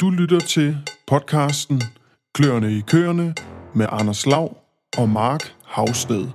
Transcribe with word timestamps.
Du 0.00 0.10
lytter 0.10 0.40
til 0.40 0.76
podcasten 1.06 1.82
Kløerne 2.32 2.72
i 2.72 2.80
køerne 2.80 3.34
med 3.74 3.86
Anders 3.90 4.26
Lav 4.26 4.56
og 4.98 5.08
Mark 5.08 5.54
Havsted. 5.64 6.28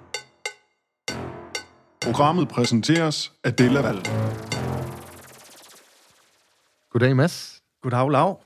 Programmet 2.01 2.47
præsenteres 2.47 3.33
af 3.43 3.53
Della 3.53 3.81
Val. 3.81 3.95
Goddag, 6.89 7.15
Mads. 7.15 7.61
Goddag, 7.81 8.11
Lav. 8.11 8.41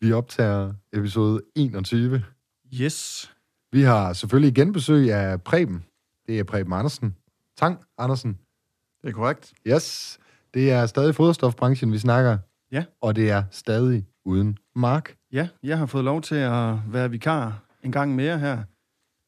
Vi 0.00 0.12
optager 0.12 0.74
episode 0.92 1.42
21. 1.56 2.24
Yes. 2.74 3.30
Vi 3.72 3.82
har 3.82 4.12
selvfølgelig 4.12 4.50
igen 4.58 4.72
besøg 4.72 5.12
af 5.12 5.42
Preben. 5.42 5.84
Det 6.26 6.38
er 6.38 6.44
Preben 6.44 6.72
Andersen. 6.72 7.16
Tang 7.56 7.78
Andersen. 7.98 8.38
Det 9.02 9.08
er 9.08 9.12
korrekt. 9.12 9.52
Yes. 9.66 10.18
Det 10.54 10.72
er 10.72 10.86
stadig 10.86 11.14
foderstofbranchen, 11.14 11.92
vi 11.92 11.98
snakker. 11.98 12.38
Ja. 12.72 12.84
Og 13.00 13.16
det 13.16 13.30
er 13.30 13.42
stadig 13.50 14.06
uden 14.24 14.58
Mark. 14.76 15.14
Ja, 15.32 15.48
jeg 15.62 15.78
har 15.78 15.86
fået 15.86 16.04
lov 16.04 16.22
til 16.22 16.34
at 16.34 16.74
være 16.92 17.10
vikar 17.10 17.64
en 17.82 17.92
gang 17.92 18.14
mere 18.14 18.38
her. 18.38 18.56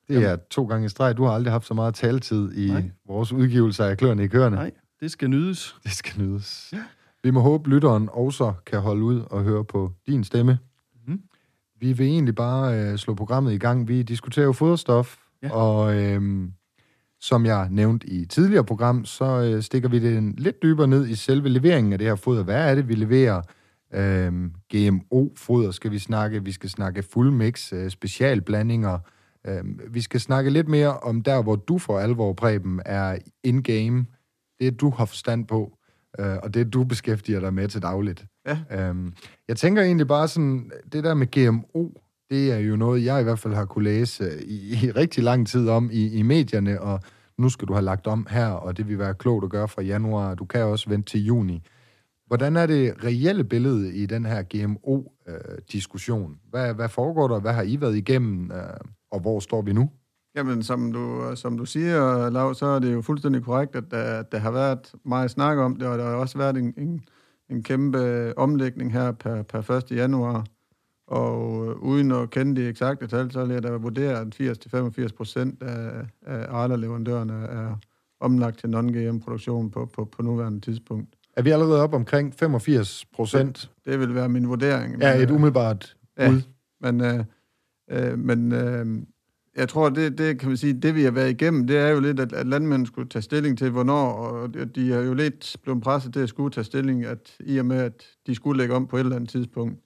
Det 0.08 0.14
Jamen. 0.14 0.28
er 0.28 0.36
to 0.50 0.64
gange 0.66 0.86
i 0.86 0.88
streg. 0.88 1.16
Du 1.16 1.24
har 1.24 1.30
aldrig 1.32 1.52
haft 1.52 1.66
så 1.66 1.74
meget 1.74 1.94
taletid 1.94 2.52
i 2.52 2.68
Nej. 2.68 2.90
vores 3.06 3.32
udgivelser 3.32 3.84
af 3.84 3.98
Kløerne 3.98 4.24
i 4.24 4.26
Kørende. 4.26 4.58
Nej, 4.58 4.70
det 5.00 5.10
skal 5.10 5.30
nydes. 5.30 5.76
Det 5.82 5.92
skal 5.92 6.22
nydes. 6.22 6.68
Ja. 6.72 6.82
Vi 7.22 7.30
må 7.30 7.40
håbe, 7.40 7.70
lytteren 7.70 8.08
også 8.12 8.52
kan 8.66 8.80
holde 8.80 9.02
ud 9.02 9.20
og 9.20 9.42
høre 9.42 9.64
på 9.64 9.92
din 10.06 10.24
stemme. 10.24 10.58
Mhm. 11.06 11.20
Vi 11.80 11.92
vil 11.92 12.06
egentlig 12.06 12.34
bare 12.34 12.80
øh, 12.80 12.98
slå 12.98 13.14
programmet 13.14 13.52
i 13.52 13.58
gang. 13.58 13.88
Vi 13.88 14.02
diskuterer 14.02 14.46
jo 14.46 14.52
foderstof, 14.52 15.16
Ja. 15.42 15.52
og 15.52 15.96
øh, 15.96 16.22
som 17.20 17.46
jeg 17.46 17.68
nævnte 17.70 18.06
i 18.06 18.26
tidligere 18.26 18.64
program, 18.64 19.04
så 19.04 19.24
øh, 19.24 19.62
stikker 19.62 19.88
vi 19.88 19.98
det 19.98 20.40
lidt 20.40 20.62
dybere 20.62 20.88
ned 20.88 21.08
i 21.08 21.14
selve 21.14 21.48
leveringen 21.48 21.92
af 21.92 21.98
det 21.98 22.08
her 22.08 22.14
foder. 22.14 22.42
Hvad 22.42 22.70
er 22.70 22.74
det, 22.74 22.88
vi 22.88 22.94
leverer? 22.94 23.42
Øh, 23.94 24.32
GMO-foder 24.74 25.70
skal 25.70 25.90
vi 25.90 25.98
snakke. 25.98 26.44
Vi 26.44 26.52
skal 26.52 26.70
snakke 26.70 27.02
fuldmix, 27.02 27.72
øh, 27.72 27.90
specialblandinger. 27.90 28.98
Øh, 29.46 29.64
vi 29.94 30.00
skal 30.00 30.20
snakke 30.20 30.50
lidt 30.50 30.68
mere 30.68 30.98
om 30.98 31.22
der, 31.22 31.42
hvor 31.42 31.56
du 31.56 31.78
for 31.78 31.98
alvor, 31.98 32.32
Preben, 32.32 32.80
er 32.84 33.18
in-game. 33.44 34.06
Det, 34.60 34.80
du 34.80 34.90
har 34.90 35.04
forstand 35.04 35.46
på, 35.46 35.72
øh, 36.18 36.36
og 36.42 36.54
det, 36.54 36.72
du 36.72 36.84
beskæftiger 36.84 37.40
dig 37.40 37.54
med 37.54 37.68
til 37.68 37.82
dagligt. 37.82 38.24
Ja. 38.46 38.58
Øhm, 38.70 39.12
jeg 39.48 39.56
tænker 39.56 39.82
egentlig 39.82 40.08
bare 40.08 40.28
sådan, 40.28 40.70
det 40.92 41.04
der 41.04 41.14
med 41.14 41.26
GMO, 41.26 41.88
det 42.30 42.52
er 42.52 42.58
jo 42.58 42.76
noget, 42.76 43.04
jeg 43.04 43.20
i 43.20 43.24
hvert 43.24 43.38
fald 43.38 43.54
har 43.54 43.64
kunne 43.64 43.84
læse 43.84 44.24
øh, 44.24 44.42
i, 44.42 44.86
i 44.86 44.90
rigtig 44.90 45.24
lang 45.24 45.46
tid 45.46 45.68
om 45.68 45.90
i, 45.92 46.18
i 46.18 46.22
medierne, 46.22 46.80
og 46.80 47.00
nu 47.40 47.48
skal 47.48 47.68
du 47.68 47.72
have 47.72 47.84
lagt 47.84 48.06
om 48.06 48.26
her, 48.30 48.48
og 48.48 48.76
det 48.76 48.88
vil 48.88 48.98
være 48.98 49.14
klogt 49.14 49.44
at 49.44 49.50
gøre 49.50 49.68
fra 49.68 49.82
januar. 49.82 50.34
Du 50.34 50.44
kan 50.44 50.64
også 50.64 50.88
vente 50.88 51.10
til 51.10 51.24
juni. 51.24 51.62
Hvordan 52.26 52.56
er 52.56 52.66
det 52.66 53.04
reelle 53.04 53.44
billede 53.44 53.94
i 53.94 54.06
den 54.06 54.26
her 54.26 54.42
GMO-diskussion? 54.42 56.30
Øh, 56.30 56.50
hvad, 56.50 56.74
hvad 56.74 56.88
foregår 56.88 57.28
der? 57.28 57.40
Hvad 57.40 57.52
har 57.52 57.62
I 57.62 57.80
været 57.80 57.96
igennem? 57.96 58.50
Øh, 58.50 58.80
og 59.10 59.20
hvor 59.20 59.40
står 59.40 59.62
vi 59.62 59.72
nu? 59.72 59.90
Jamen, 60.36 60.62
som 60.62 60.92
du, 60.92 61.28
øh, 61.30 61.36
som 61.36 61.58
du 61.58 61.64
siger, 61.64 62.30
Lav, 62.30 62.54
så 62.54 62.66
er 62.66 62.78
det 62.78 62.92
jo 62.92 63.02
fuldstændig 63.02 63.42
korrekt, 63.42 63.76
at 63.76 63.90
der, 63.90 64.22
der 64.22 64.38
har 64.38 64.50
været 64.50 64.94
meget 65.04 65.30
snak 65.30 65.58
om 65.58 65.76
det, 65.76 65.88
og 65.88 65.98
der 65.98 66.04
har 66.04 66.14
også 66.14 66.38
været 66.38 66.56
en, 66.56 66.74
en, 66.76 67.04
en 67.50 67.62
kæmpe 67.62 68.32
omlægning 68.38 68.92
her 68.92 69.12
per, 69.12 69.42
per 69.42 69.70
1. 69.70 69.90
januar. 69.90 70.44
Og 71.10 71.66
øh, 71.66 71.76
uden 71.76 72.12
at 72.12 72.30
kende 72.30 72.60
de 72.60 72.68
eksakte 72.68 73.06
tal, 73.06 73.30
så 73.32 73.44
vil 73.44 73.52
jeg 73.54 73.62
da 73.62 73.70
vurdere, 73.70 74.20
at 74.20 74.40
80-85 74.40 75.08
procent 75.16 75.62
af, 75.62 76.06
af 76.26 76.46
arterleverandørerne 76.48 77.32
er 77.32 77.76
omlagt 78.20 78.58
til 78.58 78.68
non-GM-produktion 78.70 79.70
på, 79.70 79.86
på, 79.86 80.04
på 80.04 80.22
nuværende 80.22 80.60
tidspunkt. 80.60 81.14
Er 81.36 81.42
vi 81.42 81.50
allerede 81.50 81.82
op 81.82 81.94
omkring 81.94 82.34
85 82.34 83.04
procent? 83.14 83.70
Det 83.84 84.00
vil 84.00 84.14
være 84.14 84.28
min 84.28 84.48
vurdering. 84.48 85.00
Ja, 85.00 85.12
men, 85.12 85.22
et 85.22 85.30
øh, 85.30 85.34
umiddelbart 85.36 85.96
Ja. 86.18 86.30
bud. 86.30 86.42
Men, 86.80 87.00
øh, 87.00 87.24
øh, 87.90 88.18
men 88.18 88.52
øh, 88.52 88.86
jeg 89.56 89.68
tror, 89.68 89.88
det, 89.88 90.18
det 90.18 90.38
kan 90.38 90.48
man 90.48 90.56
sige, 90.56 90.72
det 90.72 90.94
vi 90.94 91.02
har 91.02 91.10
været 91.10 91.30
igennem, 91.30 91.66
det 91.66 91.78
er 91.78 91.88
jo 91.88 92.00
lidt, 92.00 92.20
at, 92.20 92.32
at 92.32 92.46
landmænd 92.46 92.86
skulle 92.86 93.08
tage 93.08 93.22
stilling 93.22 93.58
til, 93.58 93.70
hvornår, 93.70 94.12
og 94.12 94.54
de 94.74 94.92
har 94.92 95.00
jo 95.00 95.14
lidt 95.14 95.56
blevet 95.62 95.82
presset 95.82 96.12
til 96.12 96.20
at 96.20 96.28
skulle 96.28 96.50
tage 96.50 96.64
stilling, 96.64 97.04
at 97.04 97.36
i 97.40 97.58
og 97.58 97.66
med, 97.66 97.76
at 97.76 98.06
de 98.26 98.34
skulle 98.34 98.58
lægge 98.58 98.74
om 98.74 98.86
på 98.86 98.96
et 98.96 99.00
eller 99.00 99.16
andet 99.16 99.30
tidspunkt. 99.30 99.78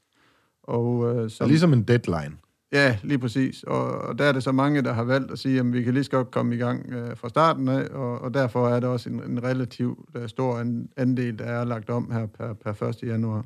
Og, 0.65 1.17
øh, 1.17 1.31
som, 1.31 1.49
ligesom 1.49 1.73
en 1.73 1.83
deadline. 1.83 2.37
Ja, 2.73 2.99
lige 3.03 3.19
præcis. 3.19 3.63
Og, 3.63 3.85
og 3.85 4.19
der 4.19 4.25
er 4.25 4.33
det 4.33 4.43
så 4.43 4.53
mange, 4.53 4.83
der 4.83 4.93
har 4.93 5.05
valgt 5.05 5.31
at 5.31 5.39
sige, 5.39 5.61
at 5.61 5.73
vi 5.73 5.83
kan 5.83 5.95
lige 5.95 6.05
så 6.05 6.11
godt 6.11 6.31
komme 6.31 6.55
i 6.55 6.59
gang 6.59 6.93
øh, 6.93 7.17
fra 7.17 7.29
starten 7.29 7.69
af, 7.69 7.89
og, 7.91 8.21
og 8.21 8.35
derfor 8.35 8.69
er 8.69 8.81
der 8.81 8.89
også 8.89 9.11
en, 9.11 9.23
en 9.23 9.43
relativt 9.43 9.99
øh, 10.17 10.29
stor 10.29 10.59
an, 10.59 10.89
andel, 10.97 11.39
der 11.39 11.45
er 11.45 11.65
lagt 11.65 11.91
om 11.91 12.11
her 12.11 12.27
per, 12.27 12.53
per 12.53 12.83
1. 12.83 13.03
januar. 13.03 13.45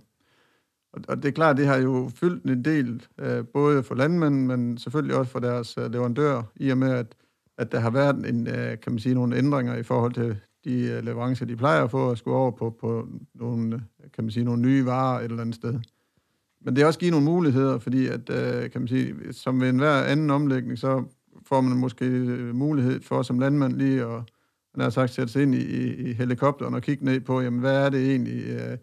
Og, 0.92 1.00
og 1.08 1.16
det 1.16 1.28
er 1.28 1.32
klart, 1.32 1.56
det 1.56 1.66
har 1.66 1.76
jo 1.76 2.10
fyldt 2.14 2.44
en 2.44 2.64
del, 2.64 3.02
øh, 3.18 3.44
både 3.44 3.82
for 3.82 3.94
landmænd, 3.94 4.46
men 4.46 4.78
selvfølgelig 4.78 5.16
også 5.16 5.32
for 5.32 5.38
deres 5.38 5.78
øh, 5.78 5.92
leverandører, 5.92 6.42
i 6.56 6.70
og 6.70 6.78
med, 6.78 6.90
at, 6.90 7.14
at 7.58 7.72
der 7.72 7.80
har 7.80 7.90
været 7.90 8.26
en, 8.26 8.46
øh, 8.46 8.80
kan 8.80 8.92
man 8.92 8.98
sige, 8.98 9.14
nogle 9.14 9.36
ændringer 9.36 9.76
i 9.76 9.82
forhold 9.82 10.12
til 10.12 10.36
de 10.64 10.80
øh, 10.80 11.04
leverancer, 11.04 11.46
de 11.46 11.56
plejer 11.56 11.84
at 11.84 11.90
få, 11.90 12.10
at 12.10 12.18
skulle 12.18 12.36
over 12.36 12.50
på, 12.50 12.76
på 12.80 13.08
nogle, 13.34 13.74
øh, 13.76 14.10
kan 14.14 14.24
man 14.24 14.30
sige, 14.30 14.44
nogle 14.44 14.62
nye 14.62 14.86
varer 14.86 15.18
et 15.18 15.24
eller 15.24 15.40
andet 15.40 15.54
sted. 15.54 15.80
Men 16.68 16.76
det 16.76 16.82
er 16.82 16.86
også 16.86 16.98
givet 16.98 17.12
nogle 17.12 17.26
muligheder, 17.26 17.78
fordi 17.78 18.06
at, 18.06 18.30
øh, 18.30 18.70
kan 18.70 18.80
man 18.80 18.88
sige, 18.88 19.14
som 19.32 19.60
ved 19.60 19.68
enhver 19.68 20.02
anden 20.02 20.30
omlægning, 20.30 20.78
så 20.78 21.04
får 21.46 21.60
man 21.60 21.78
måske 21.78 22.04
øh, 22.04 22.54
mulighed 22.54 23.00
for 23.02 23.22
som 23.22 23.38
landmand 23.38 23.72
lige 23.72 24.02
at, 24.02 24.22
han 24.74 24.80
har 24.80 24.90
sagt, 24.90 25.10
sætte 25.10 25.32
sig 25.32 25.42
ind 25.42 25.54
i, 25.54 25.64
i, 25.64 26.10
i 26.10 26.12
helikopteren 26.12 26.74
og 26.74 26.82
kigge 26.82 27.04
ned 27.04 27.20
på, 27.20 27.40
jamen 27.40 27.60
hvad 27.60 27.76
er 27.76 27.88
det 27.88 28.10
egentlig, 28.10 28.44
øh, 28.46 28.78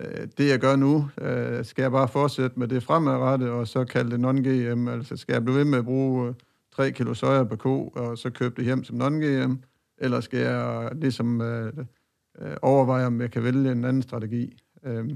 øh, 0.00 0.28
det 0.38 0.48
jeg 0.48 0.58
gør 0.58 0.76
nu? 0.76 1.08
Øh, 1.20 1.64
skal 1.64 1.82
jeg 1.82 1.90
bare 1.90 2.08
fortsætte 2.08 2.58
med 2.58 2.68
det 2.68 2.82
fremadrettet, 2.82 3.50
og 3.50 3.68
så 3.68 3.84
kalde 3.84 4.10
det 4.10 4.20
non-GM? 4.20 4.90
Altså 4.90 5.16
skal 5.16 5.32
jeg 5.32 5.44
blive 5.44 5.58
ved 5.58 5.64
med 5.64 5.78
at 5.78 5.84
bruge 5.84 6.28
øh, 6.28 6.34
3 6.72 6.90
kilo 6.90 7.14
soja 7.14 7.44
per 7.44 7.56
ko, 7.56 7.88
og 7.88 8.18
så 8.18 8.30
købe 8.30 8.54
det 8.56 8.64
hjem 8.64 8.84
som 8.84 9.02
non-GM? 9.02 9.56
Eller 9.98 10.20
skal 10.20 10.38
jeg 10.38 10.90
ligesom 10.94 11.40
øh, 11.40 11.72
øh, 12.38 12.56
overveje, 12.62 13.06
om 13.06 13.20
jeg 13.20 13.30
kan 13.30 13.42
vælge 13.42 13.72
en 13.72 13.84
anden 13.84 14.02
strategi? 14.02 14.56
Øh, 14.84 15.10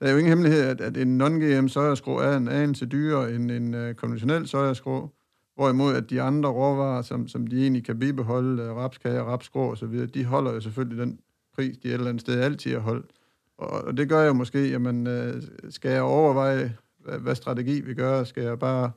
der 0.00 0.06
er 0.06 0.10
jo 0.10 0.16
ingen 0.16 0.28
hemmelighed, 0.28 0.62
at, 0.62 0.80
at 0.80 0.96
en 0.96 1.20
non-GM 1.22 1.68
sojaskrå 1.68 2.18
er 2.18 2.36
en 2.36 2.48
anelse 2.48 2.86
dyrere 2.86 3.34
end 3.34 3.50
en 3.50 3.74
øh, 3.74 3.94
konventionel 3.94 4.48
sojaskrå, 4.48 5.10
hvorimod 5.54 5.94
at 5.94 6.10
de 6.10 6.22
andre 6.22 6.50
råvarer, 6.50 7.02
som, 7.02 7.28
som 7.28 7.46
de 7.46 7.62
egentlig 7.62 7.84
kan 7.84 7.98
bibeholde, 7.98 8.62
øh, 8.62 8.76
rapskage, 8.76 9.22
rapskrå 9.22 9.72
osv., 9.72 10.06
de 10.06 10.24
holder 10.24 10.52
jo 10.52 10.60
selvfølgelig 10.60 10.98
den 10.98 11.20
pris, 11.54 11.78
de 11.78 11.88
et 11.88 11.94
eller 11.94 12.08
andet 12.08 12.20
sted 12.20 12.40
altid 12.40 12.72
har 12.72 12.80
holdt. 12.80 13.10
Og, 13.58 13.84
og 13.84 13.96
det 13.96 14.08
gør 14.08 14.20
jeg 14.20 14.36
måske, 14.36 14.70
jamen, 14.70 15.06
øh, 15.06 15.42
skal 15.70 15.90
jeg 15.90 16.02
overveje, 16.02 16.76
hvad, 16.98 17.18
hvad 17.18 17.34
strategi 17.34 17.80
vi 17.80 17.94
gør? 17.94 18.24
Skal 18.24 18.42
jeg 18.42 18.58
bare, 18.58 18.90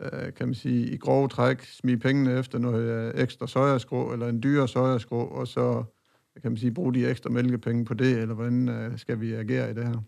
øh, 0.00 0.34
kan 0.34 0.46
man 0.46 0.54
sige, 0.54 0.86
i 0.86 0.96
grove 0.96 1.28
træk 1.28 1.62
smide 1.64 1.98
pengene 1.98 2.38
efter 2.38 2.58
noget 2.58 3.14
øh, 3.14 3.22
ekstra 3.22 3.46
sojaskrå, 3.46 4.12
eller 4.12 4.28
en 4.28 4.42
dyre 4.42 4.68
sojaskrå, 4.68 5.24
og 5.24 5.48
så 5.48 5.84
kan 6.42 6.50
man 6.50 6.56
sige, 6.56 6.74
bruge 6.74 6.94
de 6.94 7.06
ekstra 7.06 7.30
mælkepenge 7.30 7.84
på 7.84 7.94
det, 7.94 8.18
eller 8.18 8.34
hvordan 8.34 8.68
øh, 8.68 8.98
skal 8.98 9.20
vi 9.20 9.32
agere 9.32 9.70
i 9.70 9.74
det 9.74 9.84
her? 9.84 10.02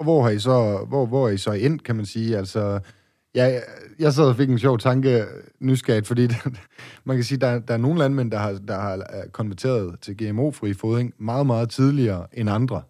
Og 0.00 0.04
hvor 0.04 0.22
har 0.22 0.30
I 0.30 0.38
så, 0.38 0.84
hvor, 0.88 1.06
hvor 1.06 1.28
er 1.28 1.32
I 1.32 1.36
så 1.36 1.52
endt, 1.52 1.84
kan 1.84 1.96
man 1.96 2.06
sige? 2.06 2.36
Altså, 2.36 2.80
jeg, 3.34 3.62
jeg 3.98 4.12
sad 4.12 4.24
og 4.24 4.36
fik 4.36 4.50
en 4.50 4.58
sjov 4.58 4.78
tanke 4.78 5.24
nysgerrigt, 5.60 6.06
fordi 6.06 6.26
der, 6.26 6.50
man 7.04 7.16
kan 7.16 7.24
sige, 7.24 7.38
der, 7.38 7.58
der 7.58 7.74
er 7.74 7.78
nogle 7.78 7.98
landmænd, 7.98 8.30
der 8.30 8.38
har, 8.38 8.52
der 8.52 8.80
har 8.80 8.94
øh, 8.94 9.30
konverteret 9.32 10.00
til 10.00 10.16
GMO-fri 10.16 10.74
fodring 10.74 11.14
meget, 11.18 11.46
meget 11.46 11.70
tidligere 11.70 12.26
end 12.32 12.50
andre. 12.50 12.82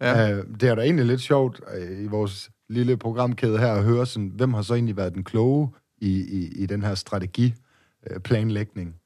Ja. 0.00 0.38
Uh, 0.38 0.44
det 0.60 0.68
er 0.68 0.74
da 0.74 0.82
egentlig 0.82 1.06
lidt 1.06 1.20
sjovt 1.20 1.60
uh, 1.76 2.02
i 2.04 2.06
vores 2.06 2.50
lille 2.68 2.96
programkæde 2.96 3.58
her 3.58 3.72
at 3.72 3.84
høre, 3.84 4.06
sådan, 4.06 4.32
hvem 4.34 4.54
har 4.54 4.62
så 4.62 4.74
egentlig 4.74 4.96
været 4.96 5.14
den 5.14 5.24
kloge 5.24 5.68
i, 5.98 6.10
i, 6.10 6.62
i 6.62 6.66
den 6.66 6.82
her 6.82 6.94
strategi-planlægning? 6.94 8.96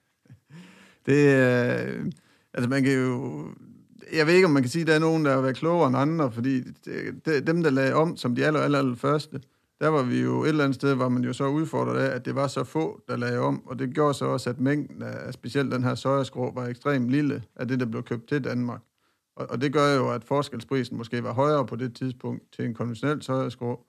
Det, 1.06 1.34
øh, 1.34 2.06
altså 2.54 2.70
man 2.70 2.82
kan 2.82 2.92
jo, 2.92 3.44
jeg 4.12 4.26
ved 4.26 4.34
ikke, 4.34 4.46
om 4.46 4.52
man 4.52 4.62
kan 4.62 4.70
sige, 4.70 4.82
at 4.82 4.86
der 4.86 4.94
er 4.94 4.98
nogen, 4.98 5.24
der 5.24 5.34
har 5.34 5.40
været 5.40 5.56
klogere 5.56 5.88
end 5.88 5.96
andre, 5.96 6.32
fordi 6.32 6.60
det, 6.60 7.46
dem, 7.46 7.62
der 7.62 7.70
lagde 7.70 7.94
om 7.94 8.16
som 8.16 8.34
de 8.34 8.46
aller, 8.46 8.60
aller, 8.60 8.78
aller 8.78 8.96
første, 8.96 9.40
der 9.80 9.88
var 9.88 10.02
vi 10.02 10.22
jo 10.22 10.42
et 10.42 10.48
eller 10.48 10.64
andet 10.64 10.74
sted, 10.74 10.94
hvor 10.94 11.08
man 11.08 11.24
jo 11.24 11.32
så 11.32 11.46
udfordret 11.46 11.98
af, 11.98 12.14
at 12.14 12.24
det 12.24 12.34
var 12.34 12.46
så 12.46 12.64
få, 12.64 13.00
der 13.08 13.16
lagde 13.16 13.38
om, 13.38 13.66
og 13.66 13.78
det 13.78 13.94
gjorde 13.94 14.14
så 14.14 14.24
også, 14.24 14.50
at 14.50 14.60
mængden 14.60 15.02
af 15.02 15.34
specielt 15.34 15.72
den 15.72 15.84
her 15.84 15.94
sojaskrå 15.94 16.52
var 16.54 16.66
ekstremt 16.66 17.10
lille 17.10 17.42
af 17.56 17.68
det, 17.68 17.80
der 17.80 17.86
blev 17.86 18.02
købt 18.02 18.28
til 18.28 18.44
Danmark. 18.44 18.80
Og, 19.36 19.46
og 19.50 19.60
det 19.60 19.72
gør 19.72 19.94
jo, 19.94 20.10
at 20.10 20.24
forskelsprisen 20.24 20.96
måske 20.96 21.22
var 21.22 21.32
højere 21.32 21.66
på 21.66 21.76
det 21.76 21.94
tidspunkt 21.94 22.42
til 22.52 22.64
en 22.64 22.74
konventionel 22.74 23.22
sojaskrå, 23.22 23.86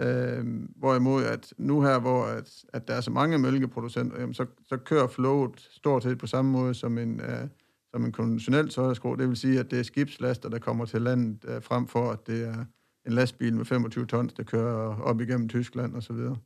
Øh, 0.00 0.44
hvorimod 0.76 1.24
at 1.24 1.52
nu 1.56 1.82
her, 1.82 1.98
hvor 1.98 2.24
at, 2.24 2.64
at 2.72 2.88
der 2.88 2.94
er 2.94 3.00
så 3.00 3.10
mange 3.10 3.38
mælkeproducenter, 3.38 4.20
jamen 4.20 4.34
så, 4.34 4.46
så 4.68 4.76
kører 4.76 5.06
flowet 5.06 5.68
stort 5.70 6.02
set 6.02 6.18
på 6.18 6.26
samme 6.26 6.50
måde 6.50 6.74
som 6.74 6.98
en, 6.98 7.20
øh, 7.20 7.48
som 7.90 8.04
en 8.04 8.12
konventionel 8.12 8.70
sojaskro. 8.70 9.14
Det 9.16 9.28
vil 9.28 9.36
sige, 9.36 9.60
at 9.60 9.70
det 9.70 9.78
er 9.78 9.82
skibslaster, 9.82 10.48
der 10.48 10.58
kommer 10.58 10.84
til 10.84 11.02
landet, 11.02 11.44
øh, 11.48 11.62
frem 11.62 11.86
for 11.86 12.10
at 12.10 12.26
det 12.26 12.48
er 12.48 12.64
en 13.06 13.12
lastbil 13.12 13.56
med 13.56 13.64
25 13.64 14.06
tons, 14.06 14.32
der 14.32 14.42
kører 14.42 15.00
op 15.00 15.20
igennem 15.20 15.48
Tyskland 15.48 15.94
og 15.94 16.02
så 16.02 16.12
videre. 16.12 16.36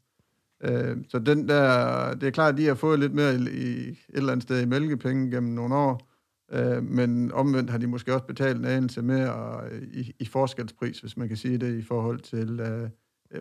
Øh, 0.64 0.96
så 1.08 1.18
den 1.18 1.48
der, 1.48 2.14
det 2.14 2.26
er 2.26 2.30
klart, 2.30 2.52
at 2.52 2.58
de 2.58 2.66
har 2.66 2.74
fået 2.74 2.98
lidt 2.98 3.14
mere 3.14 3.34
i, 3.34 3.38
i 3.38 3.88
et 3.88 3.96
eller 4.08 4.32
andet 4.32 4.42
sted 4.42 4.62
i 4.62 4.66
mælkepenge 4.66 5.30
gennem 5.30 5.52
nogle 5.52 5.74
år, 5.74 6.12
Øh, 6.52 6.82
men 6.82 7.32
omvendt 7.32 7.70
har 7.70 7.78
de 7.78 7.86
måske 7.86 8.14
også 8.14 8.26
betalt 8.26 8.58
en 8.58 8.64
anelse 8.64 9.02
mere 9.02 9.60
i, 9.82 10.12
i 10.18 10.24
forskelspris, 10.24 11.00
hvis 11.00 11.16
man 11.16 11.28
kan 11.28 11.36
sige 11.36 11.58
det, 11.58 11.78
i 11.78 11.82
forhold 11.82 12.20
til, 12.20 12.60
øh, 12.60 12.88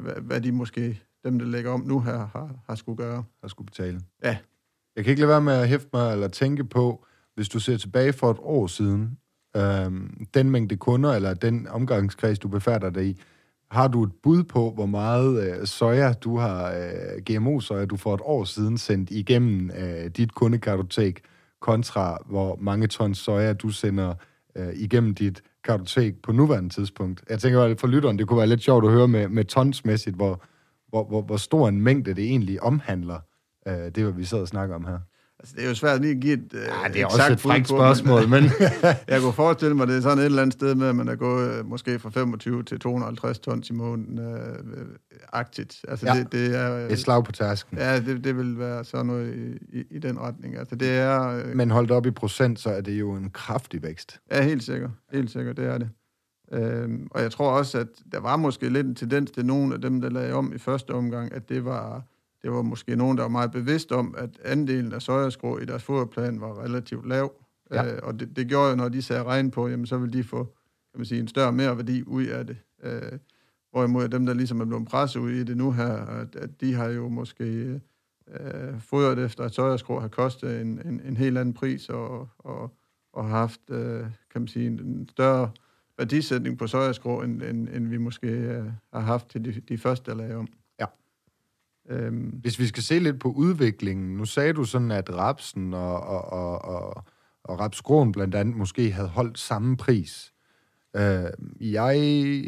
hvad, 0.02 0.14
hvad 0.22 0.42
de 0.42 0.52
måske, 0.52 1.02
dem 1.24 1.40
der 1.40 1.46
lægger 1.46 1.72
om 1.72 1.82
nu 1.82 2.00
her, 2.00 2.18
har, 2.18 2.64
har 2.68 2.76
skulle 2.76 2.98
gøre. 2.98 3.24
Har 3.42 3.48
skulle 3.48 3.66
betale. 3.66 4.02
Ja. 4.24 4.38
Jeg 4.96 5.04
kan 5.04 5.12
ikke 5.12 5.22
lade 5.22 5.30
være 5.30 5.42
med 5.42 5.54
at 5.54 5.68
hæfte 5.68 5.90
mig 5.94 6.14
eller 6.14 6.28
tænke 6.28 6.64
på, 6.64 7.06
hvis 7.42 7.50
du 7.50 7.60
ser 7.60 7.78
tilbage 7.78 8.14
for 8.14 8.32
et 8.32 8.38
år 8.40 8.68
siden, 8.68 9.18
øh, 9.58 9.92
den 10.34 10.50
mængde 10.50 10.78
kunder, 10.78 11.14
eller 11.14 11.34
den 11.34 11.68
omgangskreds, 11.68 12.40
du 12.40 12.48
befærder 12.48 12.90
dig 12.90 13.06
i, 13.06 13.22
har 13.72 13.88
du 13.88 14.04
et 14.04 14.12
bud 14.24 14.44
på, 14.44 14.72
hvor 14.72 14.86
meget 14.86 15.60
øh, 15.60 15.68
soja 15.68 16.14
du 16.14 16.38
har, 16.38 16.72
øh, 16.72 17.22
GMO-soja, 17.26 17.86
du 17.86 17.98
for 17.98 18.14
et 18.14 18.22
år 18.24 18.44
siden 18.44 18.78
sendt 18.78 19.12
igennem 19.12 19.72
øh, 19.72 20.06
dit 20.06 20.36
kundekartotek, 20.36 21.22
kontra 21.62 22.18
hvor 22.26 22.58
mange 22.62 22.88
tons 22.88 23.18
soja 23.18 23.54
du 23.54 23.70
sender 23.70 24.14
øh, 24.56 24.74
igennem 24.76 25.16
dit 25.16 25.42
kartotek 25.64 26.22
på 26.22 26.32
nuværende 26.32 26.70
tidspunkt? 26.70 27.24
Jeg 27.30 27.40
tænker, 27.40 27.76
for 27.80 27.88
lytteren, 27.88 28.18
det 28.18 28.28
kunne 28.28 28.38
være 28.38 28.48
lidt 28.48 28.64
sjovt 28.64 28.86
at 28.86 28.92
høre 28.92 29.08
med, 29.08 29.28
med 29.28 29.46
tonsmæssigt, 29.46 30.16
hvor, 30.16 30.44
hvor, 30.90 31.04
hvor, 31.04 31.22
hvor 31.22 31.38
stor 31.38 31.68
en 31.68 31.82
mængde 31.82 32.14
det 32.14 32.24
egentlig 32.24 32.64
omhandler, 32.64 33.20
øh, 33.68 33.74
det 33.74 34.04
hvad 34.04 34.14
vi 34.14 34.26
sidder 34.26 34.42
og 34.42 34.48
snakker 34.48 34.76
om 34.76 34.86
her. 34.86 35.00
Altså, 35.42 35.56
det 35.58 35.64
er 35.64 35.70
jo 35.70 35.76
svært 35.76 36.02
lige 36.02 36.12
at 36.12 36.20
give 36.20 36.34
et 36.34 36.54
Ja, 36.54 36.94
det 36.94 37.02
er 37.02 37.06
også 37.06 37.32
et 37.32 37.40
frækt 37.40 37.68
spørgsmål, 37.68 38.28
men... 38.28 38.44
jeg 39.08 39.22
kunne 39.22 39.34
forestille 39.34 39.76
mig, 39.76 39.88
det 39.88 39.98
er 39.98 40.02
sådan 40.02 40.18
et 40.18 40.26
eller 40.26 40.42
andet 40.42 40.54
sted 40.54 40.76
med, 40.76 40.88
at 40.88 40.96
man 40.96 41.08
er 41.08 41.16
gået 41.16 41.54
øh, 41.54 41.66
måske 41.66 42.00
fra 42.00 42.10
25 42.10 42.64
til 42.64 42.80
250 42.80 43.40
tons 43.40 43.70
i 43.70 43.74
måneden 43.74 44.20
øh, 44.20 44.86
aktivt. 45.34 45.76
Altså, 45.88 46.06
ja. 46.08 46.20
det, 46.20 46.32
det 46.32 46.56
er... 46.56 46.88
Et 46.88 47.00
slag 47.00 47.24
på 47.24 47.32
tasken. 47.32 47.78
Ja, 47.78 48.00
det, 48.00 48.24
det 48.24 48.38
vil 48.38 48.60
være 48.60 48.86
sådan 48.86 49.06
noget 49.06 49.36
i, 49.36 49.80
i, 49.80 49.84
i 49.92 50.00
den 50.00 50.20
retning. 50.20 50.58
Altså, 50.58 50.76
det 50.76 50.90
er... 50.90 51.28
Øh, 51.28 51.56
men 51.56 51.72
holdt 51.72 51.92
op 51.92 52.06
i 52.06 52.12
procent, 52.12 52.60
så 52.60 52.70
er 52.70 52.82
det 52.82 53.00
jo 53.00 53.14
en 53.14 53.30
kraftig 53.30 53.84
vækst. 53.84 54.20
Ja, 54.32 54.44
helt 54.44 54.64
sikkert. 54.64 54.92
Helt 55.12 55.32
sikkert, 55.32 55.58
det 55.58 55.66
er 55.66 55.78
det. 55.78 55.90
Øhm, 56.52 57.08
og 57.12 57.22
jeg 57.22 57.32
tror 57.32 57.52
også, 57.52 57.80
at 57.80 57.88
der 58.12 58.20
var 58.20 58.38
måske 58.38 58.70
lidt 58.70 58.88
en 58.88 58.96
tendens 58.96 59.32
til 59.32 59.46
nogle 59.46 59.74
af 59.74 59.82
dem, 59.82 60.02
der 60.02 60.10
lagde 60.10 60.34
om 60.34 60.54
i 60.56 60.58
første 60.58 60.92
omgang, 60.92 61.34
at 61.34 61.50
det 61.50 61.66
var 61.66 62.04
det 62.44 62.52
var 62.52 62.62
måske 62.62 62.96
nogen, 62.96 63.18
der 63.18 63.24
var 63.24 63.30
meget 63.30 63.52
bevidst 63.52 63.92
om, 63.92 64.16
at 64.18 64.30
andelen 64.46 64.94
af 64.94 65.02
sojaskrå 65.02 65.60
i 65.60 65.66
deres 65.66 65.84
foderplan 65.84 66.42
var 66.42 66.64
relativt 66.64 67.08
lav. 67.08 67.34
Ja. 67.72 67.94
Øh, 67.94 68.00
og 68.04 68.20
det, 68.20 68.36
det 68.36 68.48
gjorde 68.48 68.70
jo, 68.70 68.76
når 68.76 68.90
de 68.90 69.02
sagde 69.02 69.24
regn 69.24 69.52
på, 69.52 69.68
jamen 69.68 69.86
så 69.86 69.98
ville 69.98 70.14
de 70.14 70.24
få 70.24 70.56
kan 70.92 71.00
man 71.00 71.06
sige, 71.06 71.22
en 71.22 71.28
større 71.28 71.52
mere 71.52 71.78
værdi 71.78 72.04
ud 72.04 72.26
af 72.26 72.48
det. 72.48 72.58
Øh, 72.84 73.20
hvorimod 73.72 74.10
dem, 74.10 74.26
der 74.26 74.34
ligesom 74.34 74.62
er 74.62 74.66
blevet 74.66 74.88
presset 74.88 75.20
ud 75.20 75.32
i 75.32 75.44
det 75.44 75.58
nu 75.58 75.72
her, 75.72 75.94
at, 75.94 76.36
at 76.36 76.62
de 76.62 76.74
har 76.74 76.88
jo 76.88 77.10
måske 77.10 77.82
øh, 78.40 78.80
fodret 78.80 79.20
efter, 79.26 79.44
at 79.44 79.54
sojaskrå 79.54 80.00
har 80.00 80.08
kostet 80.08 80.62
en, 80.62 80.82
en, 80.86 81.02
en 81.06 81.18
helt 81.18 81.38
anden 81.38 81.54
pris, 81.54 81.90
og, 81.90 82.30
og, 82.38 82.76
og 83.14 83.30
haft, 83.30 83.62
øh, 83.70 84.06
kan 84.32 84.42
man 84.42 84.48
sige, 84.48 84.68
en, 84.68 84.80
en 84.80 85.10
større 85.10 85.52
værdisætning 85.98 86.58
på 86.58 86.68
sojaskrå, 86.68 87.22
end, 87.22 87.42
end, 87.42 87.70
end 87.70 87.88
vi 87.88 87.98
måske 87.98 88.28
øh, 88.28 88.66
har 88.94 89.00
haft 89.00 89.30
til 89.30 89.46
de, 89.46 89.62
de 89.70 89.78
første, 89.78 90.14
lavede 90.14 90.36
om. 90.36 90.48
Øhm. 91.92 92.40
Hvis 92.42 92.60
vi 92.60 92.68
skal 92.68 92.84
se 92.84 93.00
lidt 93.00 93.20
på 93.20 93.32
udviklingen, 93.32 94.18
nu 94.18 94.26
sagde 94.26 94.54
du 94.54 94.64
sådan, 94.64 94.92
at 94.92 95.10
rapsen 95.14 95.74
og, 95.74 96.00
og, 96.00 96.26
og, 96.32 96.66
og, 96.66 97.04
og 97.44 97.60
rapskroen 97.60 98.12
blandt 98.12 98.36
andet 98.36 98.56
måske 98.56 98.92
havde 98.92 99.08
holdt 99.08 99.40
samme 99.40 99.78
pris. 99.78 100.34
Øh, 100.96 101.30
jeg 101.60 101.96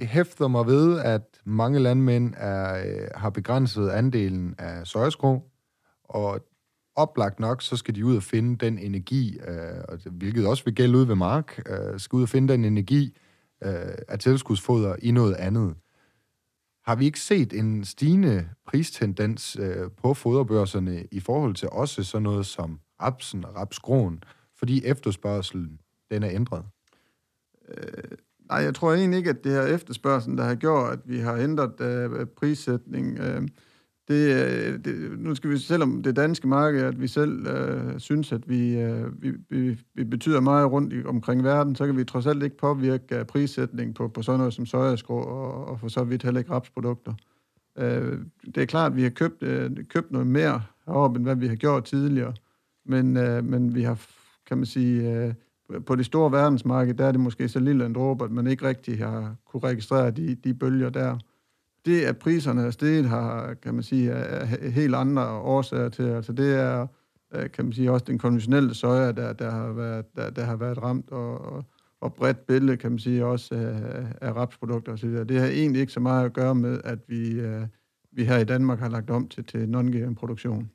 hæfter 0.01 0.47
mig 0.47 0.65
ved, 0.65 0.99
at 0.99 1.21
mange 1.45 1.79
landmænd 1.79 2.33
er, 2.37 2.85
øh, 2.85 3.07
har 3.15 3.29
begrænset 3.29 3.89
andelen 3.89 4.55
af 4.57 4.87
søjeskrå, 4.87 5.43
og 6.03 6.39
oplagt 6.95 7.39
nok, 7.39 7.61
så 7.61 7.75
skal 7.75 7.95
de 7.95 8.05
ud 8.05 8.15
og 8.15 8.23
finde 8.23 8.65
den 8.65 8.79
energi, 8.79 9.39
øh, 9.47 10.11
hvilket 10.11 10.47
også 10.47 10.63
vil 10.65 10.75
gælde 10.75 10.97
ud 10.97 11.05
ved 11.05 11.15
mark, 11.15 11.61
øh, 11.69 11.99
skal 11.99 12.17
ud 12.17 12.23
og 12.23 12.29
finde 12.29 12.53
den 12.53 12.65
energi 12.65 13.17
øh, 13.63 13.71
af 14.07 14.19
tilskudsfoder 14.19 14.95
i 15.01 15.11
noget 15.11 15.35
andet. 15.35 15.75
Har 16.85 16.95
vi 16.95 17.05
ikke 17.05 17.19
set 17.19 17.53
en 17.53 17.85
stigende 17.85 18.49
pristendens 18.67 19.57
øh, 19.59 19.91
på 20.01 20.13
foderbørserne 20.13 21.07
i 21.11 21.19
forhold 21.19 21.55
til 21.55 21.69
også 21.69 22.03
sådan 22.03 22.23
noget 22.23 22.45
som 22.45 22.79
rapsen 23.01 23.45
og 23.45 23.55
rapskroen, 23.55 24.23
fordi 24.55 24.85
efterspørgselen 24.85 25.79
den 26.11 26.23
er 26.23 26.29
ændret? 26.31 26.63
Øh, 27.77 28.17
nej, 28.49 28.57
jeg 28.57 28.75
tror 28.75 28.93
egentlig 28.93 29.17
ikke, 29.17 29.29
at 29.29 29.43
det 29.43 29.51
her 29.51 29.63
efterspørgsel, 29.63 30.37
der 30.37 30.43
har 30.43 30.55
gjort, 30.55 30.93
at 30.93 30.99
vi 31.05 31.19
har 31.19 31.35
ændret 31.35 31.81
øh, 31.81 32.25
prissætning. 32.25 33.19
Øh, 33.19 33.47
det, 34.07 34.33
øh, 34.33 34.79
det, 34.85 35.19
nu 35.19 35.35
skal 35.35 35.49
vi, 35.49 35.57
selvom 35.57 36.03
det 36.03 36.15
danske 36.15 36.47
marked, 36.47 36.81
at 36.81 37.01
vi 37.01 37.07
selv 37.07 37.47
øh, 37.47 37.99
synes, 37.99 38.31
at 38.31 38.49
vi, 38.49 38.79
øh, 38.79 39.23
vi, 39.23 39.31
vi, 39.49 39.77
vi 39.93 40.03
betyder 40.03 40.39
meget 40.39 40.71
rundt 40.71 40.93
i, 40.93 41.05
omkring 41.05 41.43
verden, 41.43 41.75
så 41.75 41.85
kan 41.85 41.97
vi 41.97 42.03
trods 42.03 42.27
alt 42.27 42.43
ikke 42.43 42.57
påvirke 42.57 43.19
uh, 43.19 43.25
prissætning 43.25 43.95
på, 43.95 44.07
på 44.07 44.21
sådan 44.21 44.37
noget 44.37 44.53
som 44.53 44.65
sojaskrå 44.65 45.17
og, 45.17 45.65
og 45.65 45.79
for 45.79 45.87
så 45.87 46.03
vidt 46.03 46.23
heller 46.23 46.39
ikke 46.39 46.51
rapsprodukter. 46.51 47.13
Øh, 47.77 48.19
det 48.55 48.57
er 48.57 48.65
klart, 48.65 48.91
at 48.91 48.97
vi 48.97 49.03
har 49.03 49.09
købt, 49.09 49.43
øh, 49.43 49.71
købt 49.89 50.11
noget 50.11 50.27
mere 50.27 50.61
heroppe, 50.85 51.17
end 51.17 51.25
hvad 51.25 51.35
vi 51.35 51.47
har 51.47 51.55
gjort 51.55 51.83
tidligere, 51.83 52.33
men, 52.85 53.17
øh, 53.17 53.45
men 53.45 53.75
vi 53.75 53.83
har, 53.83 54.05
kan 54.47 54.57
man 54.57 54.65
sige, 54.65 55.11
øh, 55.11 55.33
på 55.85 55.95
det 55.95 56.05
store 56.05 56.31
verdensmarked, 56.31 56.93
der 56.93 57.05
er 57.05 57.11
det 57.11 57.21
måske 57.21 57.49
så 57.49 57.59
lille 57.59 57.85
en 57.85 57.93
dråbe, 57.93 58.23
at 58.25 58.31
man 58.31 58.47
ikke 58.47 58.67
rigtig 58.67 58.97
har 58.97 59.35
kunne 59.45 59.63
registrere 59.63 60.11
de, 60.11 60.35
de 60.35 60.53
bølger 60.53 60.89
der 60.89 61.17
det, 61.85 62.01
at 62.01 62.17
priserne 62.17 62.61
er 62.61 62.71
steget, 62.71 63.05
har, 63.05 63.53
kan 63.53 63.73
man 63.73 63.83
sige, 63.83 64.11
er 64.11 64.45
helt 64.69 64.95
andre 64.95 65.27
årsager 65.29 65.89
til. 65.89 66.03
Altså 66.03 66.33
det 66.33 66.55
er, 66.55 66.87
øh, 67.35 67.51
kan 67.51 67.65
man 67.65 67.73
sige, 67.73 67.91
også 67.91 68.05
den 68.05 68.19
konventionelle 68.19 68.73
soja, 68.73 69.11
der, 69.11 69.33
der, 69.33 69.51
har, 69.51 69.71
været, 69.71 70.05
der, 70.15 70.29
der 70.29 70.43
har 70.43 70.55
været 70.55 70.83
ramt, 70.83 71.11
og, 71.11 71.63
og 72.01 72.13
bredt 72.13 72.45
billede, 72.47 72.77
kan 72.77 72.91
man 72.91 72.99
sige, 72.99 73.25
også 73.25 73.55
af, 73.55 74.05
af 74.21 74.35
rapsprodukter 74.35 74.93
osv. 74.93 75.09
Det 75.09 75.39
har 75.39 75.47
egentlig 75.47 75.81
ikke 75.81 75.93
så 75.93 75.99
meget 75.99 76.25
at 76.25 76.33
gøre 76.33 76.55
med, 76.55 76.81
at 76.83 76.99
vi, 77.07 77.31
øh, 77.31 77.67
vi 78.11 78.23
her 78.23 78.37
i 78.37 78.43
Danmark 78.43 78.79
har 78.79 78.89
lagt 78.89 79.09
om 79.09 79.27
til, 79.27 79.43
til 79.43 79.67
non-GM-produktion. 79.69 80.71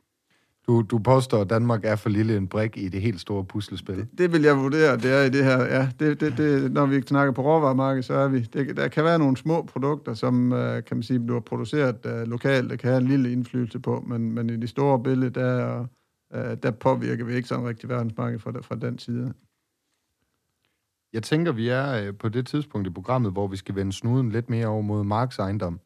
Du, 0.68 0.82
du 0.82 0.98
påstår, 0.98 1.40
at 1.40 1.50
Danmark 1.50 1.84
er 1.84 1.96
for 1.96 2.08
lille 2.08 2.36
en 2.36 2.48
brik 2.48 2.76
i 2.76 2.88
det 2.88 3.00
helt 3.00 3.20
store 3.20 3.44
puslespil. 3.44 3.96
Det, 3.96 4.18
det 4.18 4.32
vil 4.32 4.42
jeg 4.42 4.56
vurdere, 4.56 4.96
det 4.96 5.12
er 5.12 5.22
i 5.22 5.30
det 5.30 5.44
her. 5.44 5.64
Ja, 5.64 5.88
det, 6.00 6.20
det, 6.20 6.38
det, 6.38 6.72
når 6.72 6.86
vi 6.86 7.02
snakker 7.02 7.32
på 7.32 7.42
råvaremarkedet, 7.42 8.04
så 8.04 8.14
er 8.14 8.28
vi. 8.28 8.40
Det, 8.40 8.76
der 8.76 8.88
kan 8.88 9.04
være 9.04 9.18
nogle 9.18 9.36
små 9.36 9.62
produkter, 9.62 10.14
som 10.14 10.52
øh, 10.52 10.84
kan 10.84 10.96
man 10.96 11.02
sige, 11.02 11.20
bliver 11.20 11.40
produceret 11.40 12.06
uh, 12.06 12.30
lokalt, 12.30 12.70
der 12.70 12.76
kan 12.76 12.90
have 12.90 13.00
en 13.00 13.08
lille 13.08 13.32
indflydelse 13.32 13.80
på, 13.80 14.04
men, 14.06 14.32
men 14.32 14.50
i 14.50 14.56
det 14.56 14.68
store 14.68 15.02
billede, 15.02 15.30
der, 15.30 15.80
uh, 16.34 16.54
der 16.62 16.70
påvirker 16.70 17.24
vi 17.24 17.34
ikke 17.34 17.48
sådan 17.48 17.66
rigtig 17.66 17.88
verdensmarkedet 17.88 18.42
fra, 18.42 18.52
fra 18.60 18.74
den 18.74 18.98
side. 18.98 19.34
Jeg 21.12 21.22
tænker, 21.22 21.52
vi 21.52 21.68
er 21.68 22.12
på 22.12 22.28
det 22.28 22.46
tidspunkt 22.46 22.86
i 22.86 22.90
programmet, 22.90 23.32
hvor 23.32 23.46
vi 23.46 23.56
skal 23.56 23.74
vende 23.74 23.92
snuden 23.92 24.30
lidt 24.30 24.50
mere 24.50 24.66
over 24.66 24.82
mod 24.82 25.04
Marks 25.04 25.38
ejendom. 25.38 25.80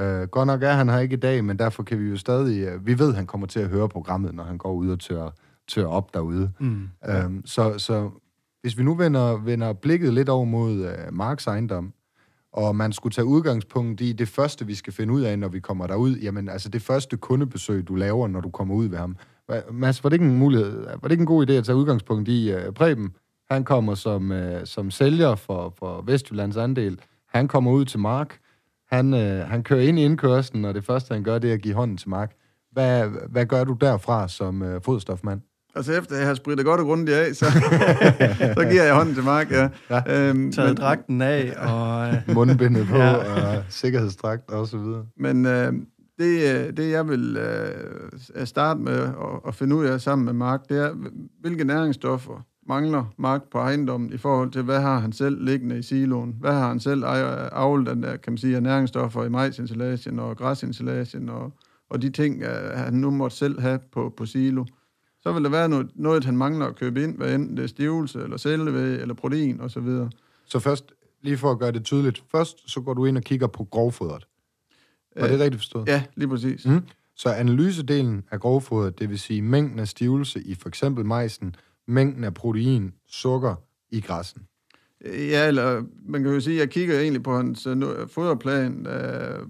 Uh, 0.00 0.28
godt 0.28 0.46
nok 0.46 0.62
er 0.62 0.72
han 0.72 0.88
her 0.88 0.98
ikke 0.98 1.16
i 1.16 1.20
dag, 1.20 1.44
men 1.44 1.58
derfor 1.58 1.82
kan 1.82 1.98
vi 1.98 2.08
jo 2.08 2.16
stadig... 2.16 2.74
Uh, 2.74 2.86
vi 2.86 2.98
ved, 2.98 3.08
at 3.08 3.14
han 3.14 3.26
kommer 3.26 3.46
til 3.46 3.60
at 3.60 3.68
høre 3.68 3.88
programmet, 3.88 4.34
når 4.34 4.44
han 4.44 4.58
går 4.58 4.72
ud 4.72 4.90
og 4.90 5.00
tør, 5.00 5.30
tør 5.68 5.86
op 5.86 6.14
derude. 6.14 6.52
Mm. 6.60 6.88
Uh, 7.08 7.34
så, 7.44 7.78
så 7.78 8.10
hvis 8.62 8.78
vi 8.78 8.82
nu 8.82 8.94
vender, 8.94 9.36
vender 9.36 9.72
blikket 9.72 10.14
lidt 10.14 10.28
over 10.28 10.44
mod 10.44 10.80
uh, 10.80 11.14
Marks 11.14 11.46
ejendom, 11.46 11.92
og 12.52 12.76
man 12.76 12.92
skulle 12.92 13.12
tage 13.12 13.24
udgangspunkt 13.24 14.00
i 14.00 14.12
det 14.12 14.28
første, 14.28 14.66
vi 14.66 14.74
skal 14.74 14.92
finde 14.92 15.14
ud 15.14 15.20
af, 15.20 15.38
når 15.38 15.48
vi 15.48 15.60
kommer 15.60 15.86
derud, 15.86 16.16
jamen 16.16 16.48
altså 16.48 16.68
det 16.68 16.82
første 16.82 17.16
kundebesøg, 17.16 17.88
du 17.88 17.94
laver, 17.94 18.28
når 18.28 18.40
du 18.40 18.50
kommer 18.50 18.74
ud 18.74 18.86
ved 18.86 18.98
ham. 18.98 19.16
Mads, 19.72 20.04
var 20.04 20.10
det 20.10 20.14
ikke 20.14 20.26
en 20.26 20.38
mulighed, 20.38 20.84
var 20.86 20.96
det 21.02 21.10
ikke 21.10 21.22
en 21.22 21.26
god 21.26 21.50
idé 21.50 21.52
at 21.52 21.64
tage 21.64 21.76
udgangspunkt 21.76 22.28
i 22.28 22.54
uh, 22.54 22.74
Preben? 22.74 23.10
Han 23.50 23.64
kommer 23.64 23.94
som, 23.94 24.30
uh, 24.30 24.36
som 24.64 24.90
sælger 24.90 25.34
for, 25.34 25.74
for 25.78 26.02
Vestjyllands 26.02 26.56
andel. 26.56 27.00
Han 27.28 27.48
kommer 27.48 27.70
ud 27.70 27.84
til 27.84 28.00
Mark. 28.00 28.38
Han, 28.92 29.14
øh, 29.14 29.48
han 29.48 29.62
kører 29.62 29.80
ind 29.80 29.98
i 29.98 30.04
indkørslen, 30.04 30.64
og 30.64 30.74
det 30.74 30.84
første, 30.84 31.14
han 31.14 31.22
gør, 31.22 31.38
det 31.38 31.50
er 31.50 31.54
at 31.54 31.62
give 31.62 31.74
hånden 31.74 31.96
til 31.96 32.08
Mark. 32.08 32.32
Hvad, 32.72 33.08
hvad 33.28 33.46
gør 33.46 33.64
du 33.64 33.72
derfra 33.72 34.28
som 34.28 34.62
øh, 34.62 34.82
fodstofmand? 34.82 35.40
Altså 35.74 35.92
efter 35.92 36.16
jeg 36.16 36.26
har 36.26 36.34
spritet 36.34 36.64
godt 36.64 36.80
og 36.80 36.86
grundigt 36.86 37.16
af, 37.16 37.34
så, 37.34 37.44
så 38.58 38.66
giver 38.70 38.84
jeg 38.84 38.94
hånden 38.94 39.14
til 39.14 39.24
Mark, 39.24 39.50
ja. 39.50 39.68
ja. 39.90 40.28
Øhm, 40.28 40.52
Taget 40.52 40.68
men, 40.68 40.76
dragten 40.76 41.22
af, 41.22 41.52
og... 41.56 42.08
Øh, 42.08 42.14
Mundbindet 42.36 42.86
på, 42.86 42.96
ja. 42.96 43.14
og 43.14 43.64
sikkerhedsdragt 43.68 44.50
og 44.50 44.66
så 44.66 44.78
videre. 44.78 45.06
Men 45.16 45.46
øh, 45.46 45.72
det, 46.18 46.54
øh, 46.54 46.76
det, 46.76 46.90
jeg 46.90 47.08
vil 47.08 47.36
øh, 47.36 48.46
starte 48.46 48.80
med 48.80 48.98
at, 49.02 49.40
at 49.48 49.54
finde 49.54 49.76
ud 49.76 49.84
af 49.84 50.00
sammen 50.00 50.24
med 50.24 50.32
Mark, 50.32 50.60
det 50.68 50.78
er, 50.78 50.94
hvilke 51.40 51.64
næringsstoffer 51.64 52.46
mangler 52.70 53.04
magt 53.16 53.50
på 53.50 53.58
ejendommen 53.58 54.12
i 54.12 54.16
forhold 54.16 54.50
til, 54.50 54.62
hvad 54.62 54.80
har 54.80 54.98
han 54.98 55.12
selv 55.12 55.44
liggende 55.44 55.78
i 55.78 55.82
siloen? 55.82 56.36
Hvad 56.40 56.52
har 56.52 56.68
han 56.68 56.80
selv 56.80 57.02
avlet 57.52 57.86
den 57.86 58.02
der, 58.02 58.16
kan 58.16 58.32
man 58.32 58.38
sige, 58.38 58.60
næringsstoffer 58.60 59.24
i 59.24 59.28
majsinstallagen 59.28 60.18
og 60.18 60.36
græsinstallagen 60.36 61.28
og, 61.28 61.52
og 61.90 62.02
de 62.02 62.10
ting, 62.10 62.46
han 62.74 62.94
nu 62.94 63.10
måtte 63.10 63.36
selv 63.36 63.60
have 63.60 63.78
på, 63.92 64.14
på 64.16 64.26
silo? 64.26 64.64
Så 65.22 65.32
vil 65.32 65.44
der 65.44 65.50
være 65.50 65.68
noget, 65.68 65.90
noget, 65.94 66.24
han 66.24 66.36
mangler 66.36 66.66
at 66.66 66.76
købe 66.76 67.02
ind, 67.02 67.16
hvad 67.16 67.34
enten 67.34 67.56
det 67.56 67.62
er 67.62 67.68
stivelse, 67.68 68.22
eller 68.22 68.36
cellevæg, 68.36 69.00
eller 69.00 69.14
protein 69.14 69.60
osv. 69.60 69.86
Så, 69.86 70.08
så 70.46 70.58
først, 70.58 70.92
lige 71.22 71.36
for 71.36 71.50
at 71.50 71.58
gøre 71.58 71.72
det 71.72 71.84
tydeligt, 71.84 72.24
først 72.30 72.70
så 72.70 72.80
går 72.80 72.94
du 72.94 73.04
ind 73.04 73.16
og 73.16 73.22
kigger 73.22 73.46
på 73.46 73.64
grovfodret. 73.64 74.26
Var 75.16 75.26
det 75.26 75.40
rigtigt 75.40 75.60
forstået? 75.60 75.88
Ja, 75.88 76.02
lige 76.16 76.28
præcis. 76.28 76.66
Mm. 76.66 76.80
Så 77.16 77.28
analysedelen 77.28 78.24
af 78.30 78.40
grovfodret, 78.40 78.98
det 78.98 79.10
vil 79.10 79.18
sige 79.18 79.42
mængden 79.42 79.78
af 79.78 79.88
stivelse 79.88 80.42
i 80.42 80.54
for 80.54 80.68
eksempel 80.68 81.04
majsen, 81.04 81.54
mængden 81.88 82.24
af 82.24 82.34
protein, 82.34 82.92
sukker 83.08 83.54
i 83.90 84.00
græssen. 84.00 84.42
Ja, 85.04 85.48
eller 85.48 85.82
man 86.02 86.22
kan 86.22 86.32
jo 86.32 86.40
sige, 86.40 86.56
at 86.56 86.60
jeg 86.60 86.70
kigger 86.70 87.00
egentlig 87.00 87.22
på 87.22 87.36
hans 87.36 87.66
uh, 87.66 87.82
foderplan, 88.08 88.86
uh, 88.86 89.48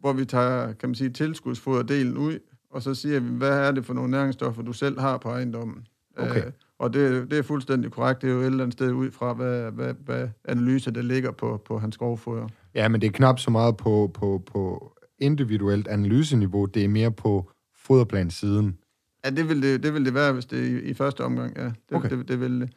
hvor 0.00 0.12
vi 0.12 0.24
tager, 0.24 0.72
kan 0.72 0.88
man 0.88 0.94
sige, 0.94 1.10
tilskudsfoderdelen 1.10 2.16
ud, 2.16 2.38
og 2.70 2.82
så 2.82 2.94
siger 2.94 3.20
vi, 3.20 3.28
hvad 3.28 3.58
er 3.58 3.70
det 3.70 3.86
for 3.86 3.94
nogle 3.94 4.10
næringsstoffer, 4.10 4.62
du 4.62 4.72
selv 4.72 5.00
har 5.00 5.18
på 5.18 5.28
ejendommen. 5.28 5.86
Okay. 6.16 6.46
Uh, 6.46 6.52
og 6.78 6.94
det, 6.94 7.30
det 7.30 7.38
er 7.38 7.42
fuldstændig 7.42 7.92
korrekt. 7.92 8.22
Det 8.22 8.30
er 8.30 8.34
jo 8.34 8.40
et 8.40 8.46
eller 8.46 8.64
andet 8.64 8.72
sted 8.72 8.92
ud 8.92 9.10
fra, 9.10 9.32
hvad, 9.32 9.72
hvad, 9.72 9.94
hvad 10.04 10.28
analyser, 10.44 10.90
der 10.90 11.02
ligger 11.02 11.30
på, 11.30 11.62
på 11.64 11.78
hans 11.78 11.96
grovfoder. 11.96 12.48
Ja, 12.74 12.88
men 12.88 13.00
det 13.00 13.06
er 13.06 13.10
knap 13.10 13.38
så 13.38 13.50
meget 13.50 13.76
på, 13.76 14.10
på, 14.14 14.42
på 14.46 14.92
individuelt 15.18 15.88
analyseniveau. 15.88 16.64
Det 16.64 16.84
er 16.84 16.88
mere 16.88 17.10
på 17.10 17.50
foderplanssiden. 17.76 18.78
Ja, 19.24 19.30
det 19.30 19.48
vil 19.48 19.62
det, 19.62 19.82
det, 19.82 19.94
vil 19.94 20.04
det 20.04 20.14
være, 20.14 20.32
hvis 20.32 20.46
det 20.46 20.58
er 20.58 20.64
i, 20.64 20.78
i 20.82 20.94
første 20.94 21.24
omgang, 21.24 21.56
ja. 21.56 21.64
Det, 21.64 21.74
Okay. 21.92 22.10
det, 22.18 22.28
det 22.28 22.40
vil 22.40 22.60
det. 22.60 22.70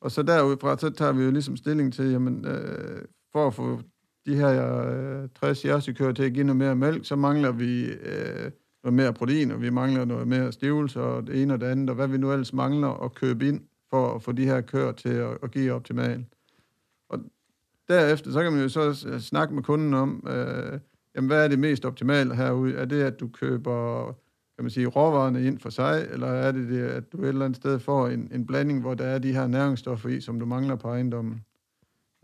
Og 0.00 0.10
så 0.10 0.22
derudfra, 0.22 0.78
så 0.78 0.90
tager 0.90 1.12
vi 1.12 1.24
jo 1.24 1.30
ligesom 1.30 1.56
stilling 1.56 1.92
til, 1.92 2.10
jamen, 2.10 2.44
øh, 2.46 3.02
for 3.32 3.46
at 3.46 3.54
få 3.54 3.80
de 4.26 4.36
her 4.36 4.86
øh, 5.22 5.28
60 5.40 5.64
jersikører 5.64 6.12
til 6.12 6.22
at 6.22 6.32
give 6.32 6.44
noget 6.44 6.56
mere 6.56 6.76
mælk, 6.76 7.04
så 7.06 7.16
mangler 7.16 7.52
vi 7.52 7.84
øh, 7.84 8.50
noget 8.84 8.94
mere 8.94 9.12
protein, 9.12 9.50
og 9.50 9.62
vi 9.62 9.70
mangler 9.70 10.04
noget 10.04 10.28
mere 10.28 10.52
stivelse, 10.52 11.00
og 11.00 11.26
det 11.26 11.42
ene 11.42 11.54
og 11.54 11.60
det 11.60 11.66
andet, 11.66 11.90
og 11.90 11.96
hvad 11.96 12.08
vi 12.08 12.18
nu 12.18 12.32
ellers 12.32 12.52
mangler 12.52 13.04
at 13.04 13.14
købe 13.14 13.48
ind, 13.48 13.60
for 13.90 14.14
at 14.14 14.22
få 14.22 14.32
de 14.32 14.44
her 14.44 14.60
køer 14.60 14.92
til 14.92 15.08
at, 15.08 15.38
at 15.42 15.50
give 15.50 15.72
optimalt. 15.72 16.26
Og 17.08 17.18
derefter, 17.88 18.32
så 18.32 18.42
kan 18.42 18.52
man 18.52 18.62
jo 18.62 18.68
så 18.68 18.94
s- 18.94 19.24
snakke 19.24 19.54
med 19.54 19.62
kunden 19.62 19.94
om, 19.94 20.26
øh, 20.28 20.78
jamen, 21.16 21.28
hvad 21.28 21.44
er 21.44 21.48
det 21.48 21.58
mest 21.58 21.84
optimale 21.84 22.34
herude? 22.34 22.74
Er 22.74 22.84
det, 22.84 23.02
at 23.02 23.20
du 23.20 23.28
køber 23.28 24.12
kan 24.56 24.64
man 24.64 24.70
sige, 24.70 24.86
råvarerne 24.86 25.46
ind 25.46 25.58
for 25.58 25.70
sig, 25.70 26.08
eller 26.12 26.26
er 26.26 26.52
det, 26.52 26.68
det 26.68 26.82
at 26.82 27.12
du 27.12 27.22
et 27.22 27.28
eller 27.28 27.44
andet 27.44 27.56
sted 27.56 27.78
får 27.78 28.08
en, 28.08 28.28
en 28.32 28.46
blanding, 28.46 28.80
hvor 28.80 28.94
der 28.94 29.04
er 29.04 29.18
de 29.18 29.32
her 29.32 29.46
næringsstoffer 29.46 30.08
i, 30.08 30.20
som 30.20 30.40
du 30.40 30.46
mangler 30.46 30.76
på 30.76 30.88
ejendommen? 30.88 31.44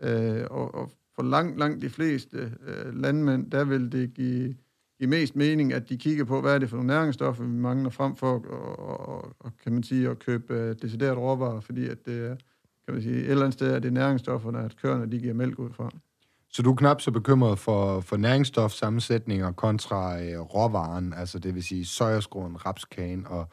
Øh, 0.02 0.44
og, 0.50 0.74
og 0.74 0.90
for 1.16 1.22
langt, 1.22 1.58
langt 1.58 1.82
de 1.82 1.90
fleste 1.90 2.52
øh, 2.66 2.94
landmænd, 2.94 3.50
der 3.50 3.64
vil 3.64 3.92
det 3.92 4.14
give, 4.14 4.56
give 4.98 5.10
mest 5.10 5.36
mening, 5.36 5.72
at 5.72 5.88
de 5.88 5.96
kigger 5.96 6.24
på, 6.24 6.40
hvad 6.40 6.54
er 6.54 6.58
det 6.58 6.68
for 6.68 6.76
nogle 6.76 6.94
næringsstoffer, 6.94 7.44
vi 7.44 7.50
mangler 7.50 7.90
frem 7.90 8.16
for, 8.16 8.32
og, 8.32 8.78
og, 8.78 9.08
og, 9.08 9.36
og 9.38 9.52
kan 9.62 9.72
man 9.72 9.82
sige, 9.82 10.08
at 10.08 10.18
købe 10.18 10.54
øh, 10.54 10.76
decideret 10.82 11.18
råvarer, 11.18 11.60
fordi 11.60 11.88
at 11.88 12.06
det 12.06 12.26
er, 12.26 12.36
kan 12.84 12.94
man 12.94 13.02
sige, 13.02 13.16
et 13.16 13.30
eller 13.30 13.44
andet 13.44 13.54
sted 13.54 13.74
er 13.74 13.78
det 13.78 13.92
næringsstofferne, 13.92 14.58
at 14.58 14.76
køerne, 14.76 15.12
de 15.12 15.18
giver 15.18 15.34
mælk 15.34 15.58
ud 15.58 15.70
fra. 15.70 15.90
Så 16.52 16.62
du 16.62 16.70
er 16.70 16.76
knap 16.76 17.00
så 17.00 17.10
bekymret 17.10 17.58
for, 17.58 18.00
for 18.00 18.16
næringsstofsammensætninger 18.16 19.52
kontra 19.52 20.22
øh, 20.22 20.40
råvaren, 20.40 21.12
altså 21.12 21.38
det 21.38 21.54
vil 21.54 21.62
sige 21.62 21.86
søjerskroen, 21.86 22.66
rapskagen 22.66 23.26
og 23.26 23.48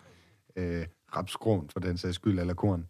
øh, 0.55 0.85
rapskroen 1.15 1.69
for 1.69 1.79
den 1.79 1.97
sags 1.97 2.15
skyld, 2.15 2.39
eller 2.39 2.53
korn. 2.53 2.85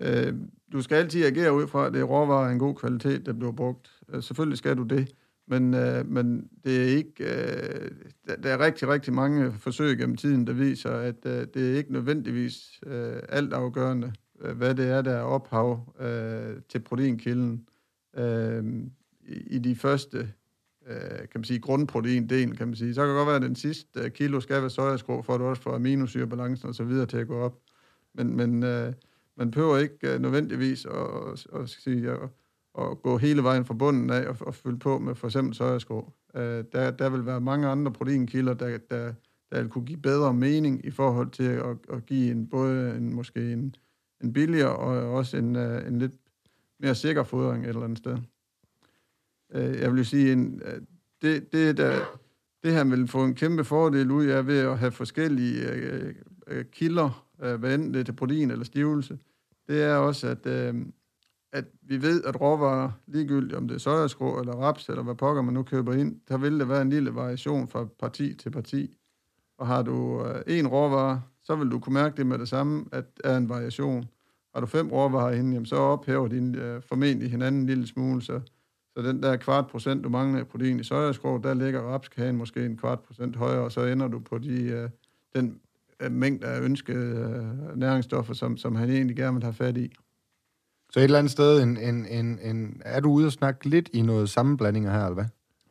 Øh, 0.00 0.34
du 0.72 0.82
skal 0.82 0.96
altid 0.96 1.24
agere 1.24 1.54
ud 1.54 1.66
fra, 1.66 1.86
at 1.86 1.92
det 1.92 2.00
er 2.00 2.04
råvarer 2.04 2.48
af 2.48 2.52
en 2.52 2.58
god 2.58 2.74
kvalitet, 2.74 3.26
der 3.26 3.32
bliver 3.32 3.52
brugt. 3.52 3.90
Øh, 4.08 4.22
selvfølgelig 4.22 4.58
skal 4.58 4.76
du 4.76 4.82
det, 4.82 5.08
men, 5.48 5.74
øh, 5.74 6.06
men 6.06 6.48
det 6.64 6.76
er 6.76 6.96
ikke, 6.96 7.24
øh, 7.24 7.90
der, 8.26 8.36
der 8.36 8.50
er 8.50 8.58
rigtig, 8.58 8.88
rigtig 8.88 9.12
mange 9.12 9.52
forsøg 9.52 9.98
gennem 9.98 10.16
tiden, 10.16 10.46
der 10.46 10.52
viser, 10.52 10.90
at 10.90 11.26
øh, 11.26 11.46
det 11.54 11.72
er 11.72 11.76
ikke 11.76 11.92
nødvendigvis 11.92 12.80
øh, 12.86 13.22
alt 13.28 13.52
afgørende, 13.52 14.12
øh, 14.40 14.56
hvad 14.56 14.74
det 14.74 14.88
er, 14.90 15.02
der 15.02 15.12
er 15.12 15.22
ophav 15.22 15.94
øh, 16.00 16.56
til 16.68 16.78
proteinkilden. 16.80 17.68
Øh, 18.16 18.64
i, 19.28 19.58
de 19.58 19.76
første 19.76 20.32
øh, 20.86 21.18
kan 21.18 21.28
man 21.34 21.44
sige, 21.44 21.60
grundproteindelen, 21.60 22.56
kan 22.56 22.68
man 22.68 22.76
sige. 22.76 22.94
Så 22.94 23.00
kan 23.00 23.08
det 23.08 23.16
godt 23.16 23.26
være, 23.26 23.36
at 23.36 23.42
den 23.42 23.56
sidste 23.56 24.00
øh, 24.00 24.10
kilo 24.10 24.40
skal 24.40 24.60
være 24.60 24.70
sojaskrå, 24.70 25.22
for 25.22 25.34
at 25.34 25.40
du 25.40 25.44
også 25.44 25.62
får 25.62 25.74
aminosyrebalancen 25.74 26.68
og 26.68 26.74
så 26.74 26.84
videre 26.84 27.06
til 27.06 27.16
at 27.16 27.28
gå 27.28 27.40
op. 27.40 27.58
Men, 28.14 28.36
men 28.36 28.62
øh, 28.62 28.92
man 29.36 29.50
behøver 29.50 29.78
ikke 29.78 30.14
øh, 30.14 30.20
nødvendigvis 30.20 30.86
at, 30.86 30.92
at, 31.32 31.60
at, 31.60 31.68
sige, 31.68 32.10
at, 32.10 32.18
at 32.78 33.02
gå 33.02 33.18
hele 33.18 33.42
vejen 33.42 33.64
fra 33.64 33.74
bunden 33.74 34.10
af 34.10 34.26
og, 34.26 34.36
og 34.40 34.54
fylde 34.54 34.78
på 34.78 34.98
med 34.98 35.14
for 35.14 35.26
eksempel 35.26 35.54
sojaskrå. 35.54 36.12
Uh, 36.34 36.40
der, 36.40 36.90
der 36.90 37.10
vil 37.10 37.26
være 37.26 37.40
mange 37.40 37.68
andre 37.68 37.92
proteinkilder, 37.92 38.54
der, 38.54 38.78
der, 38.90 39.12
der 39.52 39.60
vil 39.60 39.68
kunne 39.68 39.84
give 39.84 39.98
bedre 39.98 40.34
mening 40.34 40.86
i 40.86 40.90
forhold 40.90 41.30
til 41.30 41.44
at, 41.44 41.76
at 41.92 42.06
give 42.06 42.30
en, 42.30 42.46
både 42.46 42.96
en, 42.96 43.14
måske 43.14 43.52
en, 43.52 43.74
en 44.22 44.32
billigere 44.32 44.76
og 44.76 45.12
også 45.12 45.36
en, 45.36 45.56
en 45.56 45.98
lidt 45.98 46.12
mere 46.80 46.94
sikker 46.94 47.22
fodring 47.22 47.64
et 47.64 47.68
eller 47.68 47.82
andet 47.82 47.98
sted 47.98 48.18
øh, 49.54 49.80
jeg 49.80 49.94
vil 49.94 50.06
sige, 50.06 50.32
en, 50.32 50.62
øh, 50.64 50.80
det, 51.22 51.52
det, 51.52 51.76
der, 51.76 52.00
det 52.62 52.72
her 52.72 52.84
vil 52.84 53.08
få 53.08 53.24
en 53.24 53.34
kæmpe 53.34 53.64
fordel 53.64 54.10
ud 54.10 54.26
af 54.26 54.46
ved 54.46 54.58
at 54.58 54.78
have 54.78 54.92
forskellige 54.92 55.70
øh, 55.72 56.14
øh 56.46 56.64
kilder, 56.72 57.26
øh, 57.42 57.54
hvad 57.54 57.74
enten 57.74 57.94
det 57.94 58.00
er 58.00 58.04
til 58.04 58.12
protein 58.12 58.50
eller 58.50 58.64
stivelse, 58.64 59.18
det 59.68 59.82
er 59.82 59.96
også, 59.96 60.28
at, 60.28 60.46
øh, 60.46 60.74
at 61.52 61.64
vi 61.82 62.02
ved, 62.02 62.24
at 62.24 62.40
råvarer, 62.40 62.90
ligegyldigt 63.06 63.54
om 63.54 63.68
det 63.68 63.74
er 63.74 63.78
sojaskro 63.78 64.40
eller 64.40 64.52
raps, 64.52 64.88
eller 64.88 65.02
hvad 65.02 65.14
pokker 65.14 65.42
man 65.42 65.54
nu 65.54 65.62
køber 65.62 65.92
ind, 65.92 66.20
der 66.28 66.38
vil 66.38 66.58
der 66.58 66.64
være 66.64 66.82
en 66.82 66.90
lille 66.90 67.14
variation 67.14 67.68
fra 67.68 67.86
parti 68.00 68.34
til 68.34 68.50
parti. 68.50 68.96
Og 69.58 69.66
har 69.66 69.82
du 69.82 70.26
øh, 70.26 70.42
en 70.46 70.68
råvare, 70.68 71.22
så 71.42 71.56
vil 71.56 71.70
du 71.70 71.78
kunne 71.78 71.94
mærke 71.94 72.16
det 72.16 72.26
med 72.26 72.38
det 72.38 72.48
samme, 72.48 72.84
at 72.92 73.04
der 73.24 73.30
er 73.30 73.36
en 73.36 73.48
variation. 73.48 74.04
Har 74.54 74.60
du 74.60 74.66
fem 74.66 74.90
råvarer 74.90 75.30
herinde, 75.30 75.52
jamen, 75.52 75.66
så 75.66 75.76
ophæver 75.76 76.28
din 76.28 76.54
øh, 76.54 76.82
formentlig 76.82 77.30
hinanden 77.30 77.60
en 77.60 77.66
lille 77.66 77.86
smule, 77.86 78.22
så, 78.22 78.40
så 78.98 79.02
den 79.08 79.22
der 79.22 79.36
kvart 79.36 79.66
procent, 79.66 80.04
du 80.04 80.08
mangler 80.08 80.38
af 80.40 80.46
protein 80.48 80.80
i 80.80 80.84
sojaskro, 80.84 81.38
der 81.38 81.54
ligger 81.54 81.80
rapskagen 81.80 82.36
måske 82.36 82.64
en 82.64 82.76
kvart 82.76 83.00
procent 83.00 83.36
højere, 83.36 83.60
og 83.62 83.72
så 83.72 83.84
ender 83.84 84.08
du 84.08 84.18
på 84.18 84.38
de, 84.38 84.62
øh, 84.62 84.88
den 85.36 85.58
øh, 86.00 86.12
mængde 86.12 86.46
af 86.46 86.60
ønskede 86.60 87.16
øh, 87.70 87.78
næringsstoffer, 87.78 88.34
som, 88.34 88.56
som 88.56 88.74
han 88.76 88.90
egentlig 88.90 89.16
gerne 89.16 89.34
vil 89.34 89.42
have 89.42 89.54
fat 89.54 89.76
i. 89.76 89.92
Så 90.92 91.00
et 91.00 91.04
eller 91.04 91.18
andet 91.18 91.30
sted, 91.30 91.62
en, 91.62 91.76
en, 91.76 92.06
en, 92.06 92.38
en, 92.42 92.82
er 92.84 93.00
du 93.00 93.10
ude 93.10 93.26
og 93.26 93.32
snakke 93.32 93.68
lidt 93.68 93.88
i 93.92 94.02
noget 94.02 94.30
sammenblandinger 94.30 94.92
her, 94.92 95.00
eller 95.04 95.14
hvad? 95.14 95.24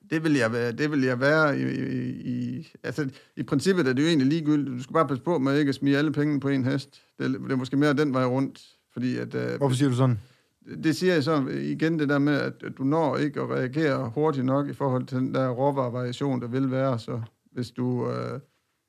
Det 0.10 0.24
vil 0.24 0.34
jeg 0.34 0.52
være, 0.52 0.72
det 0.72 0.92
vil 0.92 1.02
jeg 1.02 1.20
være 1.20 1.60
i, 1.60 1.64
i, 1.64 2.10
i, 2.10 2.68
altså 2.84 3.10
i 3.36 3.44
princippet 3.44 3.88
er 3.88 3.94
det 3.94 4.02
jo 4.02 4.08
egentlig 4.08 4.28
ligegyldigt. 4.28 4.78
Du 4.78 4.84
skal 4.84 4.94
bare 4.94 5.08
passe 5.08 5.24
på 5.24 5.40
med 5.40 5.60
ikke 5.60 5.70
at 5.70 5.76
smide 5.76 5.98
alle 5.98 6.12
pengene 6.12 6.40
på 6.40 6.48
en 6.48 6.66
hest. 6.66 7.02
Det, 7.20 7.26
er- 7.36 7.40
det 7.40 7.52
er 7.52 7.56
måske 7.56 7.78
mere 7.78 7.94
den 7.94 8.14
vej 8.14 8.26
rundt, 8.26 8.62
fordi 8.94 9.18
at, 9.18 9.36
øh, 9.36 9.58
Hvorfor 9.58 9.76
siger 9.76 9.90
du 9.90 9.96
sådan? 9.96 10.20
Det 10.68 10.96
siger 10.96 11.14
jeg 11.14 11.24
så 11.24 11.48
igen 11.48 12.00
det 12.00 12.10
der 12.10 12.20
med, 12.20 12.34
at 12.34 12.54
du 12.78 12.84
når 12.84 13.18
ikke 13.18 13.42
at 13.42 13.50
reagere 13.50 14.10
hurtigt 14.10 14.46
nok 14.46 14.68
i 14.68 14.74
forhold 14.74 15.06
til 15.06 15.18
den 15.18 15.34
der 15.34 15.50
råvarevariation, 15.50 16.42
der 16.42 16.48
vil 16.48 16.72
være. 16.72 17.00
Så 17.00 17.22
hvis 17.52 17.72
du, 17.72 18.10
øh, 18.10 18.40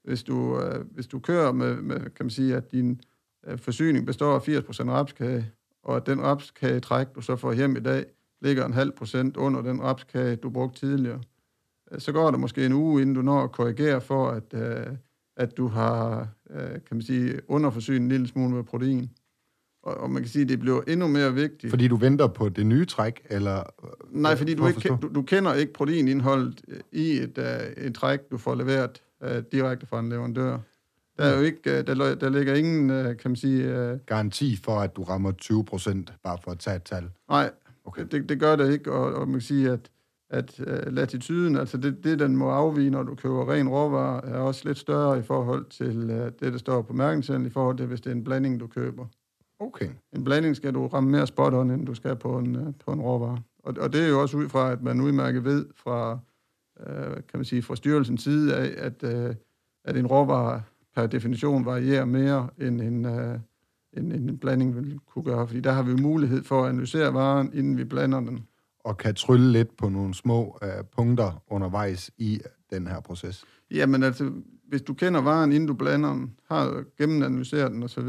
hvis 0.04 0.22
du, 0.22 0.60
øh, 0.60 0.84
hvis 0.90 1.06
du 1.06 1.18
kører 1.18 1.52
med, 1.52 1.76
med, 1.76 2.00
kan 2.00 2.24
man 2.26 2.30
sige, 2.30 2.56
at 2.56 2.72
din 2.72 3.00
øh, 3.46 3.58
forsyning 3.58 4.06
består 4.06 4.34
af 4.34 4.48
80% 4.48 4.90
rapskage, 4.90 5.50
og 5.82 5.96
at 5.96 6.06
den 6.06 6.22
rapskagetræk, 6.22 7.06
du 7.14 7.20
så 7.20 7.36
får 7.36 7.52
hjem 7.52 7.76
i 7.76 7.80
dag, 7.80 8.04
ligger 8.40 8.66
en 8.66 8.72
halv 8.72 8.92
procent 8.92 9.36
under 9.36 9.62
den 9.62 9.82
rapskage, 9.82 10.36
du 10.36 10.50
brugte 10.50 10.80
tidligere, 10.80 11.20
øh, 11.92 12.00
så 12.00 12.12
går 12.12 12.30
der 12.30 12.38
måske 12.38 12.66
en 12.66 12.72
uge, 12.72 13.02
inden 13.02 13.14
du 13.14 13.22
når 13.22 13.42
at 13.42 13.52
korrigere 13.52 14.00
for, 14.00 14.28
at, 14.28 14.54
øh, 14.54 14.96
at 15.36 15.56
du 15.56 15.66
har, 15.66 16.28
øh, 16.50 16.70
kan 16.70 16.96
man 16.96 17.02
sige, 17.02 17.40
underforsynet 17.48 18.00
en 18.00 18.08
lille 18.08 18.28
smule 18.28 18.54
med 18.54 18.64
protein. 18.64 19.10
Og, 19.88 19.96
og 19.96 20.10
man 20.10 20.22
kan 20.22 20.30
sige, 20.30 20.42
at 20.42 20.48
det 20.48 20.60
bliver 20.60 20.80
endnu 20.88 21.08
mere 21.08 21.34
vigtigt. 21.34 21.70
Fordi 21.70 21.88
du 21.88 21.96
venter 21.96 22.26
på 22.26 22.48
det 22.48 22.66
nye 22.66 22.84
træk, 22.84 23.22
eller... 23.30 23.62
Nej, 24.10 24.36
fordi 24.36 24.54
du, 24.54 24.66
ikke, 24.66 24.88
du, 24.88 25.10
du 25.14 25.22
kender 25.22 25.54
ikke 25.54 25.72
proteinindholdet 25.72 26.60
øh, 26.68 26.80
i 26.92 27.10
et, 27.10 27.38
uh, 27.38 27.84
et 27.84 27.94
træk, 27.94 28.20
du 28.30 28.38
får 28.38 28.54
leveret 28.54 29.02
uh, 29.24 29.30
direkte 29.52 29.86
fra 29.86 30.00
en 30.00 30.08
leverandør. 30.08 30.58
Der 31.18 31.24
er 31.24 31.36
jo 31.36 31.42
ikke, 31.42 31.60
uh, 31.66 31.86
der, 31.86 32.14
der 32.14 32.28
ligger 32.28 32.54
ingen, 32.54 32.90
uh, 32.90 33.04
kan 33.04 33.30
man 33.30 33.36
sige, 33.36 33.92
uh, 33.92 33.98
Garanti 34.06 34.56
for, 34.64 34.80
at 34.80 34.96
du 34.96 35.02
rammer 35.02 35.32
20 35.32 35.64
procent, 35.64 36.12
bare 36.24 36.38
for 36.44 36.50
at 36.50 36.58
tage 36.58 36.76
et 36.76 36.82
tal. 36.82 37.04
nej, 37.28 37.50
Okay. 37.88 38.06
det, 38.10 38.28
det 38.28 38.40
gør 38.40 38.56
det 38.56 38.72
ikke, 38.72 38.92
og, 38.92 39.14
og 39.14 39.28
man 39.28 39.32
kan 39.32 39.40
sige, 39.40 39.70
at, 39.70 39.90
at 40.30 40.60
uh, 40.60 40.92
latituden, 40.92 41.56
altså 41.56 41.76
det, 41.76 42.04
det, 42.04 42.18
den 42.18 42.36
må 42.36 42.50
afvige, 42.50 42.90
når 42.90 43.02
du 43.02 43.14
køber 43.14 43.52
ren 43.52 43.68
råvarer, 43.68 44.20
er 44.20 44.38
også 44.38 44.62
lidt 44.64 44.78
større 44.78 45.18
i 45.18 45.22
forhold 45.22 45.66
til 45.70 46.10
uh, 46.10 46.16
det, 46.16 46.52
der 46.52 46.58
står 46.58 46.82
på 46.82 46.92
mærkningssiden, 46.92 47.46
i 47.46 47.50
forhold 47.50 47.76
til, 47.76 47.86
hvis 47.86 48.00
det 48.00 48.10
er 48.10 48.14
en 48.14 48.24
blanding, 48.24 48.60
du 48.60 48.66
køber. 48.66 49.06
Okay. 49.60 49.88
En 50.12 50.24
blanding 50.24 50.56
skal 50.56 50.74
du 50.74 50.86
ramme 50.86 51.10
mere 51.10 51.26
spot 51.26 51.54
on, 51.54 51.70
end 51.70 51.86
du 51.86 51.94
skal 51.94 52.16
på 52.16 52.38
en, 52.38 52.56
øh, 52.56 52.66
på 52.84 52.92
en 52.92 53.00
råvare. 53.00 53.42
Og, 53.64 53.74
og 53.80 53.92
det 53.92 54.04
er 54.04 54.08
jo 54.08 54.20
også 54.20 54.36
ud 54.36 54.48
fra, 54.48 54.72
at 54.72 54.82
man 54.82 55.00
udmærket 55.00 55.44
ved 55.44 55.66
fra, 55.76 56.18
øh, 56.86 57.14
kan 57.14 57.34
man 57.34 57.44
sige, 57.44 57.62
fra 57.62 57.76
styrelsens 57.76 58.22
side 58.22 58.56
af, 58.56 58.86
at, 58.86 59.02
øh, 59.02 59.34
at 59.84 59.96
en 59.96 60.06
råvare 60.06 60.62
per 60.96 61.06
definition 61.06 61.64
varierer 61.64 62.04
mere, 62.04 62.48
end 62.58 62.80
en, 62.80 63.04
øh, 63.04 63.38
end 63.92 64.12
en 64.12 64.38
blanding 64.38 64.76
vil 64.76 64.98
kunne 65.06 65.24
gøre. 65.24 65.46
Fordi 65.46 65.60
der 65.60 65.72
har 65.72 65.82
vi 65.82 65.90
jo 65.90 65.96
mulighed 65.96 66.44
for 66.44 66.62
at 66.62 66.68
analysere 66.68 67.14
varen, 67.14 67.50
inden 67.54 67.78
vi 67.78 67.84
blander 67.84 68.20
den. 68.20 68.46
Og 68.84 68.96
kan 68.96 69.14
trylle 69.14 69.52
lidt 69.52 69.76
på 69.76 69.88
nogle 69.88 70.14
små 70.14 70.58
øh, 70.62 70.84
punkter 70.96 71.42
undervejs 71.48 72.10
i 72.18 72.40
den 72.70 72.86
her 72.86 73.00
proces. 73.00 73.44
Jamen 73.70 74.02
altså, 74.02 74.32
hvis 74.68 74.82
du 74.82 74.94
kender 74.94 75.20
varen, 75.20 75.52
inden 75.52 75.66
du 75.66 75.74
blander 75.74 76.12
den, 76.12 76.34
har 76.48 76.84
gennemanalyseret 76.98 77.72
den 77.72 77.82
osv., 77.82 78.08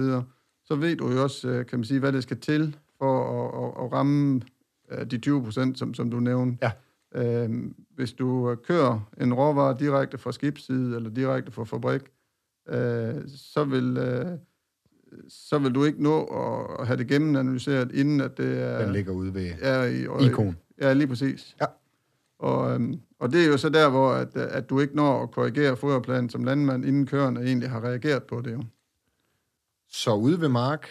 så, 0.69 0.75
ved 0.75 0.95
du 0.95 1.11
jo 1.11 1.23
også, 1.23 1.49
øh, 1.49 1.65
kan 1.65 1.79
man 1.79 1.83
sige, 1.83 1.99
hvad 1.99 2.11
det 2.11 2.23
skal 2.23 2.39
til 2.39 2.77
for 2.97 3.23
at, 3.23 3.65
at, 3.65 3.85
at 3.85 3.91
ramme 3.91 4.41
øh, 4.91 5.05
de 5.11 5.17
20 5.17 5.43
procent, 5.43 5.79
som, 5.79 5.93
som 5.93 6.11
du 6.11 6.19
nævnte. 6.19 6.57
Ja. 6.61 6.71
Øhm, 7.15 7.75
hvis 7.95 8.13
du 8.13 8.55
kører 8.63 9.09
en 9.21 9.33
råvare 9.33 9.77
direkte 9.79 10.17
fra 10.17 10.31
skibsside 10.31 10.95
eller 10.95 11.09
direkte 11.09 11.51
fra 11.51 11.63
fabrik, 11.63 12.01
øh, 12.69 13.15
så 13.27 13.63
vil, 13.63 13.97
øh, 13.97 14.25
så 15.29 15.59
vil 15.59 15.75
du 15.75 15.83
ikke 15.83 16.03
nå 16.03 16.23
at 16.79 16.88
have 16.88 16.97
det 16.97 17.07
gennemanalyseret, 17.07 17.91
inden 17.91 18.21
at 18.21 18.38
det 18.38 18.61
er... 18.61 18.83
Den 18.83 18.93
ligger 18.93 19.11
ude 19.11 19.33
ved 19.33 19.51
er 19.61 19.83
i, 19.83 20.07
og, 20.07 20.21
ikon. 20.21 20.57
Ja, 20.81 20.93
lige 20.93 21.07
præcis. 21.07 21.55
Ja. 21.61 21.65
Og, 22.39 22.73
øhm, 22.73 22.99
og 23.19 23.31
det 23.31 23.43
er 23.43 23.47
jo 23.47 23.57
så 23.57 23.69
der, 23.69 23.89
hvor 23.89 24.11
at, 24.11 24.35
at 24.35 24.69
du 24.69 24.79
ikke 24.79 24.95
når 24.95 25.23
at 25.23 25.31
korrigere 25.31 25.77
foderplanen 25.77 26.29
som 26.29 26.43
landmand, 26.43 26.85
inden 26.85 27.05
køerne 27.05 27.39
egentlig 27.39 27.69
har 27.69 27.83
reageret 27.83 28.23
på 28.23 28.41
det 28.41 28.51
jo. 28.51 28.63
Så 29.91 30.13
ude 30.13 30.41
ved 30.41 30.50
Mark, 30.50 30.88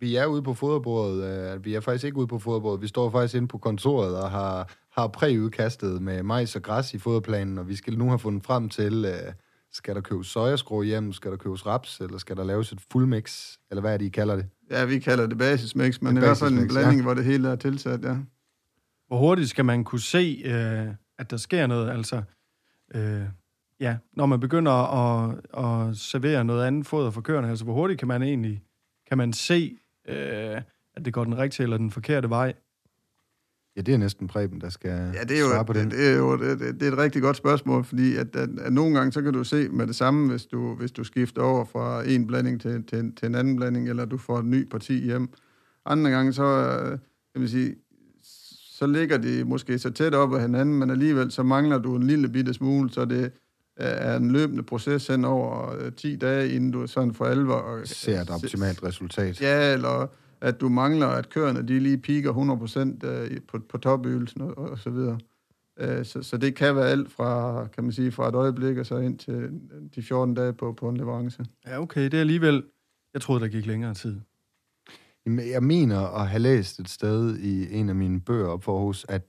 vi 0.00 0.16
er 0.16 0.26
ude 0.26 0.42
på 0.42 0.54
foderbordet. 0.54 1.24
Øh, 1.24 1.64
vi 1.64 1.74
er 1.74 1.80
faktisk 1.80 2.04
ikke 2.04 2.16
ude 2.16 2.26
på 2.26 2.38
foderbordet. 2.38 2.82
Vi 2.82 2.86
står 2.86 3.10
faktisk 3.10 3.34
inde 3.34 3.48
på 3.48 3.58
kontoret 3.58 4.16
og 4.16 4.30
har, 4.30 4.74
har 4.92 5.08
præudkastet 5.08 6.02
med 6.02 6.22
majs 6.22 6.56
og 6.56 6.62
græs 6.62 6.94
i 6.94 6.98
foderplanen, 6.98 7.58
og 7.58 7.68
vi 7.68 7.76
skal 7.76 7.98
nu 7.98 8.08
have 8.08 8.18
fundet 8.18 8.44
frem 8.44 8.68
til, 8.68 9.04
øh, 9.04 9.32
skal 9.72 9.94
der 9.94 10.00
købes 10.00 10.26
sojaskrå 10.26 10.82
hjem, 10.82 11.12
skal 11.12 11.30
der 11.30 11.36
købes 11.36 11.66
raps, 11.66 12.00
eller 12.00 12.18
skal 12.18 12.36
der 12.36 12.44
laves 12.44 12.72
et 12.72 12.80
fuldmix, 12.92 13.56
eller 13.70 13.80
hvad 13.80 13.94
er 13.94 13.96
det, 13.96 14.04
I 14.04 14.08
kalder 14.08 14.36
det? 14.36 14.46
Ja, 14.70 14.84
vi 14.84 14.98
kalder 14.98 15.26
det 15.26 15.38
basismix, 15.38 16.00
men 16.00 16.16
Et 16.16 16.20
i 16.20 16.24
hvert 16.24 16.36
fald 16.36 16.58
en 16.58 16.68
blanding, 16.68 16.96
ja. 16.96 17.02
hvor 17.02 17.14
det 17.14 17.24
hele 17.24 17.48
er 17.48 17.56
tilsat, 17.56 18.04
ja. 18.04 18.16
Hvor 19.06 19.18
hurtigt 19.18 19.50
skal 19.50 19.64
man 19.64 19.84
kunne 19.84 20.00
se, 20.00 20.42
øh, 20.44 20.94
at 21.18 21.30
der 21.30 21.36
sker 21.36 21.66
noget? 21.66 21.90
Altså, 21.90 22.22
øh, 22.94 23.22
ja, 23.82 23.96
når 24.12 24.26
man 24.26 24.40
begynder 24.40 24.72
at, 24.72 25.34
at 25.58 25.96
servere 25.96 26.44
noget 26.44 26.64
andet 26.64 26.86
foder 26.86 27.10
for 27.10 27.20
køerne, 27.20 27.48
altså 27.48 27.64
hvor 27.64 27.74
hurtigt 27.74 27.98
kan 27.98 28.08
man 28.08 28.22
egentlig 28.22 28.62
kan 29.08 29.18
man 29.18 29.32
se, 29.32 29.78
øh, 30.08 30.60
at 30.96 31.04
det 31.04 31.12
går 31.12 31.24
den 31.24 31.38
rigtige 31.38 31.64
eller 31.64 31.76
den 31.76 31.90
forkerte 31.90 32.30
vej? 32.30 32.54
Ja, 33.76 33.80
det 33.80 33.94
er 33.94 33.98
næsten 33.98 34.28
Preben, 34.28 34.60
der 34.60 34.68
skal 34.68 34.90
Ja, 34.90 35.22
det 35.24 35.36
er 35.36 35.40
jo, 35.40 35.48
svare 35.50 35.64
på 35.64 35.72
den. 35.72 35.90
det, 35.90 35.98
det 35.98 36.08
er 36.08 36.16
jo 36.16 36.36
det, 36.36 36.60
det, 36.60 36.80
det 36.80 36.88
er 36.88 36.92
et 36.92 36.98
rigtig 36.98 37.22
godt 37.22 37.36
spørgsmål, 37.36 37.84
fordi 37.84 38.16
at, 38.16 38.36
at, 38.36 38.48
at 38.58 38.72
nogle 38.72 38.94
gange, 38.98 39.12
så 39.12 39.22
kan 39.22 39.32
du 39.32 39.44
se 39.44 39.68
med 39.68 39.86
det 39.86 39.96
samme, 39.96 40.30
hvis 40.30 40.46
du, 40.46 40.74
hvis 40.74 40.92
du 40.92 41.04
skifter 41.04 41.42
over 41.42 41.64
fra 41.64 42.08
en 42.08 42.26
blanding 42.26 42.60
til, 42.60 42.84
til, 42.84 43.14
til 43.16 43.26
en 43.26 43.34
anden 43.34 43.56
blanding, 43.56 43.88
eller 43.88 44.04
du 44.04 44.18
får 44.18 44.38
et 44.38 44.44
ny 44.44 44.68
parti 44.68 45.04
hjem. 45.04 45.28
Andre 45.86 46.10
gange, 46.10 46.32
så, 46.32 46.44
øh, 46.44 46.98
kan 47.32 47.40
man 47.40 47.48
sige, 47.48 47.74
så 48.72 48.86
ligger 48.86 49.18
de 49.18 49.44
måske 49.44 49.78
så 49.78 49.90
tæt 49.90 50.14
op 50.14 50.34
ad 50.34 50.40
hinanden, 50.40 50.78
men 50.78 50.90
alligevel 50.90 51.30
så 51.30 51.42
mangler 51.42 51.78
du 51.78 51.96
en 51.96 52.02
lille 52.02 52.28
bitte 52.28 52.54
smule, 52.54 52.90
så 52.90 53.04
det 53.04 53.32
er 53.86 54.16
en 54.16 54.30
løbende 54.30 54.62
proces 54.62 55.06
hen 55.06 55.24
over 55.24 55.76
øh, 55.78 55.92
10 55.92 56.16
dage, 56.16 56.52
inden 56.54 56.70
du 56.70 56.86
sådan 56.86 57.14
for 57.14 57.24
alvor... 57.24 57.76
øh, 57.76 57.86
ser 57.86 58.20
et 58.20 58.30
optimalt 58.30 58.82
resultat. 58.82 59.40
Ja, 59.40 59.72
eller 59.72 60.06
at 60.40 60.60
du 60.60 60.68
mangler, 60.68 61.06
at 61.06 61.28
køerne 61.30 61.68
de 61.68 61.78
lige 61.80 61.98
piker 61.98 62.32
100% 63.02 63.06
øh, 63.06 63.40
på, 63.48 63.58
på 63.68 63.78
topøvelsen 63.78 64.40
og, 64.40 64.58
og 64.58 64.78
så 64.78 64.90
videre. 64.90 65.18
Øh, 65.80 66.04
Så, 66.04 66.22
så 66.22 66.36
det 66.36 66.54
kan 66.54 66.76
være 66.76 66.88
alt 66.88 67.12
fra, 67.12 67.66
kan 67.74 67.84
man 67.84 67.92
sige, 67.92 68.12
fra 68.12 68.28
et 68.28 68.34
øjeblik 68.34 68.78
og 68.78 68.86
så 68.86 68.96
ind 68.96 69.18
til 69.18 69.50
de 69.94 70.02
14 70.02 70.34
dage 70.34 70.52
på, 70.52 70.72
på 70.72 70.88
en 70.88 70.96
leverance. 70.96 71.44
Ja, 71.66 71.80
okay, 71.80 72.04
det 72.04 72.14
er 72.14 72.20
alligevel... 72.20 72.64
Jeg 73.14 73.22
troede, 73.22 73.40
der 73.40 73.48
gik 73.48 73.66
længere 73.66 73.94
tid. 73.94 74.20
Jeg 75.26 75.62
mener 75.62 76.00
at 76.00 76.28
have 76.28 76.40
læst 76.40 76.80
et 76.80 76.88
sted 76.88 77.38
i 77.38 77.74
en 77.74 77.88
af 77.88 77.94
mine 77.94 78.20
bøger 78.20 78.46
op 78.46 78.64
for 78.64 78.76
Aarhus, 78.76 79.06
at 79.08 79.22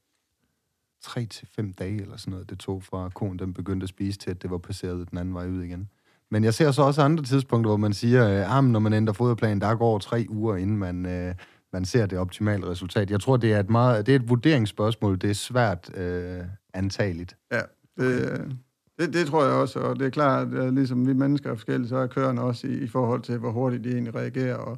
3 1.03 1.25
til 1.25 1.47
fem 1.55 1.73
dage 1.73 2.01
eller 2.01 2.17
sådan 2.17 2.31
noget, 2.31 2.49
det 2.49 2.59
tog 2.59 2.83
fra 2.83 3.09
konen, 3.09 3.39
den 3.39 3.53
begyndte 3.53 3.83
at 3.83 3.89
spise 3.89 4.19
til, 4.19 4.31
at 4.31 4.41
det 4.41 4.51
var 4.51 4.57
passeret 4.57 5.09
den 5.11 5.17
anden 5.17 5.33
vej 5.33 5.47
ud 5.47 5.61
igen. 5.61 5.89
Men 6.31 6.43
jeg 6.43 6.53
ser 6.53 6.71
så 6.71 6.81
også 6.81 7.01
andre 7.01 7.23
tidspunkter, 7.23 7.69
hvor 7.69 7.77
man 7.77 7.93
siger, 7.93 8.27
at 8.27 8.45
ah, 8.49 8.63
når 8.63 8.79
man 8.79 8.93
ændrer 8.93 9.13
foderplanen, 9.13 9.61
der 9.61 9.75
går 9.75 9.99
tre 9.99 10.25
uger, 10.29 10.55
inden 10.55 10.77
man, 10.77 11.05
øh, 11.05 11.35
man 11.73 11.85
ser 11.85 12.05
det 12.05 12.19
optimale 12.19 12.69
resultat. 12.69 13.11
Jeg 13.11 13.19
tror, 13.21 13.37
det 13.37 13.53
er 13.53 13.59
et, 13.59 13.69
meget, 13.69 14.05
det 14.05 14.11
er 14.11 14.19
et 14.19 14.29
vurderingsspørgsmål. 14.29 15.21
Det 15.21 15.29
er 15.29 15.33
svært 15.33 15.97
øh, 15.97 16.41
antageligt. 16.73 17.37
Ja, 17.51 17.61
det, 17.97 18.57
det, 18.99 19.13
det 19.13 19.27
tror 19.27 19.43
jeg 19.43 19.53
også, 19.53 19.79
og 19.79 19.99
det 19.99 20.05
er 20.05 20.09
klart, 20.09 20.53
at 20.53 20.73
ligesom 20.73 21.07
vi 21.07 21.13
mennesker 21.13 21.51
er 21.51 21.55
forskellige, 21.55 21.89
så 21.89 21.97
er 21.97 22.07
køerne 22.07 22.41
også 22.41 22.67
i, 22.67 22.73
i 22.77 22.87
forhold 22.87 23.21
til, 23.21 23.37
hvor 23.37 23.51
hurtigt 23.51 23.83
de 23.83 23.91
egentlig 23.91 24.15
reagerer. 24.15 24.55
Og, 24.55 24.77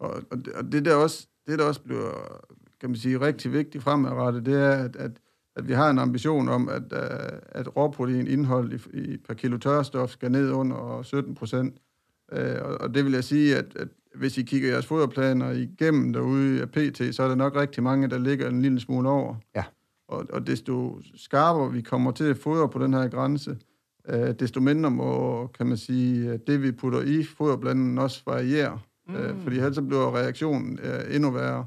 og, 0.00 0.22
og, 0.30 0.38
det, 0.38 0.52
og 0.52 0.72
det, 0.72 0.84
der 0.84 0.94
også, 0.94 1.26
det, 1.46 1.58
der 1.58 1.64
også 1.64 1.80
bliver 1.80 2.40
kan 2.80 2.90
man 2.90 2.96
sige, 2.96 3.20
rigtig 3.20 3.52
vigtigt 3.52 3.84
fremadrettet, 3.84 4.46
det 4.46 4.54
er, 4.54 4.70
at, 4.70 4.96
at, 4.96 5.10
at 5.58 5.68
vi 5.68 5.72
har 5.72 5.90
en 5.90 5.98
ambition 5.98 6.48
om, 6.48 6.68
at, 6.68 6.82
øh, 6.92 7.38
at 7.48 7.76
råproteinindhold 7.76 8.72
i, 8.72 8.98
i 8.98 9.16
per 9.16 9.34
kilo 9.34 9.56
tørstof 9.56 10.10
skal 10.10 10.30
ned 10.30 10.50
under 10.50 11.02
17 11.02 11.34
procent. 11.34 11.78
Og, 12.32 12.80
og 12.80 12.94
det 12.94 13.04
vil 13.04 13.12
jeg 13.12 13.24
sige, 13.24 13.56
at, 13.56 13.76
at 13.76 13.88
hvis 14.14 14.38
I 14.38 14.42
kigger 14.42 14.70
jeres 14.70 14.86
foderplaner 14.86 15.50
igennem 15.50 16.12
derude 16.12 16.60
af 16.60 16.70
PT, 16.70 17.14
så 17.14 17.22
er 17.22 17.28
der 17.28 17.34
nok 17.34 17.56
rigtig 17.56 17.82
mange, 17.82 18.08
der 18.08 18.18
ligger 18.18 18.48
en 18.48 18.62
lille 18.62 18.80
smule 18.80 19.08
over. 19.08 19.34
Ja. 19.56 19.64
Og, 20.08 20.26
og 20.32 20.46
desto 20.46 21.00
skarpere 21.14 21.72
vi 21.72 21.80
kommer 21.80 22.10
til 22.10 22.24
at 22.24 22.38
fodre 22.38 22.68
på 22.68 22.78
den 22.78 22.94
her 22.94 23.08
grænse, 23.08 23.56
øh, 24.08 24.34
desto 24.40 24.60
mindre 24.60 24.90
må, 24.90 25.46
kan 25.46 25.66
man 25.66 25.76
sige, 25.76 26.30
at 26.30 26.46
det 26.46 26.62
vi 26.62 26.72
putter 26.72 27.02
i 27.02 27.24
foderblandingen 27.24 27.98
også 27.98 28.22
variere. 28.26 28.78
Mm. 29.08 29.14
Øh, 29.14 29.40
fordi 29.42 29.56
ellers 29.56 29.74
så 29.74 29.82
bliver 29.82 30.16
reaktionen 30.16 30.78
øh, 30.82 31.14
endnu 31.14 31.30
værre. 31.30 31.66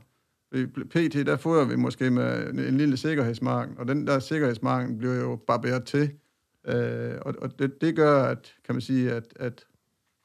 PT, 0.90 1.26
der 1.26 1.38
fodrer 1.38 1.66
vi 1.66 1.76
måske 1.76 2.12
med 2.12 2.50
en, 2.50 2.60
en 2.60 2.78
lille 2.78 2.98
sikkerhedsmarken, 2.98 3.78
og 3.78 3.88
den 3.88 4.08
der 4.08 4.20
sikkerhedsmarken 4.20 4.98
bliver 4.98 5.16
jo 5.16 5.36
barberet 5.48 5.84
til. 5.84 6.12
Øh, 6.68 7.14
og 7.22 7.34
og 7.42 7.60
det, 7.60 7.82
det 7.82 7.96
gør, 7.96 8.24
at, 8.24 8.54
kan 8.66 8.76
man 8.76 8.82
sige, 8.82 9.12
at, 9.12 9.24
at 9.36 9.66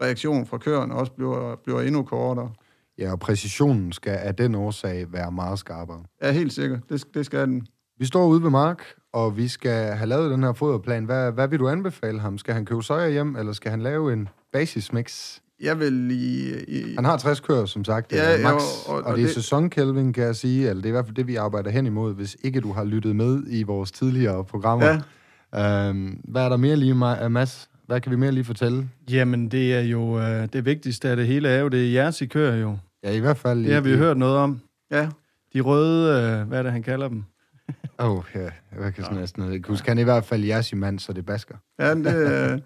reaktionen 0.02 0.46
fra 0.46 0.58
køerne 0.58 0.94
også 0.94 1.12
bliver, 1.12 1.56
bliver 1.56 1.80
endnu 1.80 2.02
kortere. 2.02 2.52
Ja, 2.98 3.12
og 3.12 3.18
præcisionen 3.18 3.92
skal 3.92 4.10
af 4.12 4.34
den 4.34 4.54
årsag 4.54 5.12
være 5.12 5.32
meget 5.32 5.58
skarpere. 5.58 6.04
Ja, 6.22 6.32
helt 6.32 6.52
sikkert. 6.52 6.80
Det, 6.88 7.14
det 7.14 7.26
skal 7.26 7.40
den. 7.40 7.66
Vi 7.98 8.04
står 8.04 8.26
ude 8.26 8.42
ved 8.42 8.50
Mark, 8.50 8.82
og 9.12 9.36
vi 9.36 9.48
skal 9.48 9.92
have 9.92 10.08
lavet 10.08 10.30
den 10.30 10.42
her 10.42 10.52
foderplan. 10.52 11.04
Hvad, 11.04 11.32
hvad 11.32 11.48
vil 11.48 11.58
du 11.58 11.68
anbefale 11.68 12.20
ham? 12.20 12.38
Skal 12.38 12.54
han 12.54 12.64
købe 12.64 12.82
soja 12.82 13.10
hjem, 13.10 13.36
eller 13.36 13.52
skal 13.52 13.70
han 13.70 13.82
lave 13.82 14.12
en 14.12 14.28
basismix? 14.52 15.40
Jeg 15.62 15.78
vil 15.80 16.10
i... 16.10 16.54
i 16.68 16.94
Han 16.94 17.04
har 17.04 17.16
60 17.16 17.40
køer, 17.40 17.64
som 17.66 17.84
sagt, 17.84 18.12
Ja, 18.12 18.30
ja, 18.32 18.42
max, 18.42 18.52
jo, 18.52 18.92
og, 18.92 18.96
og- 18.98 19.04
og, 19.04 19.16
det 19.16 19.22
er 19.22 19.26
det- 19.26 19.34
sæsonkælving, 19.34 20.14
kan 20.14 20.24
jeg 20.24 20.36
sige, 20.36 20.68
eller 20.68 20.82
det 20.82 20.84
er 20.84 20.88
i 20.88 20.92
hvert 20.92 21.04
fald 21.04 21.16
det, 21.16 21.26
vi 21.26 21.36
arbejder 21.36 21.70
hen 21.70 21.86
imod, 21.86 22.14
hvis 22.14 22.36
ikke 22.42 22.60
du 22.60 22.72
har 22.72 22.84
lyttet 22.84 23.16
med 23.16 23.42
i 23.48 23.62
vores 23.62 23.92
tidligere 23.92 24.44
programmer. 24.44 24.98
Ja. 25.54 25.88
Øhm, 25.88 26.20
hvad 26.24 26.42
er 26.42 26.48
der 26.48 26.56
mere 26.56 26.76
lige, 26.76 26.92
Ma- 26.92 27.28
Mads? 27.28 27.68
Hvad 27.86 28.00
kan 28.00 28.12
vi 28.12 28.16
mere 28.16 28.32
lige 28.32 28.44
fortælle? 28.44 28.88
Jamen, 29.10 29.48
det 29.48 29.74
er 29.74 29.80
jo 29.80 30.18
øh, 30.20 30.48
det 30.52 30.64
vigtigste 30.64 31.08
af 31.08 31.16
det 31.16 31.26
hele 31.26 31.48
er 31.48 31.60
jo, 31.60 31.68
det 31.68 31.86
er 31.88 31.92
jeres, 31.92 32.20
I 32.20 32.26
kører 32.26 32.56
jo. 32.56 32.78
Ja, 33.04 33.10
i 33.12 33.18
hvert 33.18 33.36
fald... 33.36 33.64
Det 33.64 33.74
har 33.74 33.80
vi 33.80 33.90
jo 33.90 33.96
hørt 33.96 34.16
noget 34.16 34.36
om. 34.36 34.60
Ja, 34.90 35.08
De 35.54 35.60
røde, 35.60 36.22
øh, 36.40 36.48
hvad 36.48 36.58
er 36.58 36.62
det, 36.62 36.72
han 36.72 36.82
kalder 36.82 37.08
dem? 37.08 37.24
Åh, 38.00 38.10
oh, 38.10 38.22
ja, 38.34 38.40
jeg 38.84 38.94
kan 38.94 39.04
sådan 39.04 39.18
næsten 39.18 39.52
ikke 39.52 39.68
huske. 39.68 39.88
Han 39.88 39.98
er 39.98 40.02
i 40.02 40.04
hvert 40.04 40.24
fald 40.24 40.44
jeres 40.44 40.74
mand, 40.74 40.98
så 40.98 41.12
det 41.12 41.26
basker. 41.26 41.54
ja 41.80 41.94
det, 41.94 42.52
øh, 42.52 42.58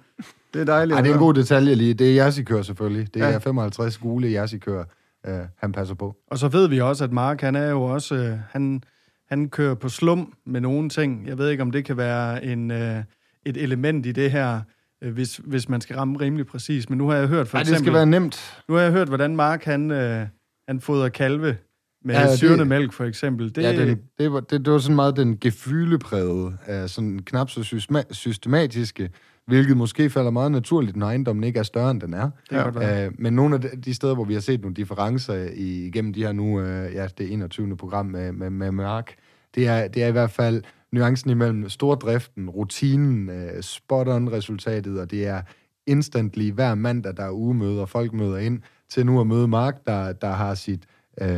det 0.55 0.61
er 0.61 0.65
dejligt. 0.65 0.95
Ej, 0.97 1.03
det 1.03 1.11
er 1.11 1.15
en 1.15 1.19
god 1.21 1.35
detalje 1.35 1.75
lige. 1.75 1.95
Det 1.95 2.19
er 2.19 2.43
kører 2.47 2.63
selvfølgelig. 2.63 3.15
Det 3.15 3.21
Ja. 3.21 3.31
er 3.31 3.39
55 3.39 3.99
gule 3.99 4.49
kører, 4.61 4.85
øh, 5.27 5.35
han 5.59 5.73
passer 5.73 5.95
på. 5.95 6.17
Og 6.31 6.39
så 6.39 6.49
ved 6.49 6.69
vi 6.69 6.81
også, 6.81 7.05
at 7.05 7.13
Mark, 7.13 7.41
han 7.41 7.57
er 7.57 7.71
jo 7.71 7.83
også, 7.83 8.15
øh, 8.15 8.39
han, 8.51 8.83
han 9.29 9.49
kører 9.49 9.75
på 9.75 9.89
slum 9.89 10.33
med 10.47 10.61
nogle 10.61 10.89
ting. 10.89 11.27
Jeg 11.27 11.39
ved 11.39 11.49
ikke, 11.49 11.63
om 11.63 11.71
det 11.71 11.85
kan 11.85 11.97
være 11.97 12.45
en, 12.45 12.71
øh, 12.71 13.03
et 13.47 13.57
element 13.57 14.07
i 14.07 14.13
det 14.13 14.31
her, 14.31 14.61
øh, 15.03 15.13
hvis, 15.13 15.37
hvis 15.45 15.69
man 15.69 15.81
skal 15.81 15.97
ramme 15.97 16.21
rimelig 16.21 16.47
præcis. 16.47 16.89
Men 16.89 16.99
nu 16.99 17.09
har 17.09 17.17
jeg 17.17 17.27
hørt 17.29 17.49
for 17.49 17.59
det 17.59 17.63
eksempel, 17.63 17.85
skal 17.85 17.93
være 17.95 18.07
nemt. 18.07 18.63
nu 18.69 18.75
har 18.75 18.83
jeg 18.83 18.93
hørt, 18.93 19.09
hvordan 19.09 19.37
Mark, 19.37 19.65
han, 19.65 19.91
øh, 19.91 20.27
han 20.69 20.81
fodrer 20.81 21.09
kalve 21.09 21.57
med 22.05 22.15
Ja, 22.15 22.21
ja, 22.21 22.31
det- 22.31 22.39
syrende 22.39 22.65
mælk, 22.65 22.93
for 22.93 23.05
eksempel. 23.05 23.47
Det, 23.47 23.57
Det, 23.57 23.63
ja, 23.63 23.87
den, 23.87 23.99
det, 24.19 24.33
var, 24.33 24.41
det, 24.41 24.65
det 24.65 24.73
var 24.73 24.79
sådan 24.79 24.97
meget 24.97 25.17
den 25.17 25.39
gefyleprægede, 25.39 26.45
uh, 26.69 26.87
sådan 26.87 27.19
knap 27.19 27.51
så 27.51 27.61
systema- 27.61 28.13
systematiske, 28.13 29.11
hvilket 29.51 29.77
måske 29.77 30.11
falder 30.11 30.31
meget 30.31 30.53
naturligt, 30.53 30.97
når 30.97 31.07
ejendommen 31.07 31.45
ikke 31.45 31.59
er 31.59 31.63
større, 31.63 31.91
end 31.91 32.01
den 32.01 32.15
er. 32.15 32.23
det 32.23 32.33
kan 32.51 32.63
godt 32.65 32.75
være. 32.81 33.09
Uh, 33.09 33.15
men 33.19 33.33
nogle 33.33 33.55
af 33.55 33.61
de, 33.61 33.69
de 33.85 33.95
steder, 33.95 34.15
hvor 34.15 34.25
vi 34.25 34.35
har 34.35 34.41
set 34.41 34.61
nogle 34.61 34.75
differencer 34.75 35.35
i, 35.55 35.87
igennem 35.87 36.13
de 36.13 36.23
her 36.25 36.33
nu, 36.33 36.59
uh, 36.61 36.65
ja, 36.95 37.07
det 37.19 37.33
21. 37.33 37.77
program 37.77 38.07
med, 38.07 38.33
med, 38.33 38.51
med 38.51 38.73
Mark, 38.73 39.15
det 39.55 39.67
er, 39.67 39.89
det 39.89 40.03
er 40.03 40.07
i 40.07 40.13
hvert 40.13 40.31
fald 40.31 40.63
nuancen 40.93 41.31
imellem 41.31 41.69
stordriften, 41.69 42.51
rutinen, 42.51 43.29
uh, 43.29 43.61
spot-on-resultatet, 43.61 45.01
og 45.01 45.11
det 45.11 45.27
er 45.27 45.43
instantly 45.87 46.51
hver 46.53 46.75
mandag, 46.75 47.17
der 47.17 47.25
er 47.25 47.31
ugemøder, 47.33 47.87
folk 47.87 48.13
møder 48.13 48.39
ind, 48.39 48.61
til 48.91 49.07
nu 49.07 49.21
at 49.21 49.27
møde 49.27 49.49
Mark, 49.49 49.75
der, 49.87 50.13
der 50.13 50.31
har 50.31 50.55
sit, 50.55 50.83
øh, 51.21 51.29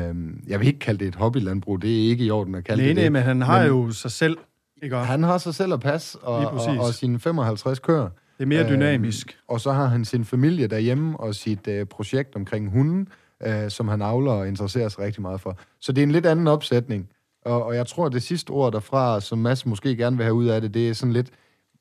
jeg 0.48 0.61
vil 0.61 0.66
ikke 0.66 0.79
kalde 0.79 0.98
det 0.98 1.09
et 1.09 1.14
hobbylandbrug, 1.14 1.83
det 1.83 1.90
er 2.05 2.11
ikke 2.11 2.25
i 2.25 2.31
orden 2.31 2.55
at 2.55 2.64
kalde 2.64 2.83
Nej, 2.83 2.87
det 2.88 2.94
nej, 2.96 3.03
det. 3.05 3.12
men 3.12 3.22
han 3.22 3.40
har 3.42 3.59
Men- 3.59 3.68
jo 3.68 3.90
sig 3.90 4.11
selv. 4.11 4.37
Ikke? 4.82 4.96
Han 4.96 5.22
har 5.22 5.38
sig 5.38 5.54
selv 5.54 5.72
at 5.72 5.80
passe, 5.80 6.18
og, 6.18 6.36
og, 6.36 6.76
og 6.78 6.94
sine 6.94 7.20
55 7.20 7.78
køer. 7.78 8.00
det 8.02 8.10
er 8.38 8.46
mere 8.46 8.64
Øh, 8.64 8.70
dynamisk. 8.70 9.38
Og 9.48 9.60
så 9.60 9.72
har 9.72 9.86
han 9.86 10.04
sin 10.04 10.24
familie 10.24 10.66
derhjemme, 10.66 11.20
og 11.20 11.34
sit 11.34 11.68
øh, 11.68 11.86
projekt 11.86 12.36
omkring 12.36 12.70
hunden, 12.70 13.08
øh, 13.42 13.70
som 13.70 13.88
han 13.88 14.02
avler 14.02 14.32
og 14.32 14.48
interesserer 14.48 14.88
sig 14.88 15.04
rigtig 15.04 15.22
meget 15.22 15.40
for. 15.40 15.58
Så 15.80 15.92
det 15.92 16.02
er 16.02 16.06
en 16.06 16.12
lidt 16.12 16.26
anden 16.26 16.46
opsætning. 16.46 17.08
Og, 17.44 17.64
og 17.64 17.76
jeg 17.76 17.86
tror, 17.86 18.06
at 18.06 18.12
det 18.12 18.22
sidste 18.22 18.50
ord 18.50 18.72
derfra, 18.72 19.20
som 19.20 19.38
Mads 19.38 19.66
måske 19.66 19.96
gerne 19.96 20.16
vil 20.16 20.24
have 20.24 20.34
ud 20.34 20.46
af 20.46 20.60
det, 20.60 20.74
det 20.74 20.88
er 20.88 20.94
sådan 20.94 21.12
lidt, 21.12 21.30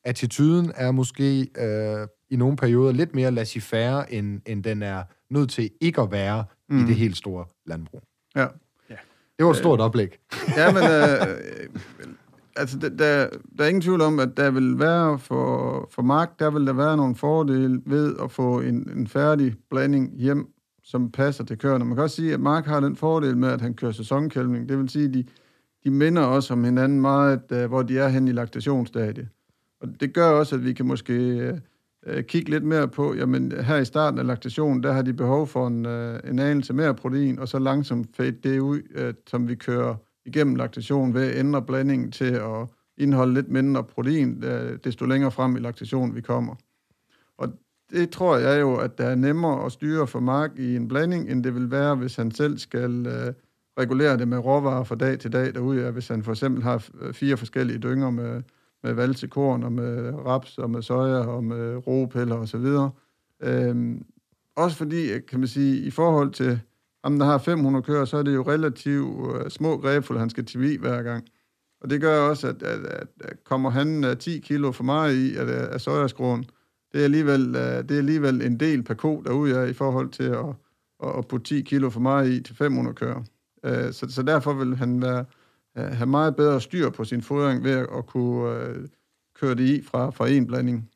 attituden 0.04 0.72
er 0.76 0.92
måske 0.92 1.40
øh, 1.58 2.08
i 2.30 2.36
nogle 2.36 2.58
perioder 2.58 2.92
lidt 2.92 3.16
mere 3.16 3.32
laissez-faire, 3.32 4.14
end, 4.14 4.42
end 4.46 4.64
den 4.64 4.84
er 4.84 5.04
nødt 5.30 5.50
til 5.50 5.70
ikke 5.82 6.02
at 6.02 6.12
være 6.12 6.44
mm. 6.70 6.84
i 6.84 6.88
det 6.88 6.96
helt 6.96 7.18
store 7.18 7.46
landbrug. 7.66 8.02
Ja. 8.36 8.48
Det 9.38 9.46
var 9.46 9.52
et 9.52 9.58
stort 9.58 9.82
oplæg. 9.82 10.20
Ja, 10.58 10.72
men 10.72 10.84
øh, 10.84 12.08
altså, 12.56 12.80
der, 12.80 12.90
der, 12.90 13.28
der 13.58 13.64
er 13.64 13.68
ingen 13.68 13.82
tvivl 13.82 14.02
om, 14.02 14.20
at 14.20 14.38
der 14.38 14.52
vil 14.52 14.80
være 14.80 15.20
for, 15.20 15.88
for 15.92 16.02
Mark, 16.02 16.40
der 16.40 16.52
vil 16.52 16.68
der 16.68 16.74
være 16.74 16.98
nogle 16.98 17.16
fordele 17.16 17.82
ved 17.86 18.16
at 18.24 18.32
få 18.32 18.60
en, 18.60 18.90
en 18.96 19.08
færdig 19.08 19.56
blanding 19.70 20.18
hjem, 20.18 20.48
som 20.84 21.12
passer 21.12 21.44
til 21.44 21.58
køerne. 21.58 21.86
Man 21.86 21.96
kan 21.96 22.04
også 22.04 22.16
sige, 22.16 22.34
at 22.34 22.40
Mark 22.40 22.66
har 22.66 22.80
den 22.80 22.96
fordel 22.96 23.38
med, 23.38 23.50
at 23.50 23.62
han 23.62 23.74
kører 23.74 23.92
sæsonkælvning. 23.92 24.70
Det 24.70 24.78
vil 24.78 24.90
sige, 24.90 25.06
at 25.06 25.14
de, 25.14 25.24
de 25.84 25.92
minder 25.92 26.22
også 26.22 26.54
om 26.54 26.64
hinanden 26.64 27.02
meget, 27.02 27.42
at, 27.52 27.68
hvor 27.68 27.82
de 27.82 28.00
er 28.00 28.08
hen 28.08 28.28
i 28.28 28.32
laktationsstadiet. 28.32 29.28
Og 29.82 29.88
det 30.00 30.14
gør 30.14 30.30
også, 30.30 30.56
at 30.56 30.66
vi 30.66 30.74
kan 30.74 30.88
måske 30.88 31.14
øh, 31.14 31.58
øh, 32.06 32.24
kigge 32.24 32.50
lidt 32.50 32.64
mere 32.64 32.88
på, 32.88 33.14
jamen 33.16 33.52
her 33.52 33.78
i 33.78 33.86
starten 33.86 34.20
af 34.20 34.28
laktationen, 34.28 34.84
der 34.84 34.92
har 34.92 35.02
de 35.02 35.14
behov 35.14 35.48
for 35.48 35.68
en, 35.68 35.86
øh, 35.86 36.20
en 36.24 36.40
anelse 36.40 36.74
mere 36.74 36.96
protein, 36.96 37.40
og 37.40 37.48
så 37.48 37.60
langsomt 37.60 38.08
fade 38.16 38.32
det 38.32 38.60
ud, 38.60 38.82
øh, 38.96 39.14
som 39.28 39.48
vi 39.48 39.56
kører 39.56 39.96
igennem 40.26 40.56
laktation 40.56 41.14
ved 41.14 41.28
at 41.28 41.38
ændre 41.40 41.62
blandingen 41.62 42.12
til 42.12 42.34
at 42.34 42.68
indeholde 42.98 43.34
lidt 43.34 43.50
mindre 43.50 43.84
protein, 43.84 44.44
øh, 44.44 44.80
desto 44.84 45.06
længere 45.06 45.32
frem 45.32 45.56
i 45.56 45.60
laktation 45.60 46.16
vi 46.16 46.22
kommer. 46.22 46.56
Og 47.38 47.50
det 47.92 48.10
tror 48.10 48.38
jeg 48.38 48.62
jo, 48.62 48.76
at 48.76 48.98
det 48.98 49.06
er 49.06 49.16
nemmere 49.16 49.66
at 49.66 49.72
styre 49.72 50.08
for 50.08 50.20
Mark 50.20 50.52
i 50.60 50.76
en 50.76 50.88
blanding, 50.88 51.32
end 51.32 51.44
det 51.44 51.56
vil 51.56 51.72
være, 51.72 51.96
hvis 51.96 52.16
han 52.16 52.32
selv 52.32 52.58
skal 52.58 53.08
øh, 53.08 53.34
regulere 53.80 54.18
det 54.18 54.28
med 54.28 54.38
råvarer 54.38 54.84
fra 54.84 54.96
dag 54.96 55.20
til 55.20 55.34
dag 55.34 55.54
derude. 55.54 55.82
Ja, 55.82 55.92
hvis 55.92 56.08
han 56.08 56.24
for 56.24 56.32
eksempel 56.32 56.64
har 56.64 56.88
øh, 57.02 57.14
fire 57.14 57.38
forskellige 57.38 57.80
dynger 57.80 58.10
med, 58.10 58.42
med 58.84 58.94
valsekorn 58.94 59.64
og 59.64 59.72
med 59.72 60.14
raps 60.26 60.58
og 60.58 60.70
med 60.70 60.82
soja 60.82 61.18
og 61.18 61.44
med 61.44 61.88
ropiller 61.88 62.36
osv. 62.36 62.66
Øhm, 63.42 64.06
også 64.56 64.78
fordi, 64.78 65.20
kan 65.20 65.40
man 65.40 65.48
sige, 65.48 65.82
i 65.82 65.92
forhold 65.92 66.32
til 66.32 66.60
ham, 67.04 67.20
der 67.20 67.26
har 67.26 67.38
500 67.38 67.84
køer, 67.84 68.06
så 68.06 68.18
er 68.18 68.24
det 68.24 68.36
jo 68.36 68.44
relativt 68.48 69.08
uh, 69.08 69.50
små 69.50 69.78
grebfuld, 69.78 70.20
han 70.20 70.30
skal 70.30 70.46
til 70.46 70.78
hver 70.78 71.04
gang. 71.04 71.28
Og 71.82 71.90
det 71.90 72.02
gør 72.02 72.20
også, 72.20 72.48
at, 72.48 72.64
at, 72.64 72.86
at, 72.86 73.08
at 73.22 73.44
kommer 73.44 73.70
han 73.70 74.04
øh, 74.04 74.12
uh, 74.12 74.18
10 74.18 74.40
kilo 74.40 74.72
for 74.72 74.84
meget 74.84 75.16
i 75.16 75.36
at, 75.36 75.50
at, 75.50 75.68
at 75.68 75.82
sojaskroen, 75.82 76.46
det 76.94 77.00
er, 77.00 77.04
alligevel, 77.04 77.50
uh, 77.50 77.62
det 77.62 77.92
er 77.92 77.98
alligevel 77.98 78.42
en 78.42 78.60
del 78.60 78.84
per 78.84 78.94
ko 78.94 79.22
derude 79.26 79.60
ja, 79.60 79.66
i 79.66 79.74
forhold 79.74 80.10
til 80.10 80.24
at, 80.24 80.46
at, 81.04 81.18
at 81.18 81.28
putte 81.28 81.46
10 81.46 81.62
kilo 81.62 81.90
for 81.90 82.00
meget 82.00 82.30
i 82.30 82.42
til 82.42 82.56
500 82.56 82.96
køer. 82.96 83.20
Uh, 83.64 83.92
så, 83.92 84.08
så 84.10 84.24
derfor 84.24 84.54
vil 84.54 84.76
han 84.76 85.02
være, 85.02 85.26
uh, 85.80 85.84
have 85.84 86.08
meget 86.08 86.36
bedre 86.36 86.62
styr 86.62 86.90
på 86.90 87.04
sin 87.04 87.22
fodring 87.22 87.64
ved 87.64 87.72
at 87.72 88.06
kunne 88.08 88.50
uh, 88.50 88.86
køre 89.36 89.56
det 89.56 89.64
i 89.64 89.82
fra, 89.82 90.10
fra 90.10 90.28
en 90.28 90.48
blanding. 90.48 90.91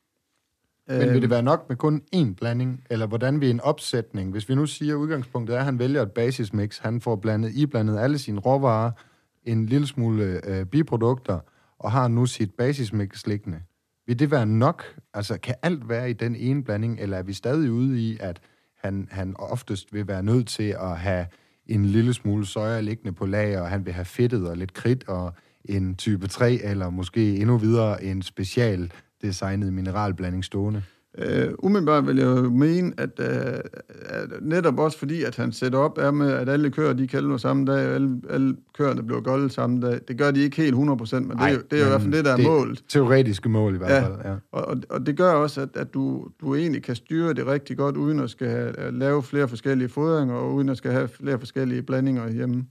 Men 0.88 1.00
vil 1.00 1.08
det 1.08 1.24
øhm. 1.24 1.30
være 1.30 1.44
nok 1.44 1.66
med 1.70 1.78
kun 1.78 2.02
én 2.16 2.34
blanding, 2.34 2.84
eller 2.90 3.08
hvordan 3.08 3.42
vil 3.42 3.50
en 3.50 3.62
opsætning, 3.62 4.32
hvis 4.32 4.50
vi 4.50 4.56
nu 4.56 4.66
siger, 4.66 4.94
at 4.94 4.98
udgangspunktet 4.98 5.56
er, 5.56 5.60
at 5.60 5.66
han 5.66 5.80
vælger 5.80 6.02
et 6.02 6.12
basismix, 6.12 6.78
han 6.78 7.02
får 7.02 7.16
blandet, 7.16 7.52
iblandet 7.56 8.00
alle 8.00 8.18
sine 8.18 8.40
råvarer, 8.40 8.92
en 9.44 9.66
lille 9.66 9.88
smule 9.88 10.42
øh, 10.44 10.66
biprodukter, 10.66 11.40
og 11.80 11.92
har 11.92 12.08
nu 12.08 12.26
sit 12.26 12.54
basismix 12.54 13.28
liggende. 13.28 13.60
Vil 14.08 14.20
det 14.20 14.32
være 14.32 14.46
nok? 14.46 14.84
Altså, 15.14 15.38
kan 15.38 15.56
alt 15.62 15.90
være 15.90 16.10
i 16.10 16.14
den 16.14 16.36
ene 16.36 16.64
blanding, 16.64 17.00
eller 17.00 17.18
er 17.18 17.24
vi 17.24 17.34
stadig 17.34 17.72
ude 17.72 18.00
i, 18.00 18.18
at 18.20 18.40
han, 18.84 19.08
han 19.12 19.36
oftest 19.40 19.94
vil 19.94 20.08
være 20.08 20.24
nødt 20.24 20.48
til 20.48 20.76
at 20.80 20.98
have 20.98 21.26
en 21.68 21.86
lille 21.86 22.14
smule 22.14 22.46
soja 22.46 22.80
liggende 22.80 23.14
på 23.14 23.26
lager, 23.26 23.62
og 23.62 23.70
han 23.70 23.86
vil 23.86 23.94
have 23.94 24.06
fedtet 24.06 24.50
og 24.50 24.58
lidt 24.58 24.74
kridt 24.74 25.08
og 25.08 25.34
en 25.66 25.96
type 25.96 26.28
3, 26.28 26.54
eller 26.64 26.90
måske 26.90 27.36
endnu 27.36 27.58
videre 27.58 28.04
en 28.04 28.22
special 28.22 28.92
designet 29.28 29.74
mineralblanding 29.74 30.46
stående? 30.46 30.84
Uh, 31.18 31.54
umiddelbart 31.60 32.08
vil 32.08 32.18
jeg 32.18 32.26
jo 32.26 32.50
mene, 32.50 32.94
at, 32.98 33.10
uh, 33.20 33.60
at 34.06 34.30
netop 34.42 34.80
også 34.80 34.98
fordi, 34.98 35.24
at 35.24 35.36
han 35.36 35.52
sætter 35.52 35.80
op 35.80 35.98
er 35.98 36.12
med, 36.12 36.32
at 36.32 36.50
alle 36.50 36.72
kører, 36.72 36.94
de 36.94 37.08
kalder 37.08 37.38
samme 37.38 37.66
dag, 37.66 37.88
og 37.88 37.94
alle, 37.94 38.22
alle 38.30 38.56
køerne 38.78 39.04
bliver 39.04 39.22
golde 39.22 39.50
samme 39.50 39.82
dag. 39.82 40.00
Det 40.08 40.18
gør 40.18 40.32
de 40.32 40.40
ikke 40.40 40.58
helt 40.58 40.76
100%, 40.76 40.80
men 40.80 40.92
Ej, 41.40 41.50
det, 41.50 41.50
er 41.50 41.52
jo, 41.52 41.62
det 41.72 41.74
er 41.74 41.80
jo 41.80 41.86
i 41.86 41.90
hvert 41.90 42.02
fald 42.02 42.14
det, 42.14 42.26
der 42.26 42.32
er 42.34 42.44
målet. 42.44 42.84
Teoretiske 42.90 43.50
mål 43.50 43.76
i 43.76 43.78
hvert 43.78 43.92
ja, 43.92 44.04
fald, 44.04 44.16
ja. 44.26 44.36
Og, 44.52 44.78
og 44.90 45.06
det 45.06 45.18
gør 45.18 45.32
også, 45.34 45.62
at, 45.62 45.70
at 45.76 45.94
du, 45.94 46.28
du 46.42 46.56
egentlig 46.56 46.84
kan 46.84 46.96
styre 46.96 47.34
det 47.34 47.48
rigtig 47.48 47.78
godt, 47.78 47.98
uden 47.98 48.20
at 48.20 48.30
skal 48.30 48.50
have, 48.50 48.80
at 48.80 48.94
lave 48.94 49.24
flere 49.24 49.48
forskellige 49.48 49.90
fodringer, 49.90 50.36
og 50.36 50.54
uden 50.54 50.70
at 50.70 50.78
skal 50.78 50.92
have 50.92 51.08
flere 51.08 51.40
forskellige 51.40 51.82
blandinger 51.82 52.32
hjemme. 52.32 52.66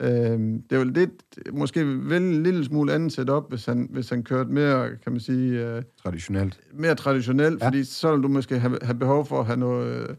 Øhm, 0.00 0.62
det 0.62 0.76
er 0.76 0.80
jo 0.80 0.84
lidt, 0.84 1.10
måske 1.52 1.86
vel 1.86 2.22
en 2.22 2.42
lille 2.42 2.64
smule 2.64 2.92
andet 2.92 3.12
setup, 3.12 3.48
hvis 3.48 3.66
han, 3.66 3.88
hvis 3.90 4.10
han 4.10 4.22
kørte 4.22 4.50
mere, 4.50 4.96
kan 4.96 5.12
man 5.12 5.20
sige... 5.20 5.76
Uh, 5.76 5.82
traditionelt. 6.02 6.60
Mere 6.72 6.94
traditionelt, 6.94 7.60
ja. 7.60 7.66
fordi 7.66 7.84
så 7.84 8.12
vil 8.12 8.22
du 8.22 8.28
måske 8.28 8.58
have, 8.58 8.78
have 8.82 8.98
behov 8.98 9.26
for 9.26 9.40
at 9.40 9.46
have 9.46 9.56
noget, 9.56 10.16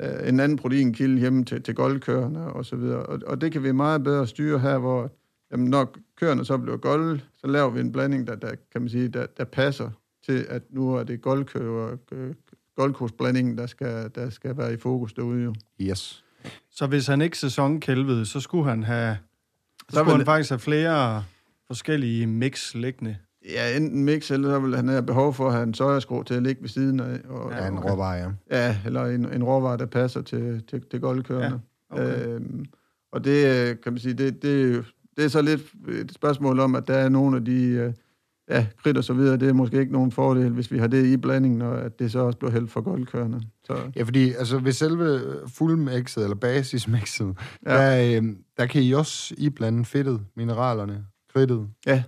uh, 0.00 0.28
en 0.28 0.40
anden 0.40 0.58
proteinkilde 0.58 1.20
hjemme 1.20 1.44
til, 1.44 1.62
til 1.62 1.74
goldkørende 1.74 2.52
og 2.52 2.64
så 2.64 2.76
videre. 2.76 3.02
Og, 3.02 3.20
og 3.26 3.40
det 3.40 3.52
kan 3.52 3.62
vi 3.62 3.72
meget 3.72 4.04
bedre 4.04 4.26
styre 4.26 4.58
her, 4.58 4.78
hvor 4.78 5.10
jamen, 5.52 5.70
når 5.70 5.94
køerne 6.16 6.44
så 6.44 6.58
bliver 6.58 6.76
golde, 6.76 7.20
så 7.40 7.46
laver 7.46 7.70
vi 7.70 7.80
en 7.80 7.92
blanding, 7.92 8.26
der, 8.26 8.34
der 8.34 8.54
kan 8.72 8.80
man 8.80 8.88
sige, 8.88 9.08
der, 9.08 9.26
der 9.38 9.44
passer 9.44 9.90
til, 10.26 10.46
at 10.48 10.62
nu 10.70 10.94
er 10.94 11.02
det 11.04 11.20
goldkøer, 11.20 11.96
goldkursblandingen, 12.76 13.58
der 13.58 13.66
skal, 13.66 14.10
der 14.14 14.30
skal 14.30 14.56
være 14.56 14.72
i 14.74 14.76
fokus 14.76 15.12
derude. 15.12 15.42
Jo. 15.44 15.54
Yes. 15.80 16.24
Så 16.70 16.86
hvis 16.86 17.06
han 17.06 17.20
ikke 17.20 17.38
sæsonkælvede, 17.38 18.26
så 18.26 18.40
skulle 18.40 18.68
han 18.70 18.82
have, 18.82 19.16
så, 19.16 19.84
så 19.88 19.96
skulle 19.96 20.04
vil... 20.04 20.16
han 20.16 20.24
faktisk 20.26 20.50
have 20.50 20.58
flere 20.58 21.24
forskellige 21.66 22.26
mix 22.26 22.74
liggende. 22.74 23.16
Ja, 23.50 23.76
enten 23.76 24.04
mix, 24.04 24.30
eller 24.30 24.48
så 24.48 24.58
vil 24.58 24.76
han 24.76 24.88
have 24.88 25.02
behov 25.02 25.34
for 25.34 25.46
at 25.46 25.52
have 25.52 25.62
en 25.62 25.74
sojaskro 25.74 26.22
til 26.22 26.34
at 26.34 26.42
ligge 26.42 26.62
ved 26.62 26.68
siden 26.68 27.00
af. 27.00 27.20
Og, 27.28 27.52
ja, 27.52 27.68
en 27.68 27.78
råvare, 27.78 28.12
ja. 28.12 28.28
Ja, 28.50 28.76
eller 28.86 29.04
en, 29.04 29.32
en 29.32 29.44
råvare, 29.44 29.78
der 29.78 29.86
passer 29.86 30.22
til, 30.22 30.64
til, 30.70 30.82
til 30.90 31.00
goldkørende. 31.00 31.60
Ja, 31.92 31.96
okay. 31.96 32.26
øhm, 32.26 32.64
og 33.12 33.24
det, 33.24 33.80
kan 33.80 33.92
man 33.92 34.00
sige, 34.00 34.14
det, 34.14 34.42
det, 34.42 34.84
det 35.16 35.24
er 35.24 35.28
så 35.28 35.42
lidt 35.42 35.62
et 35.88 36.14
spørgsmål 36.14 36.60
om, 36.60 36.74
at 36.74 36.88
der 36.88 36.94
er 36.94 37.08
nogle 37.08 37.36
af 37.36 37.44
de 37.44 37.64
øh, 37.64 37.92
ja, 38.50 38.66
kridt 38.82 38.96
og 38.96 39.04
så 39.04 39.12
videre, 39.12 39.36
det 39.36 39.48
er 39.48 39.52
måske 39.52 39.80
ikke 39.80 39.92
nogen 39.92 40.12
fordel, 40.12 40.50
hvis 40.50 40.72
vi 40.72 40.78
har 40.78 40.86
det 40.86 41.06
i 41.06 41.16
blandingen, 41.16 41.62
og 41.62 41.80
at 41.80 41.98
det 41.98 42.12
så 42.12 42.18
også 42.18 42.38
bliver 42.38 42.52
helt 42.52 42.70
for 42.70 42.80
goldkørende. 42.80 43.40
Så. 43.64 43.76
Ja, 43.96 44.02
fordi 44.02 44.32
altså, 44.32 44.58
ved 44.58 44.72
selve 44.72 45.20
fuldmixet, 45.46 46.22
eller 46.22 46.36
basismixet, 46.36 47.36
ja. 47.66 47.72
der, 47.72 48.20
øh, 48.20 48.28
der 48.56 48.66
kan 48.66 48.82
I 48.82 48.92
også 48.92 49.34
i 49.38 49.50
blande 49.50 49.84
fedtet, 49.84 50.20
mineralerne, 50.36 51.04
kridtet. 51.32 51.68
Ja, 51.86 52.02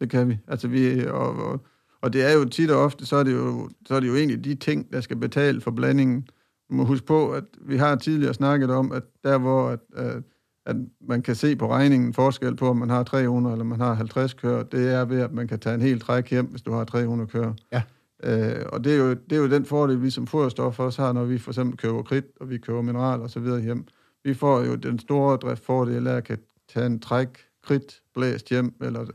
det 0.00 0.10
kan 0.10 0.28
vi. 0.28 0.38
Altså, 0.48 0.68
vi 0.68 1.06
og, 1.06 1.36
og, 1.36 1.60
og 2.02 2.12
det 2.12 2.30
er 2.30 2.32
jo 2.32 2.44
tit 2.44 2.70
og 2.70 2.82
ofte, 2.82 3.06
så 3.06 3.16
er 3.16 3.22
det 3.22 3.32
jo, 3.32 3.70
så 3.86 3.94
er 3.94 4.00
det 4.00 4.08
jo 4.08 4.16
egentlig 4.16 4.44
de 4.44 4.54
ting, 4.54 4.92
der 4.92 5.00
skal 5.00 5.16
betale 5.16 5.60
for 5.60 5.70
blandingen. 5.70 6.28
Du 6.70 6.74
må 6.74 6.84
huske 6.84 7.06
på, 7.06 7.32
at 7.32 7.44
vi 7.60 7.76
har 7.76 7.96
tidligere 7.96 8.34
snakket 8.34 8.70
om, 8.70 8.92
at 8.92 9.02
der 9.24 9.38
hvor 9.38 9.68
at, 9.68 9.80
at 9.94 10.22
at 10.66 10.76
man 11.00 11.22
kan 11.22 11.34
se 11.34 11.56
på 11.56 11.70
regningen 11.70 12.14
forskel 12.14 12.56
på, 12.56 12.68
om 12.68 12.76
man 12.76 12.90
har 12.90 13.02
300 13.02 13.54
eller 13.54 13.64
man 13.64 13.80
har 13.80 13.94
50 13.94 14.34
køer, 14.34 14.62
det 14.62 14.92
er 14.92 15.04
ved, 15.04 15.20
at 15.20 15.32
man 15.32 15.48
kan 15.48 15.58
tage 15.58 15.74
en 15.74 15.80
hel 15.80 16.00
træk 16.00 16.30
hjem, 16.30 16.46
hvis 16.46 16.62
du 16.62 16.72
har 16.72 16.84
300 16.84 17.30
køer. 17.30 17.52
Ja. 17.72 17.82
Øh, 18.24 18.64
og 18.68 18.84
det 18.84 18.92
er, 18.92 18.96
jo, 18.96 19.10
det 19.10 19.32
er 19.32 19.36
jo 19.36 19.50
den 19.50 19.64
fordel, 19.64 20.02
vi 20.02 20.10
som 20.10 20.26
foderstof 20.26 20.80
også 20.80 21.02
har, 21.02 21.12
når 21.12 21.24
vi 21.24 21.38
for 21.38 21.50
eksempel 21.50 21.76
køber 21.76 22.02
kridt, 22.02 22.24
og 22.40 22.50
vi 22.50 22.58
køber 22.58 22.82
mineral 22.82 23.20
og 23.20 23.30
så 23.30 23.40
videre 23.40 23.60
hjem. 23.60 23.86
Vi 24.24 24.34
får 24.34 24.60
jo 24.60 24.74
den 24.74 24.98
store 24.98 25.36
driftfordel 25.36 26.06
af 26.06 26.16
at 26.16 26.24
kan 26.24 26.38
tage 26.68 26.86
en 26.86 27.00
træk 27.00 27.28
kridt 27.62 28.02
blæst 28.14 28.48
hjem, 28.48 28.74
eller, 28.80 29.06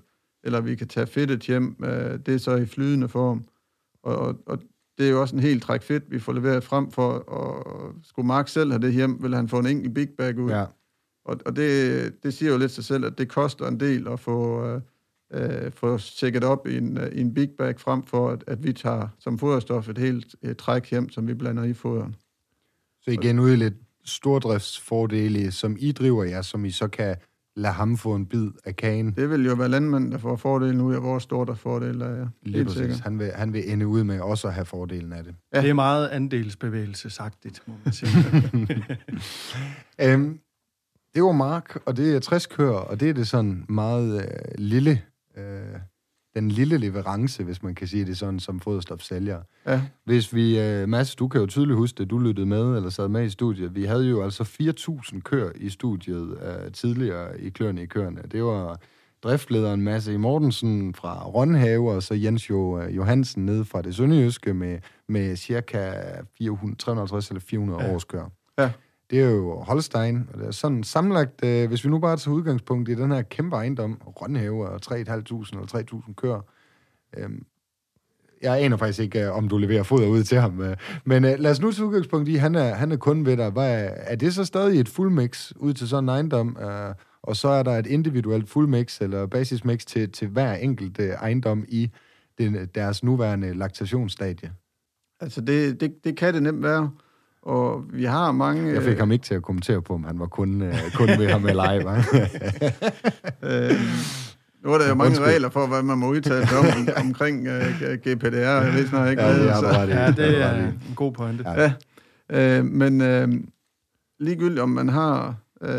eller 0.43 0.61
vi 0.61 0.75
kan 0.75 0.87
tage 0.87 1.07
fedtet 1.07 1.41
hjem, 1.41 1.75
øh, 1.83 2.19
det 2.25 2.33
er 2.33 2.37
så 2.37 2.55
i 2.55 2.65
flydende 2.65 3.09
form. 3.09 3.43
Og, 4.03 4.17
og, 4.17 4.35
og 4.45 4.59
det 4.97 5.05
er 5.05 5.11
jo 5.11 5.21
også 5.21 5.35
en 5.35 5.41
helt 5.41 5.63
træk 5.63 5.81
fedt, 5.81 6.11
vi 6.11 6.19
får 6.19 6.33
leveret 6.33 6.63
frem 6.63 6.91
for, 6.91 7.11
og 7.11 7.93
skulle 8.03 8.27
Mark 8.27 8.47
selv 8.47 8.71
have 8.71 8.81
det 8.81 8.93
hjem, 8.93 9.23
vil 9.23 9.35
han 9.35 9.47
få 9.47 9.59
en 9.59 9.67
enkelt 9.67 9.93
big 9.93 10.09
bag 10.17 10.39
ud. 10.39 10.49
Ja. 10.49 10.65
Og, 11.25 11.38
og 11.45 11.55
det, 11.55 12.23
det 12.23 12.34
siger 12.34 12.51
jo 12.51 12.57
lidt 12.57 12.71
sig 12.71 12.84
selv, 12.84 13.05
at 13.05 13.17
det 13.17 13.29
koster 13.29 13.67
en 13.67 13.79
del 13.79 14.07
at 14.07 14.19
få, 14.19 14.65
øh, 14.65 14.81
øh 15.31 15.71
få 15.71 15.97
tjekket 15.97 16.43
op 16.43 16.67
i 16.67 16.77
en, 16.77 16.99
i 17.13 17.21
en 17.21 17.34
big 17.34 17.49
bag, 17.57 17.79
frem 17.79 18.03
for 18.03 18.29
at, 18.29 18.43
at 18.47 18.63
vi 18.63 18.73
tager 18.73 19.07
som 19.19 19.39
foderstof 19.39 19.89
et 19.89 19.97
helt 19.97 20.36
et 20.41 20.57
træk 20.57 20.91
hjem, 20.91 21.10
som 21.10 21.27
vi 21.27 21.34
blander 21.34 21.63
i 21.63 21.73
foderen. 21.73 22.15
Så 23.01 23.12
igen 23.12 23.39
ud 23.39 23.51
i 23.51 23.55
lidt 23.55 23.73
stordriftsfordele, 24.05 25.51
som 25.51 25.77
I 25.79 25.91
driver 25.91 26.23
jer, 26.23 26.41
som 26.41 26.65
I 26.65 26.71
så 26.71 26.88
kan 26.88 27.15
lade 27.55 27.73
ham 27.73 27.97
få 27.97 28.15
en 28.15 28.25
bid 28.25 28.49
af 28.65 28.75
kagen. 28.75 29.12
Det 29.12 29.29
vil 29.29 29.45
jo 29.45 29.53
være 29.53 29.69
landmanden, 29.69 30.12
der 30.12 30.17
får 30.17 30.36
fordelen 30.36 30.81
ud 30.81 30.93
af 30.95 31.03
vores 31.03 31.23
stordriftsfordele. 31.23 32.05
Ja. 32.05 32.25
Lige 32.43 32.65
præcis. 32.65 32.99
Han 32.99 33.19
vil, 33.19 33.31
han 33.36 33.53
vil 33.53 33.71
ende 33.71 33.88
ud 33.88 34.03
med 34.03 34.19
også 34.19 34.47
at 34.47 34.53
have 34.53 34.65
fordelen 34.65 35.13
af 35.13 35.23
det. 35.23 35.36
Ja. 35.53 35.62
Det 35.62 35.69
er 35.69 35.73
meget 35.73 36.07
andelsbevægelse 36.07 37.10
sagt, 37.10 37.45
må 37.67 37.73
man 37.86 37.93
sige. 37.93 38.12
øhm, 40.13 40.39
det 41.15 41.24
var 41.24 41.32
Mark, 41.32 41.82
og 41.86 41.97
det 41.97 42.15
er 42.15 42.19
60 42.19 42.45
køer, 42.45 42.69
og 42.69 43.00
det 43.00 43.10
er 43.10 43.13
det 43.13 43.28
sådan 43.28 43.65
meget 43.69 44.21
øh, 44.21 44.28
lille, 44.58 45.02
øh, 45.38 45.80
den 46.36 46.52
lille 46.52 46.78
leverance, 46.78 47.43
hvis 47.43 47.63
man 47.63 47.76
kan 47.76 47.88
sige 47.88 48.06
det 48.06 48.17
sådan, 48.17 48.39
som 48.39 48.60
foderstofsælger. 48.60 49.41
Ja. 49.67 49.82
Hvis 50.06 50.34
vi, 50.34 50.60
øh, 50.60 50.89
Mads, 50.89 51.15
du 51.15 51.28
kan 51.28 51.41
jo 51.41 51.47
tydeligt 51.47 51.78
huske 51.78 51.97
det, 51.97 52.10
du 52.10 52.17
lyttede 52.17 52.45
med, 52.45 52.76
eller 52.76 52.89
sad 52.89 53.08
med 53.08 53.26
i 53.26 53.30
studiet. 53.30 53.76
Vi 53.76 53.86
havde 53.86 54.10
jo 54.10 54.24
altså 54.24 54.43
4.000 54.43 55.21
køer 55.21 55.52
i 55.56 55.69
studiet 55.69 56.38
øh, 56.43 56.71
tidligere 56.71 57.41
i 57.41 57.50
Kløerne 57.50 57.84
i 57.84 57.86
Køerne. 57.86 58.21
Det 58.32 58.43
var 58.43 58.80
driftlederen 59.24 59.82
Mads 59.82 60.08
E. 60.08 60.17
Mortensen 60.17 60.93
fra 60.93 61.28
Rønhave, 61.28 61.91
og 61.91 62.04
så 62.04 62.13
Jens 62.13 62.50
jo, 62.50 62.80
øh, 62.82 62.95
Johansen 62.95 63.45
ned 63.45 63.65
fra 63.65 63.82
det 63.82 63.95
sønderjyske 63.95 64.54
med, 64.54 64.80
med 65.08 65.36
cirka 65.36 65.93
400, 66.38 66.76
350 66.76 67.30
eller 67.30 67.41
400 67.41 67.84
ja. 67.84 67.93
års 67.93 68.04
køer. 68.04 68.30
Ja 68.58 68.71
det 69.12 69.19
er 69.19 69.30
jo 69.30 69.60
Holstein, 69.60 70.30
og 70.34 70.39
det 70.39 70.47
er 70.47 70.52
sådan 70.52 70.84
samlet, 70.84 71.30
øh, 71.43 71.67
hvis 71.67 71.86
vi 71.86 71.89
nu 71.89 72.00
bare 72.00 72.17
tager 72.17 72.36
udgangspunkt 72.36 72.89
i 72.89 72.95
den 72.95 73.12
her 73.12 73.21
kæmpe 73.21 73.56
ejendom, 73.56 74.02
Rønhave 74.06 74.69
og 74.69 74.80
3.500 74.86 74.95
eller 74.97 76.04
3.000 76.08 76.13
køer, 76.13 76.41
øh, 77.17 77.30
jeg 78.41 78.63
aner 78.63 78.78
faktisk 78.78 79.00
ikke, 79.00 79.26
øh, 79.26 79.36
om 79.36 79.50
du 79.50 79.58
leverer 79.58 79.84
foder 79.84 80.08
ud 80.08 80.24
til 80.24 80.38
ham. 80.38 80.62
øh. 80.62 80.78
Men 81.06 81.26
øh, 81.26 81.39
lad 81.39 81.52
os 81.52 81.62
nu 81.62 81.71
tage 81.71 81.86
udgangspunkt 81.86 82.30
i, 82.30 82.36
han 82.36 82.56
er, 82.56 82.74
han 82.74 82.91
er 82.91 82.97
kun 82.97 83.26
ved 83.26 83.38
dig. 83.38 83.50
Hvad 83.50 83.84
er, 83.84 83.89
er 83.89 84.15
det 84.15 84.34
så 84.34 84.45
stadig 84.45 84.80
et 84.80 84.89
fullmix 84.89 85.52
ud 85.56 85.74
til 85.74 85.88
sådan 85.88 86.04
en 86.04 86.10
ejendom? 86.10 86.58
Øh, 86.62 86.95
og 87.24 87.36
så 87.36 87.47
er 87.47 87.63
der 87.63 87.71
et 87.71 87.88
individuelt 87.88 88.50
fullmix 88.50 89.02
eller 89.02 89.26
basismix 89.26 89.86
til, 89.86 90.12
til 90.12 90.28
hver 90.28 90.54
enkelt 90.54 91.00
øh, 91.00 91.10
ejendom 91.10 91.65
i 91.67 91.91
den, 92.38 92.69
deres 92.76 93.04
nuværende 93.04 93.54
laktationsstadie. 93.54 94.52
Altså, 95.19 95.41
det, 95.41 95.82
det, 95.82 95.93
det 96.04 96.17
kan 96.17 96.34
det 96.34 96.43
nemt 96.43 96.63
være. 96.63 96.91
Og 97.41 97.84
vi 97.93 98.04
har 98.04 98.32
mange... 98.32 98.73
Jeg 98.73 98.84
fik 98.84 98.97
ham 98.97 99.12
ikke 99.12 99.23
til 99.25 99.34
at 99.36 99.43
kommentere 99.43 99.82
på, 99.82 99.93
om 99.93 100.04
han 100.04 100.19
var 100.19 100.25
kun, 100.25 100.62
øh, 100.62 100.75
kun 100.95 101.08
ved 101.08 101.30
ham 101.30 101.45
eller 101.45 101.63
ej, 101.63 101.80
hva'? 101.80 102.01
Øh, 103.49 103.71
nu 104.63 104.73
er 104.73 104.77
der 104.77 104.89
jo 104.89 104.95
mange 104.95 105.10
Undskyld. 105.10 105.27
regler 105.27 105.49
for, 105.49 105.67
hvad 105.67 105.84
man 105.84 105.97
må 105.97 106.10
udtale 106.10 106.47
sig 106.47 106.58
om, 106.58 106.65
omkring 107.06 107.47
uh, 107.47 107.54
GPDR. 107.95 108.38
Jeg 108.38 108.73
ved 108.73 108.88
snart 108.88 109.10
ikke, 109.10 109.23
Ja, 109.23 109.34
det 109.34 109.63
ret 109.63 109.89
i. 109.89 109.91
Ja, 109.91 110.12
det 110.12 110.41
er 110.41 110.67
en 110.67 110.93
god 110.95 111.12
pointe. 111.12 111.43
Ja. 111.49 111.73
Ja, 112.30 112.60
øh, 112.60 112.65
men 112.65 113.01
øh, 113.01 113.27
ligegyldigt 114.19 114.60
om 114.60 114.69
man 114.69 114.89
har... 114.89 115.36
Øh, 115.62 115.69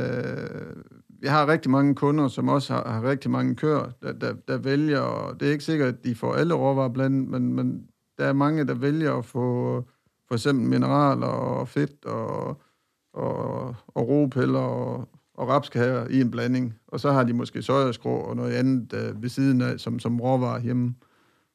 vi 1.21 1.29
har 1.29 1.49
rigtig 1.49 1.71
mange 1.71 1.95
kunder, 1.95 2.29
som 2.29 2.49
også 2.49 2.73
har, 2.75 2.89
har 2.89 3.09
rigtig 3.09 3.31
mange 3.31 3.55
køer, 3.55 3.91
der, 4.03 4.13
der, 4.13 4.33
der 4.49 4.57
vælger, 4.59 5.01
og 5.01 5.41
det 5.41 5.49
er 5.49 5.53
ikke 5.53 5.65
sikkert, 5.65 5.89
at 5.89 6.05
de 6.05 6.15
får 6.15 6.35
alle 6.35 6.55
råvarer 6.55 6.89
blandet, 6.89 7.29
men, 7.29 7.53
men 7.53 7.83
der 8.19 8.25
er 8.25 8.33
mange, 8.33 8.67
der 8.67 8.75
vælger 8.75 9.15
at 9.15 9.25
få 9.25 9.85
for 10.29 10.35
eksempel 10.35 10.67
mineraler 10.67 11.27
og 11.27 11.69
fedt 11.69 12.05
og, 12.05 12.63
og, 13.13 13.75
og 13.89 14.09
ropiller 14.09 14.59
og, 14.59 15.09
og 15.35 15.49
rapskager 15.49 16.09
i 16.09 16.21
en 16.21 16.31
blanding. 16.31 16.75
Og 16.89 17.01
så 17.01 17.13
har 17.13 17.25
de 17.25 17.33
måske 17.33 17.63
sojaskrå 17.63 18.17
og 18.17 18.37
noget 18.37 18.53
andet 18.53 18.93
øh, 18.93 19.23
ved 19.23 19.29
siden 19.29 19.63
af, 19.63 19.81
som, 19.81 19.99
som 19.99 20.21
råvarer 20.21 20.61
hjemme. 20.61 20.95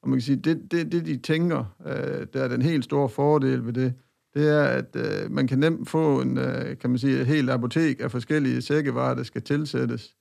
Og 0.01 0.10
man 0.10 0.19
kan 0.19 0.23
sige, 0.23 0.36
det, 0.36 0.71
det, 0.71 0.91
det 0.91 1.06
de 1.06 1.17
tænker, 1.17 1.65
øh, 1.86 2.27
der 2.34 2.43
er 2.43 2.47
den 2.47 2.62
helt 2.62 2.84
store 2.84 3.10
fordel 3.10 3.65
ved 3.65 3.73
det, 3.73 3.93
det 4.34 4.49
er, 4.49 4.63
at 4.63 4.95
øh, 4.95 5.32
man 5.32 5.47
kan 5.47 5.60
nemt 5.60 5.89
få 5.89 6.21
en, 6.21 6.38
øh, 6.38 6.77
kan 6.77 6.89
man 6.89 6.99
sige, 6.99 7.21
et 7.21 7.27
helt 7.27 7.49
apotek 7.49 8.01
af 8.01 8.12
forskellige 8.12 8.62
sækkevarer, 8.62 9.15
der 9.15 9.23
skal 9.23 9.41
tilsættes. 9.41 10.15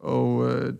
Og 0.00 0.52
øh, 0.52 0.74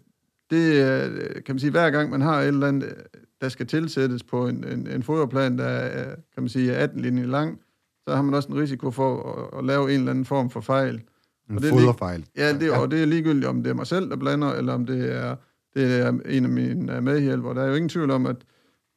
det 0.51 0.73
øh, 0.73 1.35
kan 1.35 1.55
man 1.55 1.59
sige, 1.59 1.71
hver 1.71 1.91
gang 1.91 2.11
man 2.11 2.21
har 2.21 2.41
et 2.41 2.49
eller 2.49 2.69
andet, 2.69 2.95
der 3.41 3.49
skal 3.49 3.67
tilsættes 3.67 4.23
på 4.23 4.49
en, 4.49 4.65
en, 4.65 4.87
en 4.87 5.03
foderplan, 5.03 5.59
der 5.59 5.65
er, 5.65 6.05
kan 6.35 6.43
man 6.43 6.49
sige, 6.49 6.73
er 6.73 6.83
18 6.83 7.01
linjer 7.01 7.27
lang, 7.27 7.61
så 8.09 8.15
har 8.15 8.23
man 8.23 8.35
også 8.35 8.49
en 8.49 8.57
risiko 8.59 8.91
for 8.91 9.33
at, 9.53 9.59
at 9.59 9.65
lave 9.65 9.93
en 9.93 9.99
eller 9.99 10.11
anden 10.11 10.25
form 10.25 10.51
for 10.51 10.61
fejl. 10.61 10.95
En 10.95 11.57
Og 11.57 11.63
det 11.63 11.69
er 11.69 11.75
lige- 11.75 11.81
foderfejl. 11.83 12.25
Ja, 12.37 12.53
det, 12.59 12.71
og 12.73 12.91
det 12.91 13.03
er 13.03 13.07
ligegyldigt, 13.07 13.47
om 13.47 13.63
det 13.63 13.71
er 13.71 13.75
mig 13.75 13.87
selv, 13.87 14.11
der 14.11 14.17
blander, 14.17 14.53
eller 14.53 14.73
om 14.73 14.87
det 14.87 15.15
er, 15.17 15.37
det 15.75 16.01
er 16.01 16.09
en 16.27 16.45
af 16.45 16.51
mine 16.51 16.97
øh, 16.97 17.03
medhjælpere. 17.03 17.55
Der 17.55 17.63
er 17.63 17.69
jo 17.69 17.75
ingen 17.75 17.89
tvivl 17.89 18.11
om, 18.11 18.27
at 18.27 18.37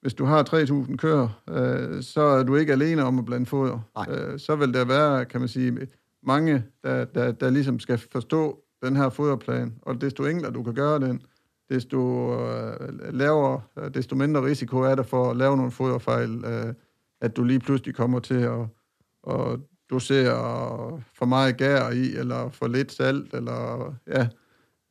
hvis 0.02 0.14
du 0.14 0.26
har 0.26 0.44
3.000 0.90 0.96
køer, 0.98 1.42
øh, 1.50 2.04
så 2.04 2.22
er 2.22 2.44
du 2.44 2.56
ikke 2.56 2.72
alene 2.74 3.04
om 3.04 3.20
at 3.20 3.26
blande 3.26 3.46
foder. 3.46 3.80
Øh, 4.10 4.40
så 4.40 4.56
vil 4.56 4.74
der 4.74 4.86
være, 4.86 5.26
kan 5.26 5.40
man 5.40 5.50
sige, 5.50 5.78
mange, 6.24 6.64
der, 6.84 7.06
der, 7.06 7.32
der 7.32 7.50
ligesom 7.50 7.80
skal 7.80 7.98
forstå 8.12 8.60
den 8.84 8.96
her 8.96 9.10
foderplan, 9.10 9.74
og 9.82 10.02
desto 10.02 10.26
enklere 10.26 10.52
du 10.54 10.64
kan 10.64 10.74
gøre 10.74 11.00
den, 11.00 11.22
desto 11.72 12.34
øh, 12.34 13.14
lavere, 13.14 13.62
øh, 13.80 13.94
desto 13.94 14.16
mindre 14.16 14.46
risiko 14.46 14.78
er 14.78 14.96
der 14.96 15.04
for 15.04 15.32
at 15.32 15.38
lave 15.38 15.58
nogle 15.58 15.72
foderfejl, 15.72 16.46
øh, 16.46 16.74
at 17.22 17.38
du 17.38 17.44
lige 17.44 17.60
pludselig 17.60 17.96
kommer 17.96 18.20
til 18.20 18.42
at, 18.42 18.60
at 19.30 19.60
dosere 19.90 21.02
for 21.14 21.26
meget 21.26 21.58
gær 21.58 21.90
i, 21.90 22.16
eller 22.16 22.50
for 22.50 22.68
lidt 22.68 22.92
salt, 22.92 23.34
eller 23.34 23.94
ja, 24.08 24.28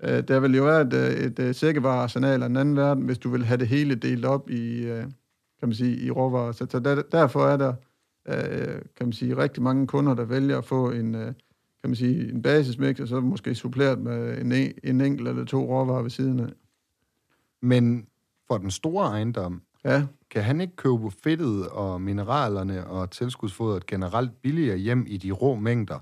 Øh, 0.04 0.22
Der 0.28 0.40
vil 0.40 0.56
jo 0.56 0.64
være 0.64 0.80
et, 0.80 0.92
øh, 0.94 1.10
et, 1.26 1.38
et 1.38 1.56
sækkevarearsenal 1.56 2.42
af 2.42 2.46
en 2.46 2.56
anden 2.56 2.76
verden, 2.76 3.04
hvis 3.04 3.18
du 3.18 3.30
vil 3.30 3.44
have 3.44 3.58
det 3.58 3.68
hele 3.68 3.94
delt 3.94 4.24
op 4.24 4.50
i, 4.50 4.82
øh, 4.86 5.02
kan 5.58 5.68
man 5.68 5.74
sige, 5.74 5.96
i 5.96 6.10
råvarer. 6.10 6.52
Så, 6.52 6.66
så 6.70 6.78
der, 6.80 7.02
derfor 7.12 7.46
er 7.46 7.56
der, 7.56 7.72
øh, 8.28 8.82
kan 8.96 9.06
man 9.06 9.12
sige, 9.12 9.36
rigtig 9.36 9.62
mange 9.62 9.86
kunder, 9.86 10.14
der 10.14 10.24
vælger 10.24 10.58
at 10.58 10.64
få 10.64 10.90
en, 10.90 11.14
øh, 11.14 11.26
kan 11.80 11.90
man 11.90 11.94
sige, 11.94 12.32
en 12.32 12.42
basismix, 12.42 13.00
og 13.00 13.08
så 13.08 13.20
måske 13.20 13.54
suppleret 13.54 13.98
med 13.98 14.38
en, 14.40 14.52
en- 14.52 14.72
en 14.84 15.00
enkelt 15.00 15.28
eller 15.28 15.44
to 15.44 15.64
råvarer 15.80 16.02
ved 16.02 16.10
siden 16.10 16.40
af. 16.40 16.48
Men 17.62 18.06
for 18.48 18.58
den 18.58 18.70
store 18.70 19.06
ejendom, 19.06 19.62
Ja, 19.84 20.02
kan 20.30 20.42
han 20.42 20.60
ikke 20.60 20.76
købe 20.76 21.10
fedtet 21.24 21.68
og 21.68 22.00
mineralerne 22.00 22.86
og 22.86 23.10
tilskudsfodret 23.10 23.86
generelt 23.86 24.30
billigere 24.42 24.76
hjem 24.76 25.04
i 25.08 25.16
de 25.16 25.30
rå 25.30 25.54
mængder, 25.54 25.98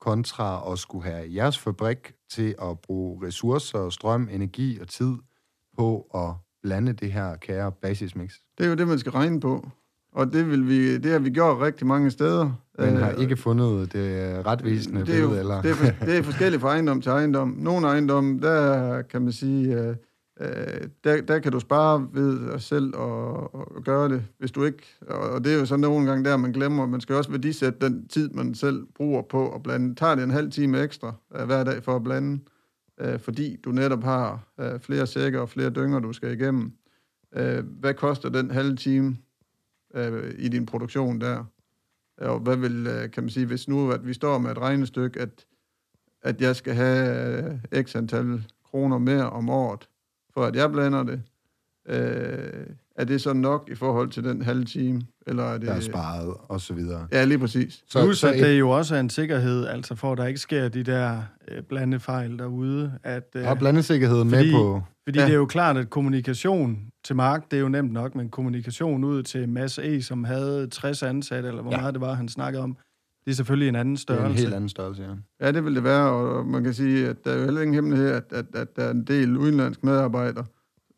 kontra 0.00 0.72
at 0.72 0.78
skulle 0.78 1.04
have 1.10 1.34
jeres 1.34 1.58
fabrik 1.58 2.12
til 2.30 2.54
at 2.62 2.78
bruge 2.80 3.26
ressourcer, 3.26 3.90
strøm, 3.90 4.28
energi 4.32 4.78
og 4.80 4.88
tid 4.88 5.12
på 5.78 6.00
at 6.14 6.30
blande 6.62 6.92
det 6.92 7.12
her 7.12 7.36
kære 7.36 7.72
basismix? 7.72 8.32
det 8.58 8.66
er 8.66 8.70
jo 8.70 8.74
det, 8.76 8.88
man 8.88 8.98
skal 8.98 9.12
regne 9.12 9.40
på. 9.40 9.68
Og 10.12 10.32
det, 10.32 10.50
vil 10.50 10.68
vi, 10.68 10.98
det 10.98 11.12
har 11.12 11.18
vi 11.18 11.30
gjort 11.30 11.60
rigtig 11.60 11.86
mange 11.86 12.10
steder. 12.10 12.52
Men 12.78 12.96
har 12.96 13.10
Øh, 13.12 13.18
ikke 13.20 13.36
fundet 13.36 13.92
det 13.92 14.46
retvisende 14.46 15.06
det 15.06 15.14
er, 15.14 15.18
jo, 15.20 15.26
billede, 15.26 15.40
eller? 15.40 15.62
det, 15.62 15.70
er, 15.70 15.74
for- 15.74 16.04
det 16.04 16.18
er 16.18 16.22
forskelligt 16.22 16.60
fra 16.62 16.68
ejendom 16.68 17.00
til 17.00 17.10
ejendom. 17.10 17.48
Nogle 17.48 17.86
ejendomme, 17.86 18.40
der 18.40 19.02
kan 19.02 19.22
man 19.22 19.32
sige, 19.32 19.96
øh, 20.40 20.88
der, 21.04 21.20
der 21.20 21.38
kan 21.38 21.52
du 21.52 21.60
spare 21.60 22.08
ved 22.12 22.52
dig 22.52 22.60
selv 22.60 22.94
og, 22.94 23.54
og 23.54 23.82
gøre 23.84 24.08
det, 24.08 24.24
hvis 24.38 24.50
du 24.50 24.64
ikke... 24.64 24.82
Og, 25.00 25.30
og 25.30 25.44
det 25.44 25.54
er 25.54 25.58
jo 25.58 25.66
så 25.66 25.76
nogle 25.76 26.06
gange 26.06 26.24
der, 26.24 26.36
man 26.36 26.52
glemmer, 26.52 26.86
man 26.86 27.00
skal 27.00 27.16
også 27.16 27.30
værdisætte 27.30 27.86
den 27.86 28.08
tid, 28.08 28.30
man 28.30 28.54
selv 28.54 28.86
bruger 28.94 29.22
på 29.22 29.54
at 29.54 29.62
blande. 29.62 29.94
Tager 29.94 30.14
det 30.14 30.24
en 30.24 30.30
halv 30.30 30.50
time 30.50 30.82
ekstra 30.82 31.14
øh, 31.36 31.46
hver 31.46 31.64
dag 31.64 31.82
for 31.82 31.96
at 31.96 32.04
blande, 32.04 32.40
øh, 33.00 33.20
fordi 33.20 33.56
du 33.56 33.70
netop 33.70 34.04
har 34.04 34.48
øh, 34.60 34.80
flere 34.80 35.06
sækker 35.06 35.40
og 35.40 35.48
flere 35.48 35.70
dynger, 35.70 36.00
du 36.00 36.12
skal 36.12 36.32
igennem. 36.40 36.72
Øh, 37.36 37.64
hvad 37.66 37.94
koster 37.94 38.28
den 38.28 38.50
halve 38.50 38.76
time 38.76 39.16
øh, 39.94 40.34
i 40.38 40.48
din 40.48 40.66
produktion 40.66 41.20
der? 41.20 41.44
Og 42.18 42.40
hvad 42.40 42.56
vil, 42.56 42.86
øh, 42.86 43.10
kan 43.10 43.22
man 43.22 43.30
sige, 43.30 43.46
hvis 43.46 43.68
nu 43.68 43.90
at 43.90 44.06
vi 44.06 44.12
står 44.12 44.38
med 44.38 44.50
et 44.50 44.58
regnestykke, 44.58 45.20
at, 45.20 45.46
at 46.22 46.40
jeg 46.40 46.56
skal 46.56 46.74
have 46.74 47.60
øh, 47.74 47.82
x 47.84 47.96
antal 47.96 48.44
kroner 48.64 48.98
mere 48.98 49.30
om 49.30 49.48
året, 49.48 49.88
for 50.38 50.44
at 50.46 50.56
jeg 50.56 50.72
blander 50.72 51.02
det, 51.02 51.20
øh, 51.88 52.66
er 52.96 53.04
det 53.04 53.20
så 53.20 53.32
nok 53.32 53.68
i 53.72 53.74
forhold 53.74 54.08
til 54.10 54.24
den 54.24 54.42
halve 54.42 54.64
time? 54.64 55.02
Eller 55.26 55.42
er 55.44 55.58
det... 55.58 55.68
der 55.68 55.74
er 55.74 55.80
sparet, 55.80 56.34
og 56.48 56.60
så 56.60 56.74
videre. 56.74 57.06
Ja, 57.12 57.24
lige 57.24 57.38
præcis. 57.38 57.82
Så, 57.88 58.04
Plus, 58.04 58.24
at 58.24 58.34
et- 58.36 58.42
det 58.42 58.58
jo 58.58 58.70
også 58.70 58.94
er 58.96 59.00
en 59.00 59.10
sikkerhed, 59.10 59.66
altså 59.66 59.94
for 59.94 60.12
at 60.12 60.18
der 60.18 60.26
ikke 60.26 60.40
sker 60.40 60.68
de 60.68 60.82
der 60.82 61.22
øh, 61.48 61.62
blandefejl 61.62 62.38
derude. 62.38 62.92
At, 63.02 63.22
øh, 63.34 63.42
Der 63.42 63.48
er 63.48 63.54
blandesikkerheden 63.54 64.30
med 64.30 64.38
fordi- 64.38 64.52
på... 64.52 64.82
Fordi 65.06 65.18
Ja. 65.18 65.24
det 65.24 65.32
er 65.32 65.36
jo 65.36 65.46
klart, 65.46 65.76
at 65.76 65.90
kommunikation 65.90 66.78
til 67.04 67.16
Mark, 67.16 67.50
det 67.50 67.56
er 67.56 67.60
jo 67.60 67.68
nemt 67.68 67.92
nok, 67.92 68.14
men 68.14 68.28
kommunikation 68.28 69.04
ud 69.04 69.22
til 69.22 69.48
Mads 69.48 69.78
E., 69.78 70.02
som 70.02 70.24
havde 70.24 70.66
60 70.66 71.02
ansatte, 71.02 71.48
eller 71.48 71.62
hvor 71.62 71.72
ja. 71.72 71.80
meget 71.80 71.94
det 71.94 72.00
var, 72.00 72.14
han 72.14 72.28
snakkede 72.28 72.62
om, 72.62 72.76
det 73.24 73.30
er 73.30 73.34
selvfølgelig 73.36 73.68
en 73.68 73.74
anden 73.76 73.94
Det 73.94 73.98
er 74.00 74.02
størrelse. 74.02 74.30
en 74.30 74.38
helt 74.38 74.54
anden 74.54 74.68
størrelse, 74.68 75.02
ja. 75.02 75.46
Ja, 75.46 75.52
det 75.52 75.64
vil 75.64 75.74
det 75.74 75.84
være, 75.84 76.10
og 76.10 76.46
man 76.46 76.64
kan 76.64 76.74
sige, 76.74 77.08
at 77.08 77.24
der 77.24 77.30
er 77.32 77.38
jo 77.38 77.44
heller 77.44 77.60
ingen 77.60 77.74
hemmelighed, 77.74 78.08
at, 78.10 78.24
at, 78.30 78.46
at 78.54 78.76
der 78.76 78.82
er 78.82 78.90
en 78.90 79.04
del 79.04 79.36
udenlandske 79.36 79.86
medarbejdere, 79.86 80.44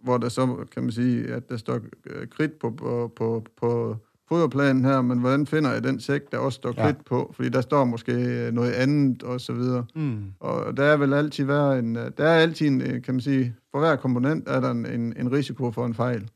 hvor 0.02 0.18
der 0.18 0.28
så, 0.28 0.56
kan 0.74 0.82
man 0.82 0.92
sige, 0.92 1.26
at 1.32 1.48
der 1.48 1.56
står 1.56 1.80
øh, 2.10 2.26
kridt 2.28 2.58
på, 2.58 2.70
på, 2.70 3.12
på, 3.16 3.44
på 3.60 3.96
foderplanen 4.28 4.84
her, 4.84 5.02
men 5.02 5.18
hvordan 5.18 5.46
finder 5.46 5.72
jeg 5.72 5.84
den 5.84 6.00
sæk, 6.00 6.32
der 6.32 6.38
også 6.38 6.56
står 6.56 6.74
Ja. 6.76 6.84
kridt 6.84 7.04
på? 7.04 7.32
Fordi 7.36 7.48
der 7.48 7.60
står 7.60 7.84
måske 7.84 8.12
øh, 8.12 8.52
noget 8.52 8.72
andet, 8.72 9.22
og 9.22 9.40
så 9.40 9.52
videre. 9.52 9.84
Mm. 9.94 10.24
Og 10.40 10.76
der 10.76 10.84
er 10.84 10.96
vel 10.96 11.12
altid 11.14 11.44
være 11.44 11.78
en, 11.78 11.96
øh, 11.96 12.10
der 12.18 12.24
er 12.24 12.38
altid 12.38 12.66
en, 12.66 12.80
kan 12.80 13.14
man 13.14 13.20
sige, 13.20 13.54
for 13.70 13.78
hver 13.78 13.96
komponent 13.96 14.48
er 14.48 14.60
der 14.60 14.70
en, 14.70 14.86
en, 14.86 15.14
en 15.16 15.32
risiko 15.32 15.70
for 15.72 15.86
en 15.86 15.94
fejl. 15.94 16.28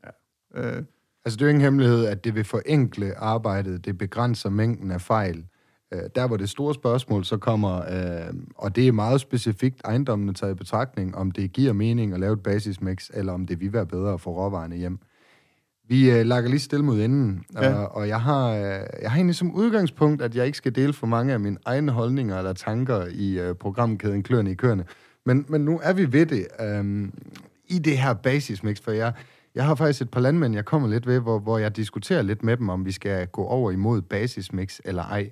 Ja. 0.56 0.76
Øh, 0.76 0.82
Altså, 1.26 1.36
det 1.36 1.42
er 1.42 1.46
jo 1.46 1.50
ingen 1.50 1.62
hemmelighed, 1.64 2.04
at 2.06 2.24
det 2.24 2.34
vil 2.34 2.44
forenkle 2.44 3.18
arbejdet, 3.18 3.84
det 3.84 3.98
begrænser 3.98 4.50
mængden 4.50 4.90
af 4.90 5.00
fejl. 5.00 5.44
Øh, 5.94 6.00
Der, 6.14 6.26
hvor 6.26 6.36
det 6.36 6.50
store 6.50 6.74
spørgsmål 6.74 7.24
så 7.24 7.36
kommer, 7.36 7.76
øh, 7.76 8.34
og 8.56 8.76
det 8.76 8.88
er 8.88 8.92
meget 8.92 9.20
specifikt 9.20 9.80
ejendommene 9.84 10.34
taget 10.34 10.52
i 10.52 10.54
betragtning, 10.54 11.16
om 11.16 11.30
det 11.30 11.52
giver 11.52 11.72
mening 11.72 12.12
at 12.14 12.20
lave 12.20 12.32
et 12.32 12.42
basismix, 12.42 13.10
eller 13.14 13.32
om 13.32 13.46
det 13.46 13.60
vil 13.60 13.72
være 13.72 13.86
bedre 13.86 14.12
at 14.12 14.20
få 14.20 14.30
råvarerne 14.30 14.76
hjem. 14.76 14.98
Vi 15.88 16.10
øh, 16.10 16.26
lager 16.26 16.48
lige 16.48 16.58
stille 16.60 16.84
mod 16.84 17.00
enden, 17.00 17.44
Ja. 17.54 17.68
ja. 17.70 17.74
og, 17.74 17.96
og 17.96 18.08
jeg, 18.08 18.20
har, 18.20 18.50
øh, 18.50 18.60
jeg 19.02 19.10
har 19.10 19.16
egentlig 19.16 19.36
som 19.36 19.54
udgangspunkt, 19.54 20.22
at 20.22 20.34
jeg 20.36 20.46
ikke 20.46 20.58
skal 20.58 20.74
dele 20.74 20.92
for 20.92 21.06
mange 21.06 21.32
af 21.32 21.40
mine 21.40 21.56
egne 21.64 21.92
holdninger 21.92 22.38
eller 22.38 22.52
tanker 22.52 23.06
i 23.10 23.38
øh, 23.40 23.54
programkæden 23.54 24.22
Kløerne 24.22 24.50
i 24.50 24.54
Køerne. 24.54 24.84
Men, 25.26 25.46
men 25.48 25.60
nu 25.60 25.80
er 25.82 25.92
vi 25.92 26.12
ved 26.12 26.26
det 26.26 26.46
øh, 26.60 27.08
i 27.68 27.78
det 27.78 27.98
her 27.98 28.14
basismix, 28.14 28.80
for 28.80 28.90
jeg, 28.90 29.12
jeg 29.54 29.64
har 29.64 29.74
faktisk 29.74 30.02
et 30.02 30.10
par 30.10 30.20
landmænd, 30.20 30.54
jeg 30.54 30.64
kommer 30.64 30.88
lidt 30.88 31.06
ved, 31.06 31.20
hvor, 31.20 31.38
hvor 31.38 31.58
jeg 31.58 31.76
diskuterer 31.76 32.22
lidt 32.22 32.42
med 32.44 32.56
dem, 32.56 32.68
om 32.68 32.84
vi 32.84 32.92
skal 32.92 33.26
gå 33.26 33.44
over 33.44 33.70
imod 33.70 34.02
basismix 34.02 34.80
eller 34.84 35.02
ej. 35.02 35.30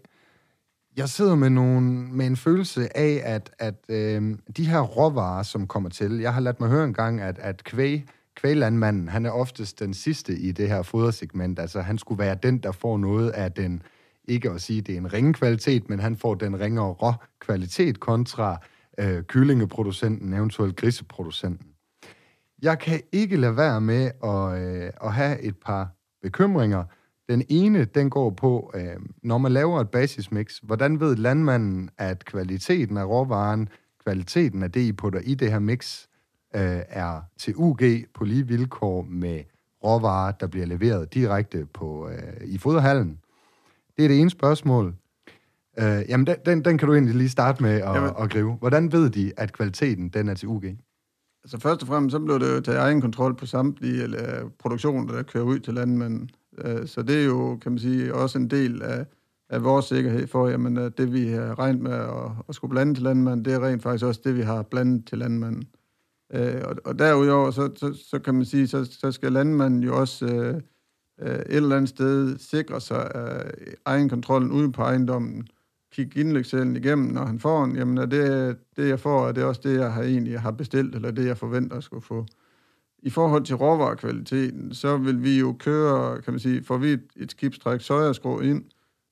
Jeg 0.97 1.09
sidder 1.09 1.35
med, 1.35 1.51
nogle, 1.51 1.81
med 1.91 2.27
en 2.27 2.37
følelse 2.37 2.97
af, 2.97 3.23
at, 3.25 3.51
at 3.59 3.75
øh, 3.89 4.37
de 4.57 4.69
her 4.69 4.81
råvarer, 4.81 5.43
som 5.43 5.67
kommer 5.67 5.91
til, 5.91 6.19
jeg 6.19 6.35
har 6.35 6.41
ladt 6.41 6.61
mig 6.61 6.69
høre 6.69 6.85
en 6.85 6.95
gang, 6.95 7.21
at, 7.21 7.39
at 7.39 7.65
kvæg, 7.65 8.07
kvæglandmanden, 8.35 9.09
han 9.09 9.27
er 9.27 9.31
oftest 9.31 9.81
den 9.81 9.95
sidste 9.95 10.39
i 10.39 10.53
det 10.53 10.69
her 10.69 10.83
fodersegment. 10.83 11.59
Altså, 11.59 11.81
han 11.81 11.99
skulle 11.99 12.19
være 12.19 12.39
den, 12.43 12.59
der 12.59 12.73
får 12.73 12.99
noget 12.99 13.31
af 13.31 13.53
den, 13.53 13.83
ikke 14.29 14.51
at 14.51 14.63
sige, 14.63 14.81
det 14.81 14.95
er 14.95 14.99
en 14.99 15.13
ringe 15.13 15.35
kvalitet, 15.35 15.89
men 15.89 16.01
han 16.01 16.17
får 16.17 16.35
den 16.35 16.61
ringere 16.61 16.93
rå 16.93 17.13
kvalitet 17.41 18.01
kontra 18.01 18.59
øh, 18.99 19.23
kyllingeproducenten, 19.23 20.35
eventuelt 20.35 20.77
griseproducenten. 20.77 21.67
Jeg 22.63 22.79
kan 22.79 23.01
ikke 23.13 23.37
lade 23.37 23.57
være 23.57 23.81
med 23.81 24.11
at, 24.25 24.63
øh, 24.63 24.91
at 25.05 25.13
have 25.13 25.41
et 25.41 25.57
par 25.57 25.89
bekymringer. 26.23 26.85
Den 27.29 27.45
ene, 27.49 27.85
den 27.85 28.11
går 28.11 28.31
på, 28.31 28.73
øh, 28.75 28.97
når 29.23 29.39
man 29.39 29.53
laver 29.53 29.81
et 29.81 29.91
basismix, 29.91 30.59
hvordan 30.59 31.01
ved 31.01 31.17
landmanden, 31.17 31.91
at 31.99 32.25
kvaliteten 32.25 32.97
af 32.97 33.05
råvaren, 33.05 33.69
kvaliteten 34.05 34.63
af 34.63 34.73
det, 34.73 34.81
I 34.81 34.93
putter 34.93 35.21
i 35.21 35.35
det 35.35 35.51
her 35.51 35.59
mix, 35.59 36.07
øh, 36.55 36.81
er 36.89 37.21
til 37.39 37.55
UG 37.57 37.81
på 38.15 38.25
lige 38.25 38.47
vilkår 38.47 39.03
med 39.03 39.41
råvarer, 39.85 40.33
der 40.33 40.47
bliver 40.47 40.67
leveret 40.67 41.15
direkte 41.15 41.67
på, 41.67 42.09
øh, 42.09 42.47
i 42.49 42.59
foderhallen? 42.59 43.19
Det 43.97 44.05
er 44.05 44.09
det 44.09 44.21
ene 44.21 44.31
spørgsmål. 44.31 44.95
Øh, 45.79 46.03
jamen, 46.09 46.27
den, 46.27 46.37
den, 46.47 46.65
den 46.65 46.79
kan 46.79 46.89
du 46.89 46.95
egentlig 46.95 47.15
lige 47.15 47.29
starte 47.29 47.63
med 47.63 47.71
at, 47.71 47.95
jamen, 47.95 48.11
at 48.19 48.31
gribe. 48.31 48.53
Hvordan 48.53 48.93
ved 48.93 49.11
de, 49.11 49.33
at 49.37 49.53
kvaliteten 49.53 50.09
den 50.09 50.29
er 50.29 50.35
til 50.35 50.49
UG? 50.49 50.65
Altså 51.45 51.61
først 51.61 51.83
og 51.83 51.89
fremmest, 51.89 52.13
så 52.13 52.19
blev 52.19 52.41
det 52.41 52.55
jo 52.57 52.61
taget 52.61 52.79
egen 52.79 53.01
kontrol 53.01 53.37
på 53.37 53.47
samtlige 53.47 54.03
eller, 54.03 54.51
produktioner, 54.59 55.13
der 55.13 55.23
kører 55.23 55.45
ud 55.45 55.59
til 55.59 55.75
landmanden. 55.75 56.31
Øh, 56.59 56.87
så 56.87 57.03
det 57.03 57.21
er 57.21 57.25
jo, 57.25 57.57
kan 57.57 57.73
man 57.73 57.79
sige, 57.79 58.15
også 58.15 58.39
en 58.39 58.51
del 58.51 58.83
af, 58.83 59.07
af 59.51 59.65
vores 59.65 59.87
sikkerhed 59.87 60.27
for, 60.27 60.49
jamen, 60.49 60.77
at 60.77 60.99
det 60.99 61.13
vi 61.13 61.27
har 61.27 61.59
regnet 61.59 61.83
med 61.83 61.93
at, 61.93 62.31
at 62.49 62.55
skulle 62.55 62.71
blande 62.71 62.95
til 62.95 63.03
landmanden, 63.03 63.45
det 63.45 63.53
er 63.53 63.67
rent 63.67 63.83
faktisk 63.83 64.05
også 64.05 64.21
det, 64.25 64.37
vi 64.37 64.43
har 64.43 64.63
blandet 64.63 65.07
til 65.07 65.19
landmanden. 65.19 65.65
Øh, 66.35 66.63
og, 66.65 66.77
og 66.85 66.99
derudover, 66.99 67.51
så, 67.51 67.71
så, 67.77 67.99
så 68.11 68.19
kan 68.19 68.35
man 68.35 68.45
sige, 68.45 68.69
så, 68.69 68.85
så 68.85 69.13
skal 69.13 69.33
landmanden 69.33 69.83
jo 69.83 70.01
også 70.01 70.27
øh, 70.27 70.61
øh, 71.21 71.37
et 71.37 71.57
eller 71.57 71.77
andet 71.77 71.89
sted 71.89 72.39
sikre 72.39 72.81
sig 72.81 73.15
af 73.15 73.53
egenkontrollen 73.85 74.53
ude 74.53 74.73
på 74.73 74.83
ejendommen, 74.83 75.47
kigge 75.93 76.21
indlægssalen 76.21 76.77
igennem, 76.77 77.13
når 77.13 77.25
han 77.25 77.41
får 77.41 77.65
den, 77.65 77.77
jamen 77.77 77.99
er 77.99 78.07
det, 78.07 78.57
det, 78.77 78.89
jeg 78.89 79.01
får, 79.01 79.29
er 79.29 79.33
det 79.33 79.45
også 79.45 79.61
det, 79.65 79.79
jeg 79.79 79.93
har 79.93 80.03
egentlig 80.03 80.41
har 80.41 80.51
bestilt, 80.51 80.95
eller 80.95 81.11
det, 81.11 81.27
jeg 81.27 81.39
forventer 81.39 81.77
at 81.77 81.85
skulle 81.85 82.03
få. 82.03 82.27
I 83.03 83.11
forhold 83.11 83.45
til 83.45 83.57
råvarekvaliteten, 83.57 84.75
så 84.75 84.97
vil 84.97 85.23
vi 85.23 85.39
jo 85.39 85.57
køre, 85.59 86.23
kan 86.23 86.33
man 86.33 86.41
sige, 86.41 86.65
får 86.65 86.77
vi 86.77 86.89
et, 86.89 87.03
et 87.17 87.31
skibstræk 87.31 87.81
sojaskrå 87.81 88.41
ind, 88.41 88.65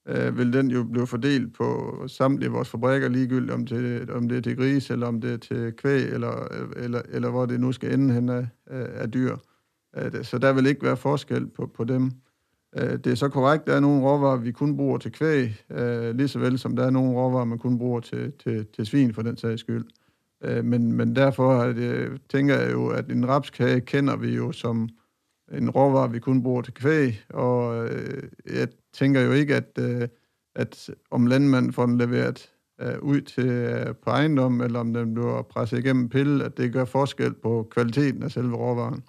øh, 0.09 0.39
vil 0.39 0.53
den 0.53 0.71
jo 0.71 0.85
blive 0.85 1.07
fordelt 1.07 1.55
på 1.55 1.97
samtlige 2.07 2.51
vores 2.51 2.69
fabrikker, 2.69 3.09
ligegyldigt 3.09 3.53
om 3.53 3.67
det, 3.67 4.11
om 4.11 4.29
det 4.29 4.39
er 4.39 4.43
til 4.43 4.57
gris, 4.57 4.91
eller 4.91 5.07
om 5.07 5.21
det 5.21 5.33
er 5.33 5.37
til 5.37 5.73
kvæg, 5.73 6.05
eller, 6.05 6.49
eller, 6.77 7.03
eller 7.09 7.31
hvor 7.31 7.47
det 7.47 7.61
nu 7.61 7.73
skal 7.73 7.95
ende 7.95 8.15
hen 8.15 8.29
af, 8.29 8.47
af 8.71 9.11
dyr. 9.11 9.37
Øh, 9.97 10.25
så 10.25 10.39
der 10.39 10.53
vil 10.53 10.67
ikke 10.67 10.83
være 10.83 10.97
forskel 10.97 11.47
på, 11.47 11.67
på 11.67 11.85
dem. 11.85 12.11
Øh, 12.77 12.99
det 12.99 13.07
er 13.07 13.15
så 13.15 13.29
korrekt, 13.29 13.67
der 13.67 13.75
er 13.75 13.81
nogle 13.81 14.03
råvarer, 14.03 14.37
vi 14.37 14.53
kun 14.53 14.77
bruger 14.77 14.99
til 14.99 15.13
kvæg, 15.13 15.65
øh, 15.71 16.15
lige 16.15 16.29
så 16.29 16.39
vel 16.39 16.59
som 16.59 16.77
der 16.77 16.87
er 16.87 16.91
nogle 16.91 17.13
råvarer, 17.13 17.45
man 17.45 17.59
kun 17.59 17.79
bruger 17.79 18.01
til, 18.01 18.33
til, 18.33 18.67
til 18.67 18.87
svin 18.87 19.15
for 19.15 19.23
den 19.23 19.37
sags 19.37 19.61
skyld. 19.61 19.85
Øh, 20.45 20.65
men, 20.65 20.93
men 20.93 21.17
derfor 21.17 21.65
det, 21.65 22.21
tænker 22.29 22.57
jeg 22.57 22.73
jo, 22.73 22.89
at 22.89 23.11
en 23.11 23.29
rapskage 23.29 23.81
kender 23.81 24.17
vi 24.17 24.37
jo 24.37 24.53
som 24.53 24.89
en 25.53 25.71
råvare, 25.71 26.11
vi 26.11 26.19
kun 26.19 26.43
bruger 26.43 26.63
til 26.63 26.75
kvæg, 26.75 27.23
og 27.29 27.89
øh, 27.89 28.23
jeg 28.55 28.69
tænker 28.93 29.21
jo 29.21 29.33
ikke, 29.33 29.57
at, 29.57 29.79
at 30.55 30.91
om 31.11 31.27
landmanden 31.27 31.73
får 31.73 31.87
den 31.87 31.99
leveret 31.99 32.51
ud 33.03 33.21
til 33.21 33.77
på 34.03 34.11
ejendom, 34.11 34.61
eller 34.61 34.81
om 34.81 34.95
den 34.95 35.15
bliver 35.15 35.43
presset 35.43 35.79
igennem 35.79 36.09
pille, 36.09 36.45
at 36.45 36.57
det 36.57 36.73
gør 36.73 36.85
forskel 36.85 37.35
på 37.35 37.69
kvaliteten 37.71 38.23
af 38.23 38.31
selve 38.31 38.57
råvaren. 38.57 39.03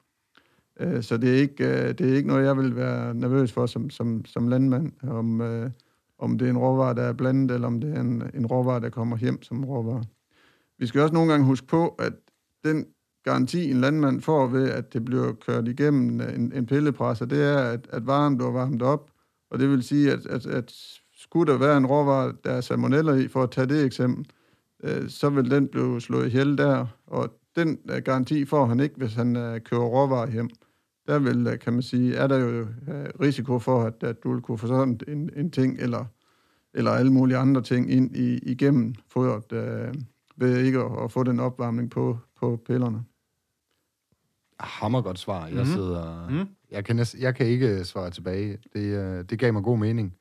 Øh, 0.81 1.03
så 1.03 1.17
det 1.17 1.29
er, 1.29 1.41
ikke, 1.41 1.63
øh, 1.63 1.89
det 1.97 2.01
er 2.01 2.15
ikke 2.15 2.27
noget, 2.27 2.45
jeg 2.45 2.57
vil 2.57 2.75
være 2.75 3.13
nervøs 3.13 3.51
for 3.51 3.65
som, 3.65 3.89
som, 3.89 4.25
som 4.25 4.47
landmand, 4.47 4.91
om, 5.03 5.41
øh, 5.41 5.69
om 6.17 6.37
det 6.37 6.45
er 6.45 6.49
en 6.49 6.57
råvare, 6.57 6.95
der 6.95 7.01
er 7.03 7.13
blandet, 7.13 7.51
eller 7.51 7.67
om 7.67 7.81
det 7.81 7.97
er 7.97 8.01
en, 8.01 8.23
en 8.33 8.45
råvare, 8.45 8.79
der 8.79 8.89
kommer 8.89 9.17
hjem 9.17 9.41
som 9.41 9.65
råvare. 9.65 10.03
Vi 10.81 10.87
skal 10.87 11.01
også 11.01 11.13
nogle 11.13 11.31
gange 11.31 11.45
huske 11.45 11.67
på, 11.67 11.87
at 11.87 12.13
den 12.63 12.85
garanti, 13.23 13.71
en 13.71 13.81
landmand 13.81 14.21
får 14.21 14.47
ved, 14.47 14.69
at 14.69 14.93
det 14.93 15.05
bliver 15.05 15.33
kørt 15.33 15.67
igennem 15.67 16.21
en, 16.21 16.51
en 16.55 16.65
pillepresser, 16.65 17.25
det 17.25 17.43
er, 17.43 17.57
at, 17.57 17.87
at 17.89 18.07
varen 18.07 18.37
bliver 18.37 18.51
varmet 18.51 18.81
op, 18.81 19.11
og 19.51 19.59
det 19.59 19.69
vil 19.69 19.83
sige, 19.83 20.11
at, 20.11 20.25
at, 20.25 20.45
at 20.45 20.73
skulle 21.13 21.51
der 21.51 21.59
være 21.59 21.77
en 21.77 21.85
råvare, 21.85 22.33
der 22.43 22.51
er 22.51 22.61
salmoneller 22.61 23.13
i, 23.13 23.27
for 23.27 23.43
at 23.43 23.51
tage 23.51 23.67
det 23.67 23.85
eksempel, 23.85 24.25
øh, 24.83 25.09
så 25.09 25.29
vil 25.29 25.51
den 25.51 25.67
blive 25.67 26.01
slået 26.01 26.27
ihjel 26.27 26.57
der, 26.57 26.85
og 27.07 27.33
den 27.55 27.79
uh, 27.91 27.97
garanti 27.97 28.45
får 28.45 28.65
han 28.65 28.79
ikke, 28.79 28.95
hvis 28.97 29.13
han 29.13 29.35
uh, 29.35 29.57
kører 29.57 29.85
råvarer 29.85 30.31
hjem. 30.31 30.49
Der 31.07 31.19
vil, 31.19 31.47
øh, 31.47 31.59
kan 31.59 31.73
man 31.73 31.81
sige, 31.81 32.15
er 32.15 32.27
der 32.27 32.37
jo 32.37 32.59
øh, 32.59 32.65
risiko 33.21 33.59
for, 33.59 33.83
at, 33.83 34.03
at 34.03 34.23
du 34.23 34.33
vil 34.33 34.41
kunne 34.41 34.57
få 34.57 34.67
sådan 34.67 34.99
en, 35.07 35.29
en 35.35 35.51
ting, 35.51 35.79
eller, 35.79 36.05
eller 36.73 36.91
alle 36.91 37.13
mulige 37.13 37.37
andre 37.37 37.61
ting 37.61 37.91
ind 37.91 38.15
i, 38.15 38.37
igennem 38.37 38.95
fodret, 39.07 39.51
øh, 39.51 39.93
ved 40.37 40.57
ikke 40.57 40.79
at, 40.79 41.03
at 41.03 41.11
få 41.11 41.23
den 41.23 41.39
opvarmning 41.39 41.91
på, 41.91 42.17
på 42.39 42.59
pillerne. 42.67 43.03
Hammer 44.59 45.01
godt 45.01 45.19
svar. 45.19 45.45
Jeg 45.45 45.53
mm-hmm. 45.53 45.73
sidder... 45.73 46.29
Mm. 46.29 46.47
Jeg, 46.71 46.85
kan 46.85 46.95
næsten, 46.95 47.21
jeg 47.21 47.35
kan 47.35 47.45
ikke 47.45 47.85
svare 47.85 48.09
tilbage. 48.09 48.57
Det, 48.73 48.79
øh, 48.79 49.25
det 49.29 49.39
gav 49.39 49.53
mig 49.53 49.63
god 49.63 49.77
mening. 49.77 50.15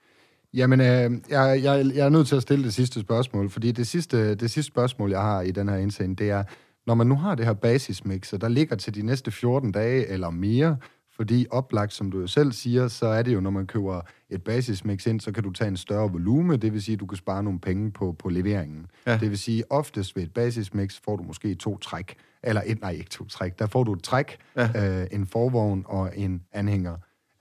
Jamen, 0.55 0.81
øh, 0.81 0.87
jeg, 0.87 1.61
jeg, 1.63 1.91
jeg 1.95 2.07
er 2.07 2.09
nødt 2.09 2.29
til 2.29 2.37
at 2.37 2.43
stille 2.43 2.65
det 2.65 2.75
sidste 2.75 3.01
spørgsmål, 3.01 3.51
fordi 3.51 3.73
det 3.73 3.87
sidste, 3.87 4.35
det 4.35 4.51
sidste 4.51 4.73
spørgsmål, 4.73 5.11
jeg 5.11 5.21
har 5.21 5.41
i 5.41 5.51
den 5.51 5.69
her 5.69 5.77
indsending, 5.77 6.19
det 6.19 6.31
er, 6.31 6.45
når 6.87 6.95
man 6.95 7.07
nu 7.07 7.15
har 7.15 7.35
det 7.35 7.47
her 7.47 7.53
basismix, 7.53 8.33
og 8.33 8.41
der 8.41 8.49
ligger 8.49 8.77
til 8.77 8.95
de 8.95 9.03
næste 9.03 9.31
14 9.31 9.73
dage 9.73 10.07
eller 10.07 10.31
mere, 10.31 10.77
fordi 11.21 11.47
oplagt, 11.51 11.93
som 11.93 12.11
du 12.11 12.21
jo 12.21 12.27
selv 12.27 12.53
siger, 12.53 12.89
så 12.89 13.07
er 13.07 13.23
det 13.23 13.35
jo, 13.35 13.41
når 13.41 13.51
man 13.51 13.67
køber 13.67 14.01
et 14.31 14.45
basismix 14.45 15.07
ind, 15.07 15.21
så 15.21 15.33
kan 15.33 15.43
du 15.43 15.51
tage 15.51 15.69
en 15.69 15.77
større 15.77 16.13
volume, 16.13 16.57
det 16.57 16.73
vil 16.73 16.83
sige, 16.83 16.95
at 16.95 17.01
du 17.01 17.07
kan 17.07 17.17
spare 17.17 17.43
nogle 17.43 17.61
penge 17.61 17.91
på, 17.91 18.13
på 18.19 18.29
leveringen. 18.29 18.87
Ja. 19.07 19.19
Det 19.19 19.31
vil 19.31 19.39
sige, 19.39 19.73
oftest 19.73 20.17
ved 20.17 20.23
et 20.23 20.33
basismix 20.33 21.01
får 21.05 21.17
du 21.17 21.23
måske 21.23 21.55
to 21.55 21.79
træk, 21.79 22.15
eller 22.43 22.63
et, 22.67 22.81
nej, 22.81 22.91
ikke 22.91 23.11
to 23.11 23.25
træk, 23.25 23.59
der 23.59 23.67
får 23.67 23.85
du 23.85 23.93
et 23.93 24.03
træk, 24.03 24.37
ja. 24.57 25.01
øh, 25.01 25.07
en 25.13 25.27
forvogn 25.27 25.85
og 25.87 26.11
en 26.17 26.43
anhænger. 26.53 26.97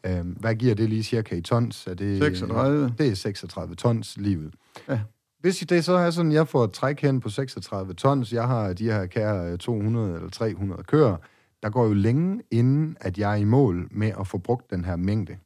Øh, 0.05 0.25
hvad 0.39 0.55
giver 0.55 0.75
det 0.75 0.89
lige 0.89 1.03
cirka 1.03 1.35
i 1.35 1.41
tons? 1.41 1.87
Er 1.87 1.93
det, 1.93 2.19
36. 2.19 2.93
Det 2.97 3.07
er 3.07 3.15
36 3.15 3.75
tons 3.75 4.17
livet. 4.17 4.53
Ja. 4.89 4.99
Hvis 5.39 5.57
det 5.57 5.85
så 5.85 5.93
er 5.93 6.09
sådan, 6.09 6.31
jeg 6.31 6.47
får 6.47 6.63
et 6.63 6.71
træk 6.71 7.01
hen 7.01 7.19
på 7.19 7.29
36 7.29 7.93
tons, 7.93 8.33
jeg 8.33 8.47
har 8.47 8.73
de 8.73 8.83
her 8.83 9.05
kære 9.05 9.57
200 9.57 10.15
eller 10.15 10.29
300 10.29 10.83
kører, 10.83 11.17
der 11.63 11.69
går 11.69 11.85
jo 11.85 11.93
længe 11.93 12.41
inden, 12.51 12.97
at 13.01 13.17
jeg 13.17 13.31
er 13.31 13.35
i 13.35 13.43
mål 13.43 13.87
med 13.91 14.11
at 14.19 14.27
få 14.27 14.37
brugt 14.37 14.71
den 14.71 14.85
her 14.85 14.95
mængde. 14.95 15.37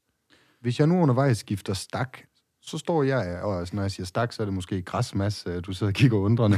Hvis 0.61 0.79
jeg 0.79 0.87
nu 0.87 1.01
undervejs 1.01 1.37
skifter 1.37 1.73
stak, 1.73 2.17
så 2.61 2.77
står 2.77 3.03
jeg, 3.03 3.39
og 3.41 3.59
altså, 3.59 3.75
når 3.75 3.81
jeg 3.81 3.91
siger 3.91 4.05
stak, 4.05 4.33
så 4.33 4.43
er 4.43 4.45
det 4.45 4.53
måske 4.53 4.81
græsmas, 4.81 5.43
øh, 5.47 5.63
du 5.63 5.73
sidder 5.73 5.91
og 5.91 5.95
kigger 5.95 6.17
undrende. 6.17 6.57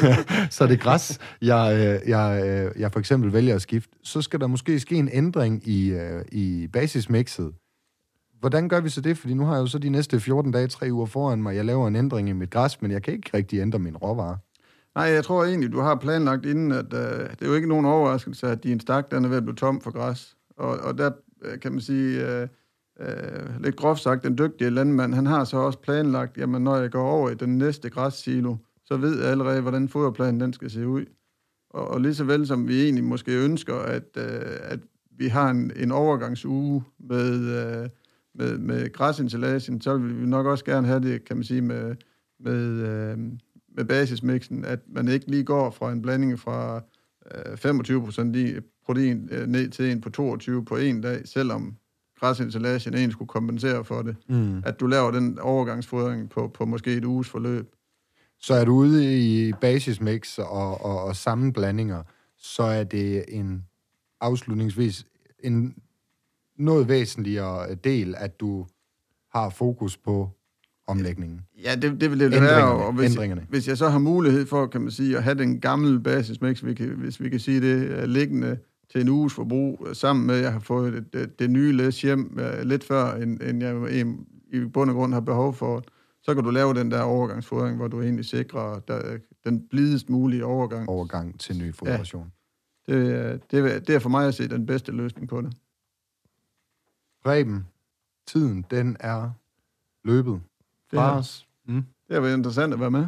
så 0.54 0.64
er 0.64 0.68
det 0.68 0.80
græs, 0.80 1.18
jeg, 1.42 1.74
øh, 1.74 2.08
jeg, 2.08 2.42
øh, 2.46 2.80
jeg 2.80 2.92
for 2.92 3.00
eksempel 3.00 3.32
vælger 3.32 3.54
at 3.54 3.62
skifte. 3.62 3.98
Så 4.02 4.22
skal 4.22 4.40
der 4.40 4.46
måske 4.46 4.80
ske 4.80 4.94
en 4.94 5.08
ændring 5.12 5.68
i, 5.68 5.98
i 6.32 6.66
basismixet, 6.66 7.52
hvordan 8.40 8.68
gør 8.68 8.80
vi 8.80 8.88
så 8.88 9.00
det? 9.00 9.18
Fordi 9.18 9.34
nu 9.34 9.44
har 9.44 9.54
jeg 9.54 9.60
jo 9.60 9.66
så 9.66 9.78
de 9.78 9.88
næste 9.88 10.20
14 10.20 10.52
dage, 10.52 10.66
tre 10.66 10.88
uger 10.92 11.06
foran 11.06 11.42
mig. 11.42 11.56
Jeg 11.56 11.64
laver 11.64 11.88
en 11.88 11.96
ændring 11.96 12.28
i 12.28 12.32
mit 12.32 12.50
græs, 12.50 12.82
men 12.82 12.90
jeg 12.90 13.02
kan 13.02 13.14
ikke 13.14 13.30
rigtig 13.34 13.60
ændre 13.60 13.78
min 13.78 13.96
råvare. 13.96 14.38
Nej, 14.96 15.04
jeg 15.04 15.24
tror 15.24 15.44
egentlig, 15.44 15.72
du 15.72 15.80
har 15.80 15.94
planlagt 15.94 16.46
inden, 16.46 16.72
at 16.72 16.94
øh, 16.94 17.30
det 17.30 17.42
er 17.42 17.46
jo 17.46 17.54
ikke 17.54 17.68
nogen 17.68 17.86
overraskelse, 17.86 18.46
at 18.46 18.64
din 18.64 18.80
stak 18.80 19.10
den 19.10 19.24
er 19.24 19.28
ved 19.28 19.36
at 19.36 19.42
blive 19.42 19.56
tom 19.56 19.80
for 19.80 19.90
græs. 19.90 20.36
Og, 20.56 20.78
og 20.78 20.98
der 20.98 21.10
øh, 21.42 21.60
kan 21.60 21.72
man 21.72 21.80
sige, 21.80 22.26
øh, 22.28 22.48
øh, 23.00 23.62
lidt 23.62 23.76
groft 23.76 24.02
sagt, 24.02 24.24
den 24.24 24.38
dygtige 24.38 24.70
landmand, 24.70 25.14
han 25.14 25.26
har 25.26 25.44
så 25.44 25.56
også 25.56 25.78
planlagt, 25.78 26.38
jamen 26.38 26.62
når 26.62 26.76
jeg 26.76 26.90
går 26.90 27.10
over 27.10 27.30
i 27.30 27.34
den 27.34 27.58
næste 27.58 27.90
græssilo, 27.90 28.56
så 28.84 28.96
ved 28.96 29.20
jeg 29.20 29.30
allerede, 29.30 29.60
hvordan 29.60 29.88
foderplanen 29.88 30.40
den 30.40 30.52
skal 30.52 30.70
se 30.70 30.88
ud. 30.88 31.04
Og, 31.70 31.88
og 31.88 32.00
lige 32.00 32.14
så 32.14 32.24
vel 32.24 32.46
som 32.46 32.68
vi 32.68 32.82
egentlig 32.82 33.04
måske 33.04 33.44
ønsker, 33.44 33.74
at, 33.74 34.16
øh, 34.16 34.56
at 34.62 34.80
vi 35.10 35.28
har 35.28 35.50
en, 35.50 35.72
en 35.76 35.92
overgangsuge 35.92 36.84
med... 36.98 37.34
øh, 37.34 37.88
med, 38.38 38.58
med 38.58 38.92
græsinstallagen, 38.92 39.80
så 39.80 39.96
vil 39.96 40.20
vi 40.20 40.26
nok 40.26 40.46
også 40.46 40.64
gerne 40.64 40.86
have 40.86 41.00
det, 41.00 41.24
kan 41.24 41.36
man 41.36 41.44
sige, 41.44 41.60
med, 41.62 41.96
med, 42.40 42.60
øh, 42.62 43.18
med 43.76 43.84
basismixen, 43.84 44.64
at 44.64 44.80
man 44.88 45.08
ikke 45.08 45.30
lige 45.30 45.44
går 45.44 45.70
fra 45.70 45.92
en 45.92 46.02
blanding 46.02 46.38
fra 46.38 46.82
øh, 47.34 47.52
25% 47.52 48.60
protein 48.84 49.28
øh, 49.32 49.46
ned 49.46 49.68
til 49.68 49.90
en 49.90 50.00
på 50.00 50.10
22 50.10 50.64
på 50.64 50.76
en 50.76 51.00
dag, 51.00 51.28
selvom 51.28 51.76
græsinstallagen 52.20 52.94
egentlig 52.94 53.12
skulle 53.12 53.28
kompensere 53.28 53.84
for 53.84 54.02
det. 54.02 54.16
Mm. 54.28 54.62
At 54.64 54.80
du 54.80 54.86
laver 54.86 55.10
den 55.10 55.38
overgangsfodring 55.38 56.30
på, 56.30 56.48
på 56.48 56.64
måske 56.64 56.92
et 56.92 57.04
uges 57.04 57.28
forløb. 57.28 57.74
Så 58.40 58.54
er 58.54 58.64
du 58.64 58.72
ude 58.72 59.18
i 59.18 59.52
basismix 59.52 60.38
og, 60.38 60.84
og, 60.84 61.04
og 61.04 61.16
sammenblandinger, 61.16 62.02
så 62.38 62.62
er 62.62 62.84
det 62.84 63.24
en 63.28 63.64
afslutningsvis 64.20 65.06
en 65.44 65.74
noget 66.58 66.88
væsentligere 66.88 67.74
del, 67.74 68.14
at 68.18 68.40
du 68.40 68.66
har 69.34 69.50
fokus 69.50 69.96
på 69.96 70.30
omlægningen. 70.86 71.40
Ja, 71.64 71.74
det, 71.74 72.00
det 72.00 72.10
vil 72.10 72.20
det 72.20 72.30
være, 72.30 72.72
og 72.72 72.92
hvis, 72.92 73.18
hvis 73.48 73.68
jeg 73.68 73.78
så 73.78 73.88
har 73.88 73.98
mulighed 73.98 74.46
for, 74.46 74.66
kan 74.66 74.80
man 74.80 74.90
sige, 74.90 75.16
at 75.16 75.22
have 75.22 75.38
den 75.38 75.60
gamle 75.60 76.00
basismix, 76.00 76.64
vi 76.64 76.74
kan, 76.74 76.88
hvis 76.88 77.20
vi 77.20 77.28
kan 77.28 77.40
sige 77.40 77.60
det, 77.60 77.88
øh, 77.88 78.04
liggende 78.04 78.58
til 78.92 79.00
en 79.00 79.08
uges 79.08 79.34
forbrug, 79.34 79.86
øh, 79.88 79.94
sammen 79.94 80.26
med, 80.26 80.34
at 80.34 80.42
jeg 80.42 80.52
har 80.52 80.60
fået 80.60 80.92
det, 80.92 81.12
det, 81.12 81.38
det 81.38 81.50
nye 81.50 81.72
læs 81.72 82.02
hjem 82.02 82.38
uh, 82.40 82.68
lidt 82.68 82.84
før, 82.84 83.14
end, 83.14 83.40
end 83.42 83.62
jeg 83.62 84.06
i 84.52 84.64
bund 84.64 84.90
og 84.90 84.96
grund 84.96 85.12
har 85.12 85.20
behov 85.20 85.54
for, 85.54 85.84
så 86.22 86.34
kan 86.34 86.44
du 86.44 86.50
lave 86.50 86.74
den 86.74 86.90
der 86.90 87.00
overgangsfodring, 87.00 87.76
hvor 87.76 87.88
du 87.88 88.02
egentlig 88.02 88.24
sikrer 88.24 88.78
der, 88.78 89.18
den 89.44 89.68
blidest 89.68 90.10
mulige 90.10 90.44
overgang. 90.44 90.88
Overgang 90.88 91.40
til 91.40 91.58
ny 91.58 91.74
fodration. 91.74 92.32
Ja. 92.88 92.92
Det, 92.92 93.40
det, 93.50 93.88
det 93.88 93.94
er 93.94 93.98
for 93.98 94.08
mig 94.08 94.28
at 94.28 94.34
se 94.34 94.48
den 94.48 94.66
bedste 94.66 94.92
løsning 94.92 95.28
på 95.28 95.40
det. 95.40 95.52
Preben, 97.24 97.66
tiden, 98.26 98.64
den 98.70 98.96
er 99.00 99.30
løbet 100.04 100.40
Det 100.96 101.02
fra 101.04 101.08
har- 101.12 101.18
os. 101.18 101.46
Det 102.08 102.14
har 102.14 102.20
været 102.20 102.36
interessant 102.36 102.74
at 102.74 102.80
være 102.80 102.90
med. 102.90 103.06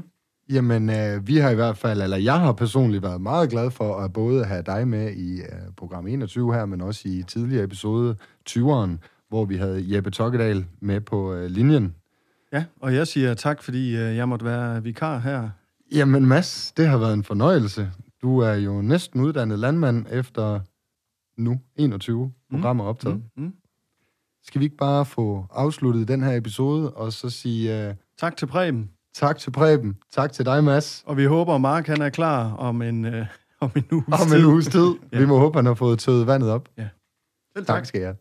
Jamen, 0.51 0.91
øh, 0.91 1.27
vi 1.27 1.37
har 1.37 1.51
i 1.51 1.55
hvert 1.55 1.77
fald, 1.77 2.03
eller 2.03 2.17
jeg 2.17 2.41
har 2.41 2.53
personligt 2.53 3.03
været 3.03 3.21
meget 3.21 3.51
glad 3.51 3.71
for 3.71 3.97
at 3.97 4.13
både 4.13 4.45
have 4.45 4.63
dig 4.63 4.89
med 4.89 5.13
i 5.17 5.41
øh, 5.41 5.47
program 5.77 6.07
21 6.07 6.55
her, 6.55 6.67
men 6.67 6.81
også 6.81 7.03
i 7.09 7.23
tidligere 7.29 7.65
episode 7.65 8.17
20'eren, 8.51 8.91
hvor 9.29 9.45
vi 9.45 9.57
havde 9.57 9.95
Jeppe 9.95 10.11
Tokkedal 10.11 10.67
med 10.81 11.01
på 11.01 11.33
øh, 11.35 11.51
linjen. 11.51 11.95
Ja, 12.53 12.65
og 12.81 12.95
jeg 12.95 13.07
siger 13.07 13.35
tak, 13.35 13.63
fordi 13.63 13.97
øh, 13.97 14.17
jeg 14.17 14.29
måtte 14.29 14.45
være 14.45 14.83
vikar 14.83 15.19
her. 15.19 15.49
Jamen 15.93 16.27
Mads, 16.27 16.73
det 16.77 16.89
har 16.89 16.99
været 16.99 17.15
en 17.15 17.25
fornøjelse. 17.25 17.91
Du 18.23 18.39
er 18.39 18.53
jo 18.55 18.83
næsten 18.83 19.21
uddannet 19.21 19.59
landmand 19.59 20.07
efter 20.11 20.61
nu 21.39 21.61
21 21.77 22.33
programmer 22.51 22.85
optaget. 22.85 23.23
Mm, 23.37 23.43
mm. 23.45 23.53
Skal 24.47 24.59
vi 24.59 24.65
ikke 24.65 24.77
bare 24.77 25.07
få 25.07 25.47
afsluttet 25.51 26.09
den 26.09 26.23
her 26.23 26.37
episode, 26.37 26.91
og 26.91 27.13
så 27.13 27.31
sige 27.31 27.89
uh, 27.89 27.95
Tak 28.19 28.37
til 28.37 28.47
Preben, 28.47 28.91
tak 29.15 29.39
til 29.39 29.51
Preben, 29.51 29.97
tak 30.13 30.33
til 30.33 30.45
dig 30.45 30.65
Mads, 30.65 31.03
og 31.07 31.17
vi 31.17 31.25
håber, 31.25 31.55
at 31.55 31.61
Mark 31.61 31.87
han 31.87 32.03
er 32.03 32.09
klar 32.11 32.53
om 32.55 32.83
en, 32.83 33.05
øh, 33.05 33.27
om 33.61 33.71
en 33.77 33.85
uges 33.93 34.21
om 34.23 34.29
tid. 34.29 34.39
en 34.39 34.45
uges 34.45 34.67
tid. 34.67 34.95
Ja. 35.13 35.19
Vi 35.19 35.27
må 35.27 35.39
håbe, 35.39 35.59
han 35.59 35.67
har 35.67 35.75
fået 35.75 35.99
tøet 35.99 36.27
vandet 36.27 36.51
op. 36.51 36.69
Selv 37.57 37.67
Tak 37.67 37.87
skal 37.87 38.01
jeg. 38.01 38.15